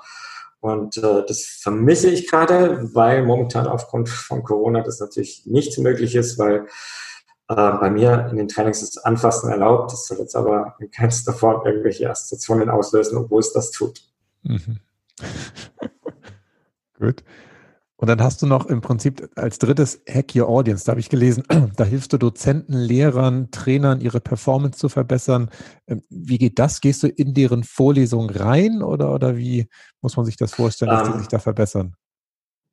[0.60, 6.14] Und äh, das vermisse ich gerade, weil momentan aufgrund von Corona das natürlich nicht möglich
[6.14, 6.66] ist, weil
[7.48, 9.92] äh, bei mir in den Trainings ist Anfassen erlaubt.
[9.92, 14.02] Das soll jetzt aber in keinster Form irgendwelche Assoziationen auslösen, obwohl es das tut.
[14.42, 14.78] Mhm.
[16.98, 17.24] Gut.
[18.00, 20.84] Und dann hast du noch im Prinzip als drittes Hack Your Audience.
[20.84, 21.42] Da habe ich gelesen,
[21.76, 25.50] da hilfst du Dozenten, Lehrern, Trainern, ihre Performance zu verbessern.
[25.88, 26.80] Ähm, wie geht das?
[26.80, 29.68] Gehst du in deren Vorlesung rein oder, oder wie
[30.00, 31.18] muss man sich das vorstellen, dass um, sie ähm.
[31.20, 31.94] sich da verbessern?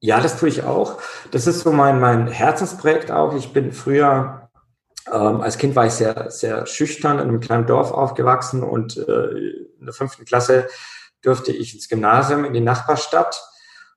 [0.02, 1.00] Ja, das tue ich auch.
[1.32, 3.34] Das ist so mein, mein Herzensprojekt auch.
[3.34, 4.45] Ich bin früher
[5.12, 9.30] ähm, als Kind war ich sehr, sehr schüchtern in einem kleinen Dorf aufgewachsen und äh,
[9.80, 10.68] in der fünften Klasse
[11.22, 13.40] durfte ich ins Gymnasium in die Nachbarstadt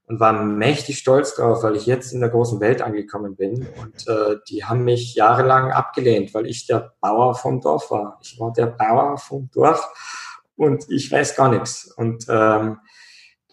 [0.06, 3.68] und war mächtig stolz drauf, weil ich jetzt in der großen Welt angekommen bin.
[3.80, 8.18] Und äh, die haben mich jahrelang abgelehnt, weil ich der Bauer vom Dorf war.
[8.22, 9.86] Ich war der Bauer vom Dorf
[10.56, 11.92] und ich weiß gar nichts.
[11.96, 12.78] Und ähm,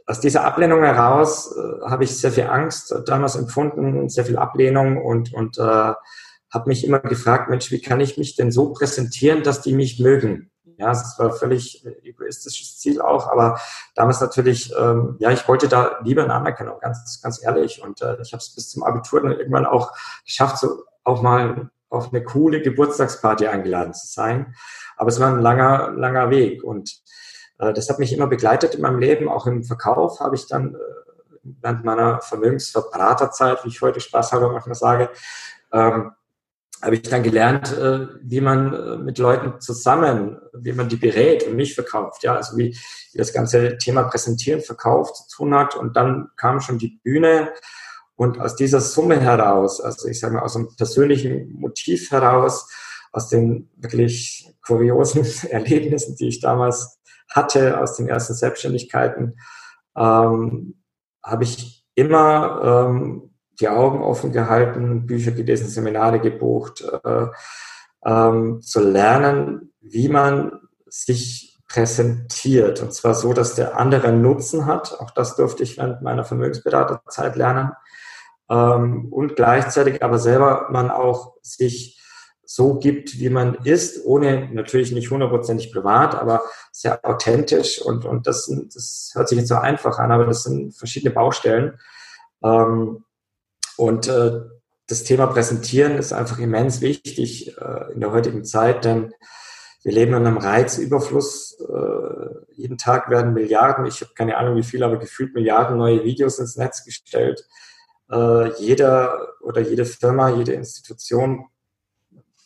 [0.05, 5.03] aus dieser Ablehnung heraus äh, habe ich sehr viel Angst damals empfunden, sehr viel Ablehnung
[5.03, 5.93] und, und äh,
[6.55, 9.99] habe mich immer gefragt, Mensch, wie kann ich mich denn so präsentieren, dass die mich
[9.99, 10.49] mögen?
[10.77, 13.59] Ja, es war völlig egoistisches Ziel auch, aber
[13.93, 17.81] damals natürlich, ähm, ja, ich wollte da lieber eine Anerkennung, ganz, ganz ehrlich.
[17.81, 19.93] Und äh, ich habe es bis zum Abitur dann irgendwann auch
[20.25, 24.55] geschafft, so auch mal auf eine coole Geburtstagsparty eingeladen zu sein.
[24.97, 27.01] Aber es war ein langer, langer Weg und
[27.59, 29.29] äh, das hat mich immer begleitet in meinem Leben.
[29.29, 30.77] Auch im Verkauf habe ich dann äh,
[31.43, 35.09] während meiner Vermögensverberaterzeit, wie ich heute Spaß habe, manchmal sage,
[35.71, 36.11] ähm,
[36.81, 41.47] habe ich dann gelernt, äh, wie man äh, mit Leuten zusammen, wie man die berät
[41.47, 42.23] und nicht verkauft.
[42.23, 42.77] Ja, also wie,
[43.11, 45.75] wie das ganze Thema Präsentieren, Verkauf zu tun hat.
[45.75, 47.51] Und dann kam schon die Bühne
[48.15, 52.69] und aus dieser Summe heraus, also ich sage mal aus einem persönlichen Motiv heraus,
[53.11, 56.99] aus den wirklich kuriosen Erlebnissen, die ich damals
[57.29, 59.37] hatte, aus den ersten Selbstständigkeiten,
[59.97, 60.75] ähm,
[61.23, 67.27] habe ich immer ähm, die Augen offen gehalten, Bücher gelesen, Seminare gebucht, äh,
[68.05, 72.81] ähm, zu lernen, wie man sich präsentiert.
[72.81, 74.99] Und zwar so, dass der andere Nutzen hat.
[74.99, 77.71] Auch das durfte ich während meiner Vermögensberaterzeit lernen.
[78.49, 81.99] Ähm, und gleichzeitig aber selber man auch sich
[82.45, 87.81] so gibt, wie man ist, ohne natürlich nicht hundertprozentig privat, aber sehr authentisch.
[87.81, 91.79] Und, und das, das hört sich jetzt so einfach an, aber das sind verschiedene Baustellen.
[92.43, 93.03] Ähm,
[93.77, 94.41] und äh,
[94.87, 99.13] das Thema Präsentieren ist einfach immens wichtig äh, in der heutigen Zeit, denn
[99.83, 101.59] wir leben in einem Reizüberfluss.
[101.59, 106.03] Äh, jeden Tag werden Milliarden, ich habe keine Ahnung wie viel, aber gefühlt Milliarden neue
[106.03, 107.47] Videos ins Netz gestellt.
[108.11, 111.45] Äh, jeder oder jede Firma, jede Institution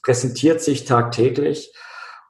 [0.01, 1.73] präsentiert sich tagtäglich.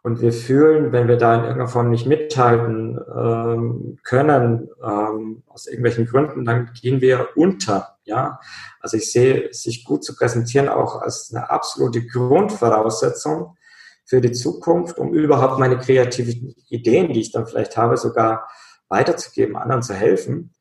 [0.01, 5.67] Und wir fühlen, wenn wir da in irgendeiner Form nicht mithalten ähm, können, ähm, aus
[5.67, 7.98] irgendwelchen Gründen, dann gehen wir unter.
[8.10, 8.40] Ja,
[8.80, 13.56] also ich sehe, sich gut zu präsentieren auch als eine absolute Grundvoraussetzung
[14.03, 18.49] für die Zukunft, um überhaupt meine kreativen Ideen, die ich dann vielleicht habe, sogar
[18.88, 20.56] weiterzugeben, anderen zu helfen.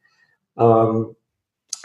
[0.59, 1.17] Ähm,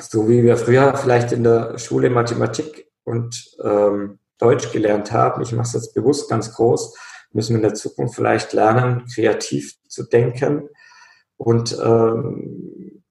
[0.01, 5.53] so wie wir früher vielleicht in der Schule Mathematik und ähm, Deutsch gelernt haben, ich
[5.53, 6.93] mache es jetzt bewusst ganz groß,
[7.31, 10.67] müssen wir in der Zukunft vielleicht lernen, kreativ zu denken
[11.37, 13.03] und ähm,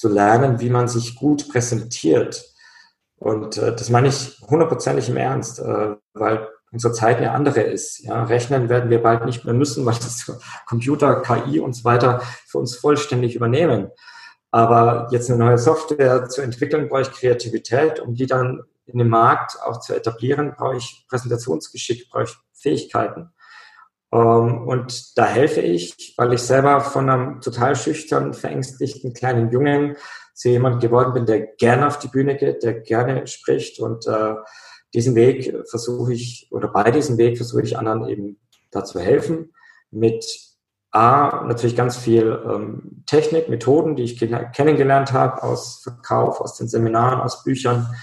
[0.00, 2.44] zu, lernen, wie man sich gut präsentiert.
[3.16, 7.98] Und äh, das meine ich hundertprozentig im Ernst, äh, weil unsere Zeit eine andere ist.
[8.00, 10.32] Ja, rechnen werden wir bald nicht mehr müssen, weil das
[10.66, 13.90] Computer, KI und so weiter für uns vollständig übernehmen.
[14.50, 19.08] Aber jetzt eine neue Software zu entwickeln, brauche ich Kreativität, um die dann in dem
[19.08, 23.30] Markt auch zu etablieren, brauche ich Präsentationsgeschick, brauche ich Fähigkeiten.
[24.12, 29.96] Ähm, und da helfe ich, weil ich selber von einem total schüchtern, verängstigten kleinen Jungen
[30.34, 34.34] zu jemand geworden bin, der gerne auf die Bühne geht, der gerne spricht und äh,
[34.94, 39.52] diesen Weg versuche ich, oder bei diesem Weg versuche ich anderen eben dazu helfen,
[39.90, 40.24] mit
[40.92, 46.66] A, natürlich ganz viel ähm, Technik, Methoden, die ich kennengelernt habe aus Verkauf, aus den
[46.66, 47.94] Seminaren, aus Büchern,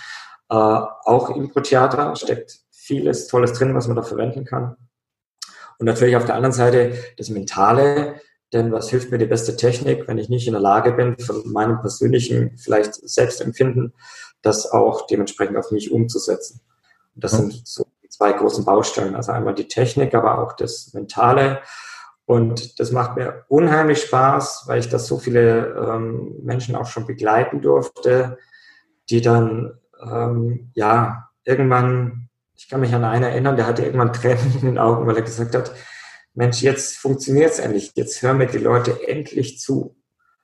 [0.49, 4.77] äh, auch Impro-Theater steckt vieles Tolles drin, was man da verwenden kann.
[5.79, 8.21] Und natürlich auf der anderen Seite das Mentale,
[8.53, 11.51] denn was hilft mir die beste Technik, wenn ich nicht in der Lage bin, von
[11.51, 13.93] meinem persönlichen vielleicht Selbstempfinden,
[14.41, 16.61] das auch dementsprechend auf mich umzusetzen.
[17.15, 19.15] Und das sind so die zwei großen Baustellen.
[19.15, 21.61] Also einmal die Technik, aber auch das Mentale.
[22.25, 27.05] Und das macht mir unheimlich Spaß, weil ich das so viele ähm, Menschen auch schon
[27.05, 28.37] begleiten durfte,
[29.09, 32.26] die dann ähm, ja, irgendwann,
[32.57, 35.21] ich kann mich an einen erinnern, der hatte irgendwann Tränen in den Augen, weil er
[35.21, 35.71] gesagt hat,
[36.33, 39.95] Mensch, jetzt funktioniert es endlich, jetzt hören mir die Leute endlich zu.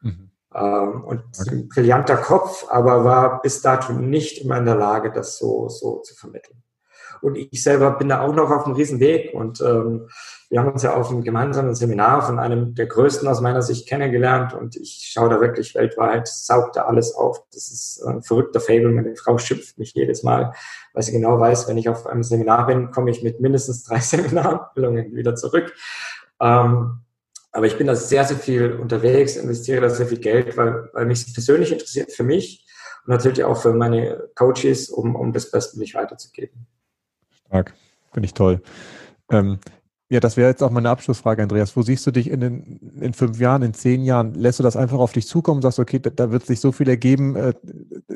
[0.01, 0.31] Mhm.
[0.53, 1.49] Ähm, und okay.
[1.49, 5.99] ein brillanter Kopf, aber war bis dato nicht immer in der Lage, das so, so
[5.99, 6.63] zu vermitteln.
[7.23, 10.09] Und ich selber bin da auch noch auf einem Weg und ähm,
[10.49, 13.87] wir haben uns ja auf einem gemeinsamen Seminar von einem der größten aus meiner Sicht
[13.87, 17.43] kennengelernt und ich schaue da wirklich weltweit, saugt da alles auf.
[17.53, 18.89] Das ist ein verrückter Fable.
[18.89, 20.53] Meine Frau schimpft mich jedes Mal,
[20.93, 23.99] weil sie genau weiß, wenn ich auf einem Seminar bin, komme ich mit mindestens drei
[24.01, 25.73] Seminarbildungen wieder zurück.
[26.41, 26.99] Ähm,
[27.53, 31.05] aber ich bin da sehr, sehr viel unterwegs, investiere da sehr viel Geld, weil, weil
[31.05, 32.65] mich persönlich interessiert für mich
[33.05, 36.67] und natürlich auch für meine Coaches, um, um das Bestmöglich weiterzugeben.
[37.53, 37.75] Stark,
[38.11, 38.63] finde ich toll.
[39.31, 39.59] Ähm,
[40.09, 41.77] ja, das wäre jetzt auch meine Abschlussfrage, Andreas.
[41.77, 44.33] Wo siehst du dich in, den, in fünf Jahren, in zehn Jahren?
[44.33, 46.71] Lässt du das einfach auf dich zukommen und sagst, okay, da, da wird sich so
[46.71, 47.53] viel ergeben, äh,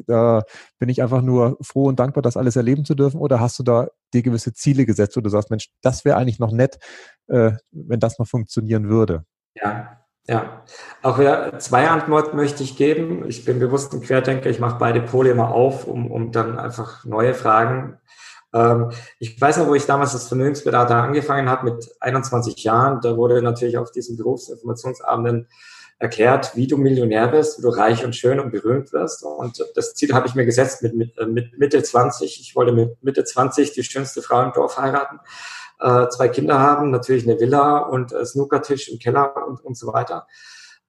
[0.08, 0.42] da
[0.80, 3.20] bin ich einfach nur froh und dankbar, das alles erleben zu dürfen?
[3.20, 6.40] Oder hast du da dir gewisse Ziele gesetzt, wo du sagst, Mensch, das wäre eigentlich
[6.40, 6.80] noch nett,
[7.28, 9.24] äh, wenn das noch funktionieren würde?
[9.54, 10.64] Ja, ja.
[11.04, 13.24] Auch wieder zwei Antworten möchte ich geben.
[13.28, 17.06] Ich bin bewusst ein Querdenker, ich mache beide Pole immer auf, um, um dann einfach
[17.06, 17.98] neue Fragen Ähm,
[19.20, 23.02] ich weiß noch, wo ich damals das Vermögensberater angefangen habe mit 21 Jahren.
[23.02, 25.48] Da wurde natürlich auf diesen Berufsinformationsabenden
[26.00, 29.24] erklärt, wie du Millionär wirst, wie du reich und schön und berühmt wirst.
[29.24, 32.40] Und das Ziel habe ich mir gesetzt mit, mit, mit Mitte 20.
[32.40, 35.20] Ich wollte mit Mitte 20 die schönste Frau im Dorf heiraten,
[35.80, 39.92] äh, zwei Kinder haben, natürlich eine Villa und äh, Snookertisch im Keller und, und so
[39.92, 40.28] weiter.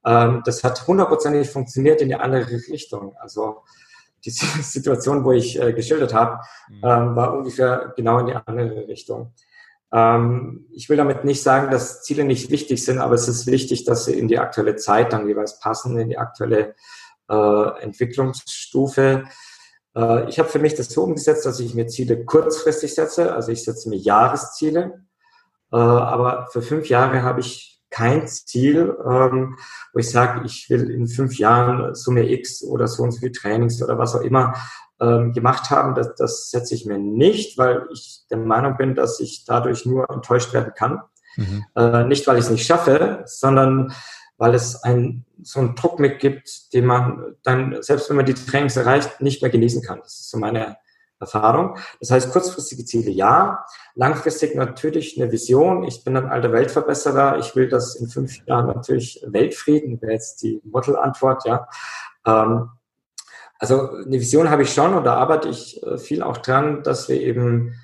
[0.04, 3.14] Ähm, das hat hundertprozentig funktioniert in die andere Richtung.
[3.18, 3.62] Also
[4.24, 4.30] die
[4.62, 6.80] Situation, wo ich äh, geschildert habe, mhm.
[6.82, 9.32] ähm, war ungefähr genau in die andere Richtung.
[9.92, 13.84] Ähm, ich will damit nicht sagen, dass Ziele nicht wichtig sind, aber es ist wichtig,
[13.84, 16.74] dass sie in die aktuelle Zeit dann jeweils passen, in die aktuelle
[17.28, 19.24] äh, Entwicklungsstufe.
[19.96, 23.34] Äh, ich habe für mich das so umgesetzt, dass ich mir Ziele kurzfristig setze.
[23.34, 25.04] Also ich setze mir Jahresziele.
[25.72, 29.56] Äh, aber für fünf Jahre habe ich kein Ziel, ähm,
[29.92, 33.32] wo ich sage, ich will in fünf Jahren Summe X oder so und so viel
[33.32, 34.54] Trainings oder was auch immer
[35.00, 39.20] ähm, gemacht haben, das, das setze ich mir nicht, weil ich der Meinung bin, dass
[39.20, 41.00] ich dadurch nur enttäuscht werden kann.
[41.36, 41.64] Mhm.
[41.76, 43.92] Äh, nicht, weil ich es nicht schaffe, sondern
[44.38, 48.76] weil es ein, so einen Druck mitgibt, den man dann, selbst wenn man die Trainings
[48.76, 50.00] erreicht, nicht mehr genießen kann.
[50.00, 50.76] Das ist so meine
[51.20, 51.76] Erfahrung.
[52.00, 53.64] Das heißt, kurzfristige Ziele ja,
[53.94, 55.84] langfristig natürlich eine Vision.
[55.84, 57.38] Ich bin ein alter Weltverbesserer.
[57.38, 61.68] Ich will, dass in fünf Jahren natürlich Weltfrieden, wäre jetzt die Model-Antwort, ja.
[62.26, 62.70] Ähm,
[63.58, 67.08] also eine Vision habe ich schon und da arbeite ich äh, viel auch dran, dass
[67.08, 67.74] wir eben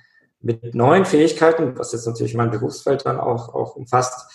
[0.40, 4.30] mit neuen Fähigkeiten, was jetzt natürlich mein Berufsfeld dann auch, auch umfasst,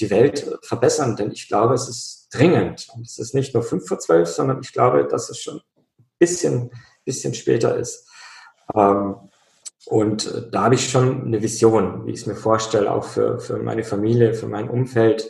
[0.00, 1.16] die Welt verbessern.
[1.16, 2.88] Denn ich glaube, es ist dringend.
[2.94, 6.04] Und es ist nicht nur fünf vor zwölf, sondern ich glaube, dass es schon ein
[6.18, 6.70] bisschen,
[7.04, 8.08] bisschen später ist.
[8.74, 9.16] Ähm,
[9.86, 13.38] und äh, da habe ich schon eine Vision, wie ich es mir vorstelle, auch für,
[13.38, 15.28] für meine Familie, für mein Umfeld.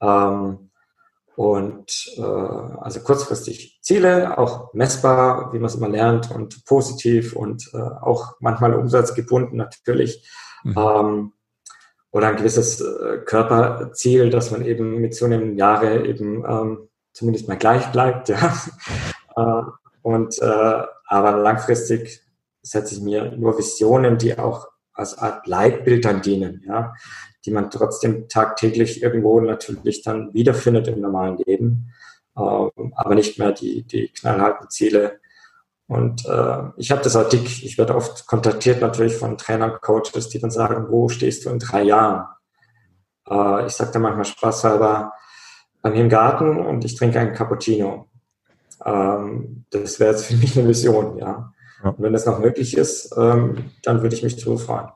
[0.00, 0.70] Ähm,
[1.36, 7.70] und äh, also kurzfristig Ziele, auch messbar, wie man es immer lernt, und positiv und
[7.74, 10.26] äh, auch manchmal umsatzgebunden natürlich.
[10.64, 10.74] Mhm.
[10.76, 11.32] Ähm,
[12.10, 17.46] oder ein gewisses äh, Körperziel, dass man eben mit so einem Jahre eben ähm, zumindest
[17.48, 18.32] mal gleich bleibt.
[19.36, 19.60] Ja.
[19.60, 19.70] äh,
[20.00, 22.25] und äh, aber langfristig
[22.66, 26.64] setze ich mir nur Visionen, die auch als Art Leitbild dann dienen.
[26.66, 26.92] Ja
[27.46, 31.92] die man trotzdem tagtäglich irgendwo natürlich dann wiederfindet im normalen Leben,
[32.36, 35.20] ähm, aber nicht mehr die, die knallharten Ziele.
[35.86, 37.62] Und äh, ich habe das auch dick.
[37.62, 41.60] Ich werde oft kontaktiert natürlich von Trainern, Coaches, die dann sagen, wo stehst du in
[41.60, 42.26] drei Jahren?
[43.30, 45.12] Äh, ich sage dann manchmal spaßhalber,
[45.82, 48.08] bei mir im Garten und ich trinke einen Cappuccino.
[48.84, 51.52] Ähm, das wäre jetzt für mich eine Mission, ja.
[51.82, 51.90] Ja.
[51.90, 54.88] Und wenn das noch möglich ist, ähm, dann würde ich mich darüber freuen.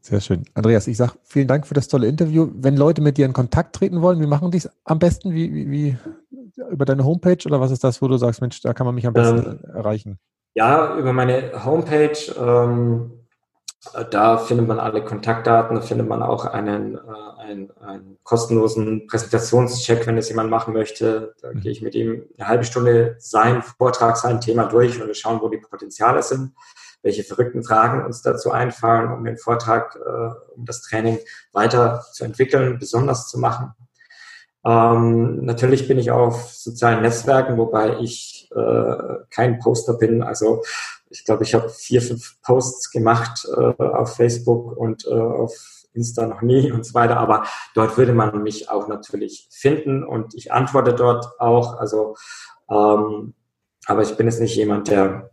[0.00, 0.44] Sehr schön.
[0.54, 2.50] Andreas, ich sage vielen Dank für das tolle Interview.
[2.54, 5.32] Wenn Leute mit dir in Kontakt treten wollen, wie machen die es am besten?
[5.32, 5.96] Wie, wie, wie,
[6.70, 9.06] über deine Homepage oder was ist das, wo du sagst, Mensch, da kann man mich
[9.06, 10.18] am besten ähm, erreichen?
[10.54, 12.18] Ja, über meine Homepage.
[12.36, 13.21] Ähm,
[14.10, 20.06] da findet man alle Kontaktdaten, da findet man auch einen, äh, einen, einen kostenlosen Präsentationscheck,
[20.06, 21.34] wenn es jemand machen möchte.
[21.42, 21.60] Da mhm.
[21.60, 25.40] gehe ich mit ihm eine halbe Stunde seinen Vortrag, sein Thema durch und wir schauen,
[25.40, 26.52] wo die Potenziale sind
[27.02, 31.18] welche verrückten Fragen uns dazu einfallen, um den Vortrag, äh, um das Training
[31.52, 33.72] weiter zu entwickeln, besonders zu machen.
[34.64, 38.94] Ähm, natürlich bin ich auf sozialen Netzwerken, wobei ich äh,
[39.30, 40.22] kein Poster bin.
[40.22, 40.62] Also
[41.12, 45.52] ich glaube, ich habe vier, fünf Posts gemacht äh, auf Facebook und äh, auf
[45.94, 47.18] Insta noch nie und so weiter.
[47.18, 47.44] Aber
[47.74, 51.78] dort würde man mich auch natürlich finden und ich antworte dort auch.
[51.78, 52.16] Also,
[52.70, 53.34] ähm,
[53.86, 55.30] aber ich bin jetzt nicht jemand, der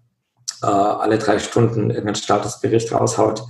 [0.62, 3.44] äh, alle drei Stunden irgendeinen Statusbericht raushaut.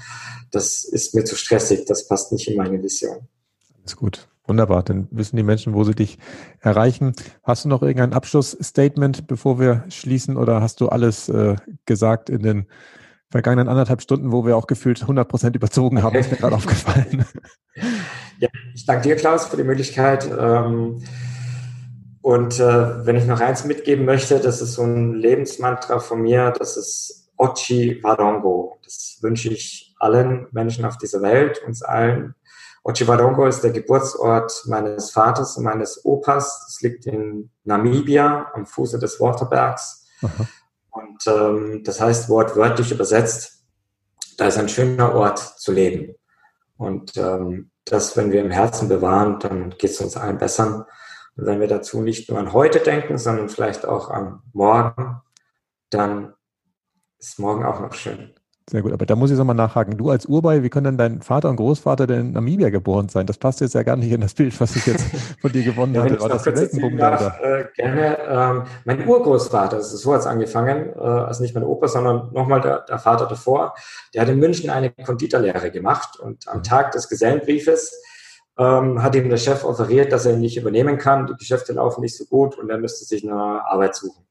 [0.51, 3.27] Das ist mir zu stressig, das passt nicht in meine Vision.
[3.79, 4.27] Alles gut.
[4.49, 6.17] Wunderbar, dann wissen die Menschen, wo sie dich
[6.59, 7.13] erreichen.
[7.43, 11.55] Hast du noch irgendein Abschlussstatement, bevor wir schließen, oder hast du alles äh,
[11.85, 12.65] gesagt in den
[13.29, 16.15] vergangenen anderthalb Stunden, wo wir auch gefühlt 100 Prozent überzogen haben?
[16.15, 17.25] Ist mir gerade aufgefallen.
[18.39, 20.27] Ja, ich danke dir, Klaus, für die Möglichkeit.
[20.27, 21.03] Ähm,
[22.21, 26.51] und äh, wenn ich noch eins mitgeben möchte, das ist so ein Lebensmantra von mir,
[26.57, 28.79] das ist Ochi Warongo.
[28.83, 32.33] Das wünsche ich allen Menschen auf dieser Welt, uns allen.
[32.83, 36.65] Ochi Warongo ist der Geburtsort meines Vaters und meines Opas.
[36.65, 40.07] Das liegt in Namibia am Fuße des Waterbergs.
[40.21, 40.47] Aha.
[40.91, 43.65] Und ähm, das heißt wortwörtlich übersetzt,
[44.37, 46.15] da ist ein schöner Ort zu leben.
[46.77, 50.87] Und ähm, das, wenn wir im Herzen bewahren, dann geht es uns allen besser.
[51.35, 55.21] Und wenn wir dazu nicht nur an heute denken, sondern vielleicht auch an morgen,
[55.89, 56.33] dann
[57.17, 58.33] ist morgen auch noch schön.
[58.69, 59.97] Sehr gut, aber da muss ich nochmal nachhaken.
[59.97, 63.25] Du als Urbei, wie können denn dein Vater und Großvater denn in Namibia geboren sein?
[63.25, 65.05] Das passt jetzt ja gar nicht in das Bild, was ich jetzt
[65.41, 66.21] von dir gewonnen ja, hatte.
[66.21, 68.17] War das darf, äh, gerne.
[68.27, 72.61] Ähm, mein Urgroßvater, das ist so es angefangen, äh, also nicht mein Opa, sondern nochmal
[72.61, 73.73] der, der, Vater davor,
[74.13, 76.63] der hat in München eine Konditorlehre gemacht und am mhm.
[76.63, 77.99] Tag des Gesellenbriefes
[78.59, 82.01] ähm, hat ihm der Chef offeriert, dass er ihn nicht übernehmen kann, die Geschäfte laufen
[82.01, 84.28] nicht so gut und er müsste sich eine Arbeit suchen.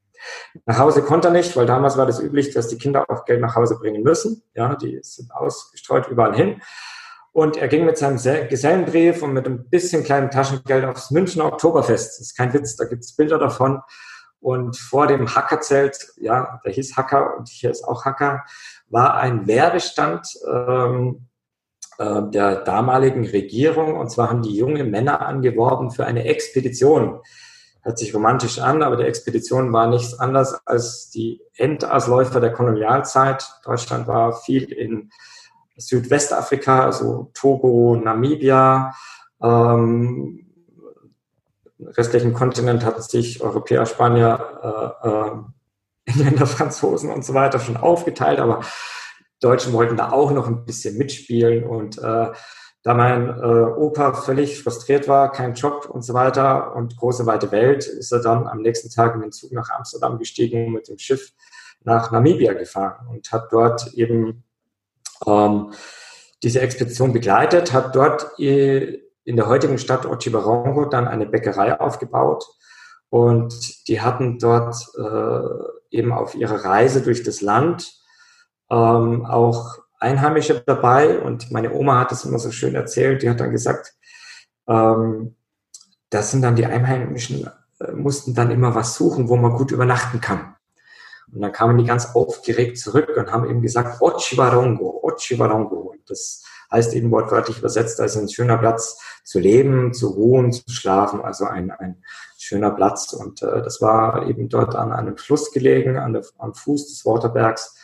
[0.67, 3.41] Nach Hause konnte er nicht, weil damals war das üblich, dass die Kinder auch Geld
[3.41, 4.43] nach Hause bringen müssen.
[4.55, 6.61] Ja, die sind ausgestreut überall hin.
[7.33, 8.17] Und er ging mit seinem
[8.49, 12.15] Gesellenbrief und mit ein bisschen kleinem Taschengeld aufs Münchner Oktoberfest.
[12.15, 13.81] Das ist kein Witz, da gibt es Bilder davon.
[14.41, 18.45] Und vor dem Hackerzelt, ja, der hieß Hacker und hier ist auch Hacker,
[18.89, 21.27] war ein Werbestand ähm,
[21.99, 23.97] äh, der damaligen Regierung.
[23.97, 27.21] Und zwar haben die junge Männer angeworben für eine Expedition
[27.83, 33.49] hört sich romantisch an, aber die Expedition war nichts anderes als die Endausläufer der Kolonialzeit.
[33.65, 35.11] Deutschland war viel in
[35.77, 38.95] Südwestafrika, also Togo, Namibia.
[39.43, 40.47] Ähm,
[41.81, 45.31] restlichen Kontinent hatten sich Europäer, Spanier, äh, äh,
[46.07, 48.61] Engländer, Franzosen und so weiter schon aufgeteilt, aber
[49.41, 52.29] Deutschen wollten da auch noch ein bisschen mitspielen und äh,
[52.89, 57.53] da mein äh, Opa völlig frustriert war, kein Job und so weiter und große weite
[57.53, 60.97] Welt, ist er dann am nächsten Tag in den Zug nach Amsterdam gestiegen mit dem
[60.97, 61.35] Schiff
[61.85, 64.43] nach Namibia gefahren und hat dort eben
[65.27, 65.75] ähm,
[66.43, 72.47] diese Expedition begleitet, hat dort in der heutigen Stadt Ochibarongo dann eine Bäckerei aufgebaut
[73.11, 77.93] und die hatten dort äh, eben auf ihrer Reise durch das Land
[78.71, 83.23] ähm, auch Einheimische dabei und meine Oma hat es immer so schön erzählt.
[83.23, 83.95] Die hat dann gesagt,
[84.69, 85.37] ähm,
[86.11, 87.51] das sind dann die Einheimischen,
[87.81, 90.55] äh, mussten dann immer was suchen, wo man gut übernachten kann.
[91.33, 95.95] Und dann kamen die ganz aufgeregt zurück und haben eben gesagt, Ochiwarongo, Ochiwarongo.
[96.07, 96.43] Das
[96.73, 101.45] heißt eben wortwörtlich übersetzt, also ein schöner Platz zu leben, zu ruhen, zu schlafen, also
[101.45, 102.03] ein, ein
[102.39, 103.13] schöner Platz.
[103.13, 107.05] Und äh, das war eben dort an einem Fluss gelegen, an der, am Fuß des
[107.05, 107.75] Waterbergs.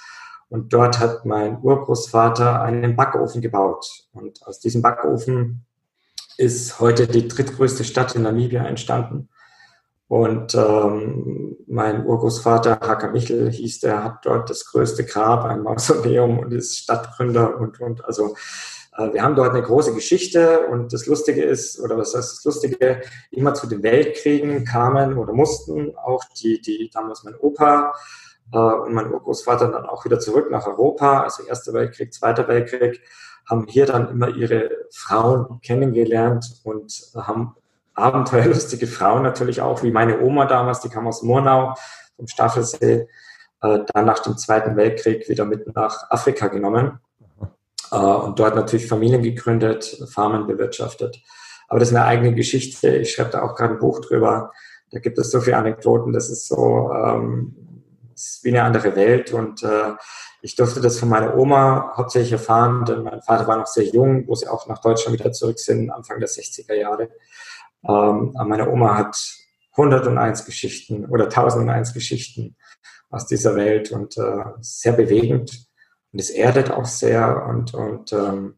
[0.48, 4.06] Und dort hat mein Urgroßvater einen Backofen gebaut.
[4.12, 5.64] Und aus diesem Backofen
[6.36, 9.28] ist heute die drittgrößte Stadt in Namibia entstanden.
[10.06, 16.38] Und ähm, mein Urgroßvater, Haka Michel hieß, der hat dort das größte Grab, ein Mausoleum
[16.38, 18.36] und ist Stadtgründer und, und also
[18.96, 22.44] äh, wir haben dort eine große Geschichte und das Lustige ist, oder was heißt das
[22.44, 27.94] Lustige, immer zu den Weltkriegen kamen oder mussten auch die, die damals mein Opa
[28.52, 33.00] äh, und mein Urgroßvater dann auch wieder zurück nach Europa, also Erster Weltkrieg, Zweiter Weltkrieg,
[33.48, 37.54] haben hier dann immer ihre Frauen kennengelernt und haben
[37.94, 41.74] abenteuerlustige Frauen natürlich auch, wie meine Oma damals, die kam aus Murnau
[42.16, 43.08] vom Staffelsee,
[43.62, 47.00] äh, dann nach dem Zweiten Weltkrieg wieder mit nach Afrika genommen
[47.92, 51.22] äh, und dort natürlich Familien gegründet, Farmen bewirtschaftet.
[51.68, 52.94] Aber das ist eine eigene Geschichte.
[52.96, 54.52] Ich schreibe da auch gerade ein Buch drüber.
[54.90, 56.12] Da gibt es so viele Anekdoten.
[56.12, 57.73] Das ist so, ähm,
[58.14, 59.94] ist wie eine andere Welt und äh,
[60.42, 64.28] ich durfte das von meiner Oma hauptsächlich erfahren, denn mein Vater war noch sehr jung,
[64.28, 67.08] wo sie auch nach Deutschland wieder zurück sind, Anfang der 60er Jahre.
[67.86, 69.16] Ähm, meine Oma hat
[69.72, 72.56] 101 Geschichten oder 1001 Geschichten
[73.10, 75.66] aus dieser Welt und äh, sehr bewegend
[76.12, 78.54] und es erdet auch sehr und, und ähm,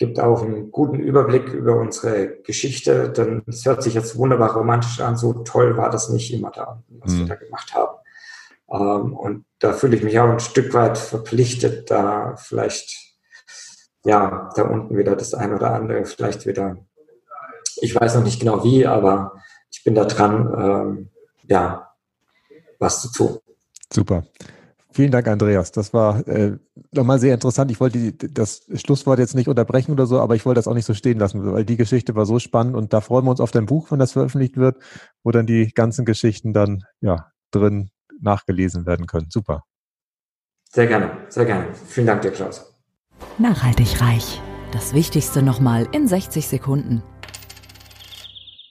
[0.00, 4.98] gibt auch einen guten Überblick über unsere Geschichte, denn es hört sich jetzt wunderbar romantisch
[5.00, 7.18] an, so toll war das nicht immer da, was mhm.
[7.18, 7.89] wir da gemacht haben.
[8.70, 12.96] Ähm, und da fühle ich mich auch ein Stück weit verpflichtet, da vielleicht,
[14.04, 16.78] ja, da unten wieder das ein oder andere, vielleicht wieder,
[17.76, 19.34] ich weiß noch nicht genau wie, aber
[19.70, 21.10] ich bin da dran, ähm,
[21.48, 21.94] ja,
[22.78, 23.38] was zu tun.
[23.92, 24.24] Super.
[24.92, 25.70] Vielen Dank, Andreas.
[25.70, 26.58] Das war äh,
[26.90, 27.70] nochmal sehr interessant.
[27.70, 30.74] Ich wollte die, das Schlusswort jetzt nicht unterbrechen oder so, aber ich wollte das auch
[30.74, 33.40] nicht so stehen lassen, weil die Geschichte war so spannend und da freuen wir uns
[33.40, 34.78] auf dein Buch, wenn das veröffentlicht wird,
[35.22, 37.90] wo dann die ganzen Geschichten dann ja drin
[38.22, 39.30] nachgelesen werden können.
[39.30, 39.64] Super.
[40.72, 41.74] Sehr gerne, sehr gerne.
[41.74, 42.74] Vielen Dank dir, Klaus.
[43.38, 44.40] Nachhaltig reich.
[44.72, 47.02] Das Wichtigste nochmal in 60 Sekunden.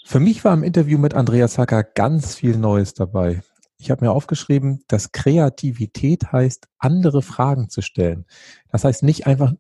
[0.06, 3.44] Für mich war im Interview mit Andreas Hacker ganz viel Neues dabei.
[3.82, 8.26] Ich habe mir aufgeschrieben, dass Kreativität heißt, andere Fragen zu stellen.
[8.70, 9.54] Das heißt nicht einfach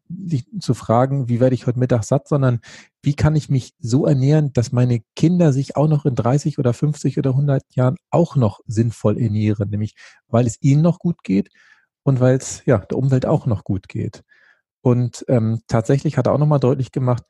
[0.60, 2.60] zu fragen, wie werde ich heute Mittag satt, sondern
[3.02, 6.74] wie kann ich mich so ernähren, dass meine Kinder sich auch noch in 30 oder
[6.74, 9.96] 50 oder 100 Jahren auch noch sinnvoll ernähren, nämlich
[10.28, 11.50] weil es ihnen noch gut geht
[12.04, 14.24] und weil es ja der Umwelt auch noch gut geht.
[14.82, 17.24] Und ähm, tatsächlich hat er auch nochmal deutlich gemacht,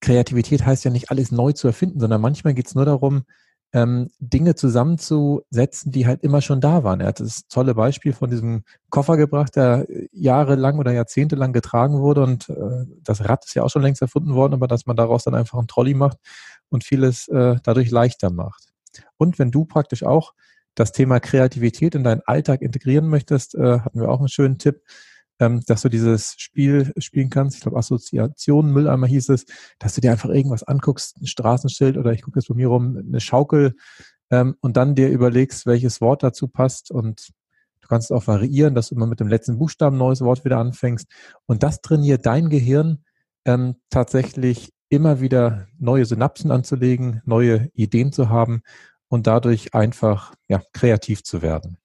[0.00, 3.24] Kreativität heißt ja nicht alles neu zu erfinden, sondern manchmal geht es nur darum,
[3.72, 7.00] ähm, Dinge zusammenzusetzen, die halt immer schon da waren.
[7.00, 12.22] Er hat das tolle Beispiel von diesem Koffer gebracht, der jahrelang oder jahrzehntelang getragen wurde
[12.22, 15.24] und äh, das Rad ist ja auch schon längst erfunden worden, aber dass man daraus
[15.24, 16.18] dann einfach einen Trolley macht
[16.70, 18.72] und vieles äh, dadurch leichter macht.
[19.16, 20.32] Und wenn du praktisch auch
[20.74, 24.82] das Thema Kreativität in deinen Alltag integrieren möchtest, äh, hatten wir auch einen schönen Tipp,
[25.40, 27.56] ähm, dass du dieses Spiel spielen kannst.
[27.56, 29.46] Ich glaube, Assoziation, Mülleimer hieß es,
[29.78, 32.96] dass du dir einfach irgendwas anguckst, ein Straßenschild oder ich gucke jetzt bei mir rum,
[32.96, 33.74] eine Schaukel
[34.30, 37.30] ähm, und dann dir überlegst, welches Wort dazu passt und
[37.80, 40.58] du kannst auch variieren, dass du immer mit dem letzten Buchstaben ein neues Wort wieder
[40.58, 41.06] anfängst
[41.46, 43.04] und das trainiert dein Gehirn
[43.44, 48.62] ähm, tatsächlich immer wieder neue Synapsen anzulegen, neue Ideen zu haben
[49.08, 51.78] und dadurch einfach ja, kreativ zu werden.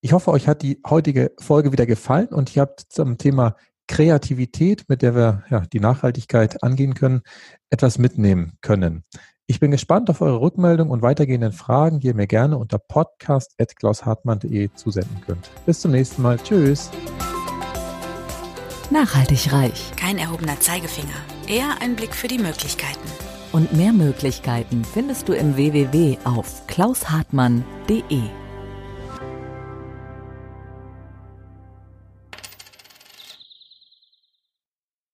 [0.00, 3.56] Ich hoffe, euch hat die heutige Folge wieder gefallen und ihr habt zum Thema
[3.88, 7.22] Kreativität, mit der wir ja, die Nachhaltigkeit angehen können,
[7.70, 9.02] etwas mitnehmen können.
[9.46, 14.70] Ich bin gespannt auf eure Rückmeldung und weitergehenden Fragen, die ihr mir gerne unter podcast.klaushartmann.de
[14.74, 15.50] zusenden könnt.
[15.64, 16.38] Bis zum nächsten Mal.
[16.38, 16.90] Tschüss.
[18.90, 19.90] Nachhaltig reich.
[19.96, 21.08] Kein erhobener Zeigefinger,
[21.48, 23.08] eher ein Blick für die Möglichkeiten.
[23.52, 28.47] Und mehr Möglichkeiten findest du im www auf klaushartmann.de.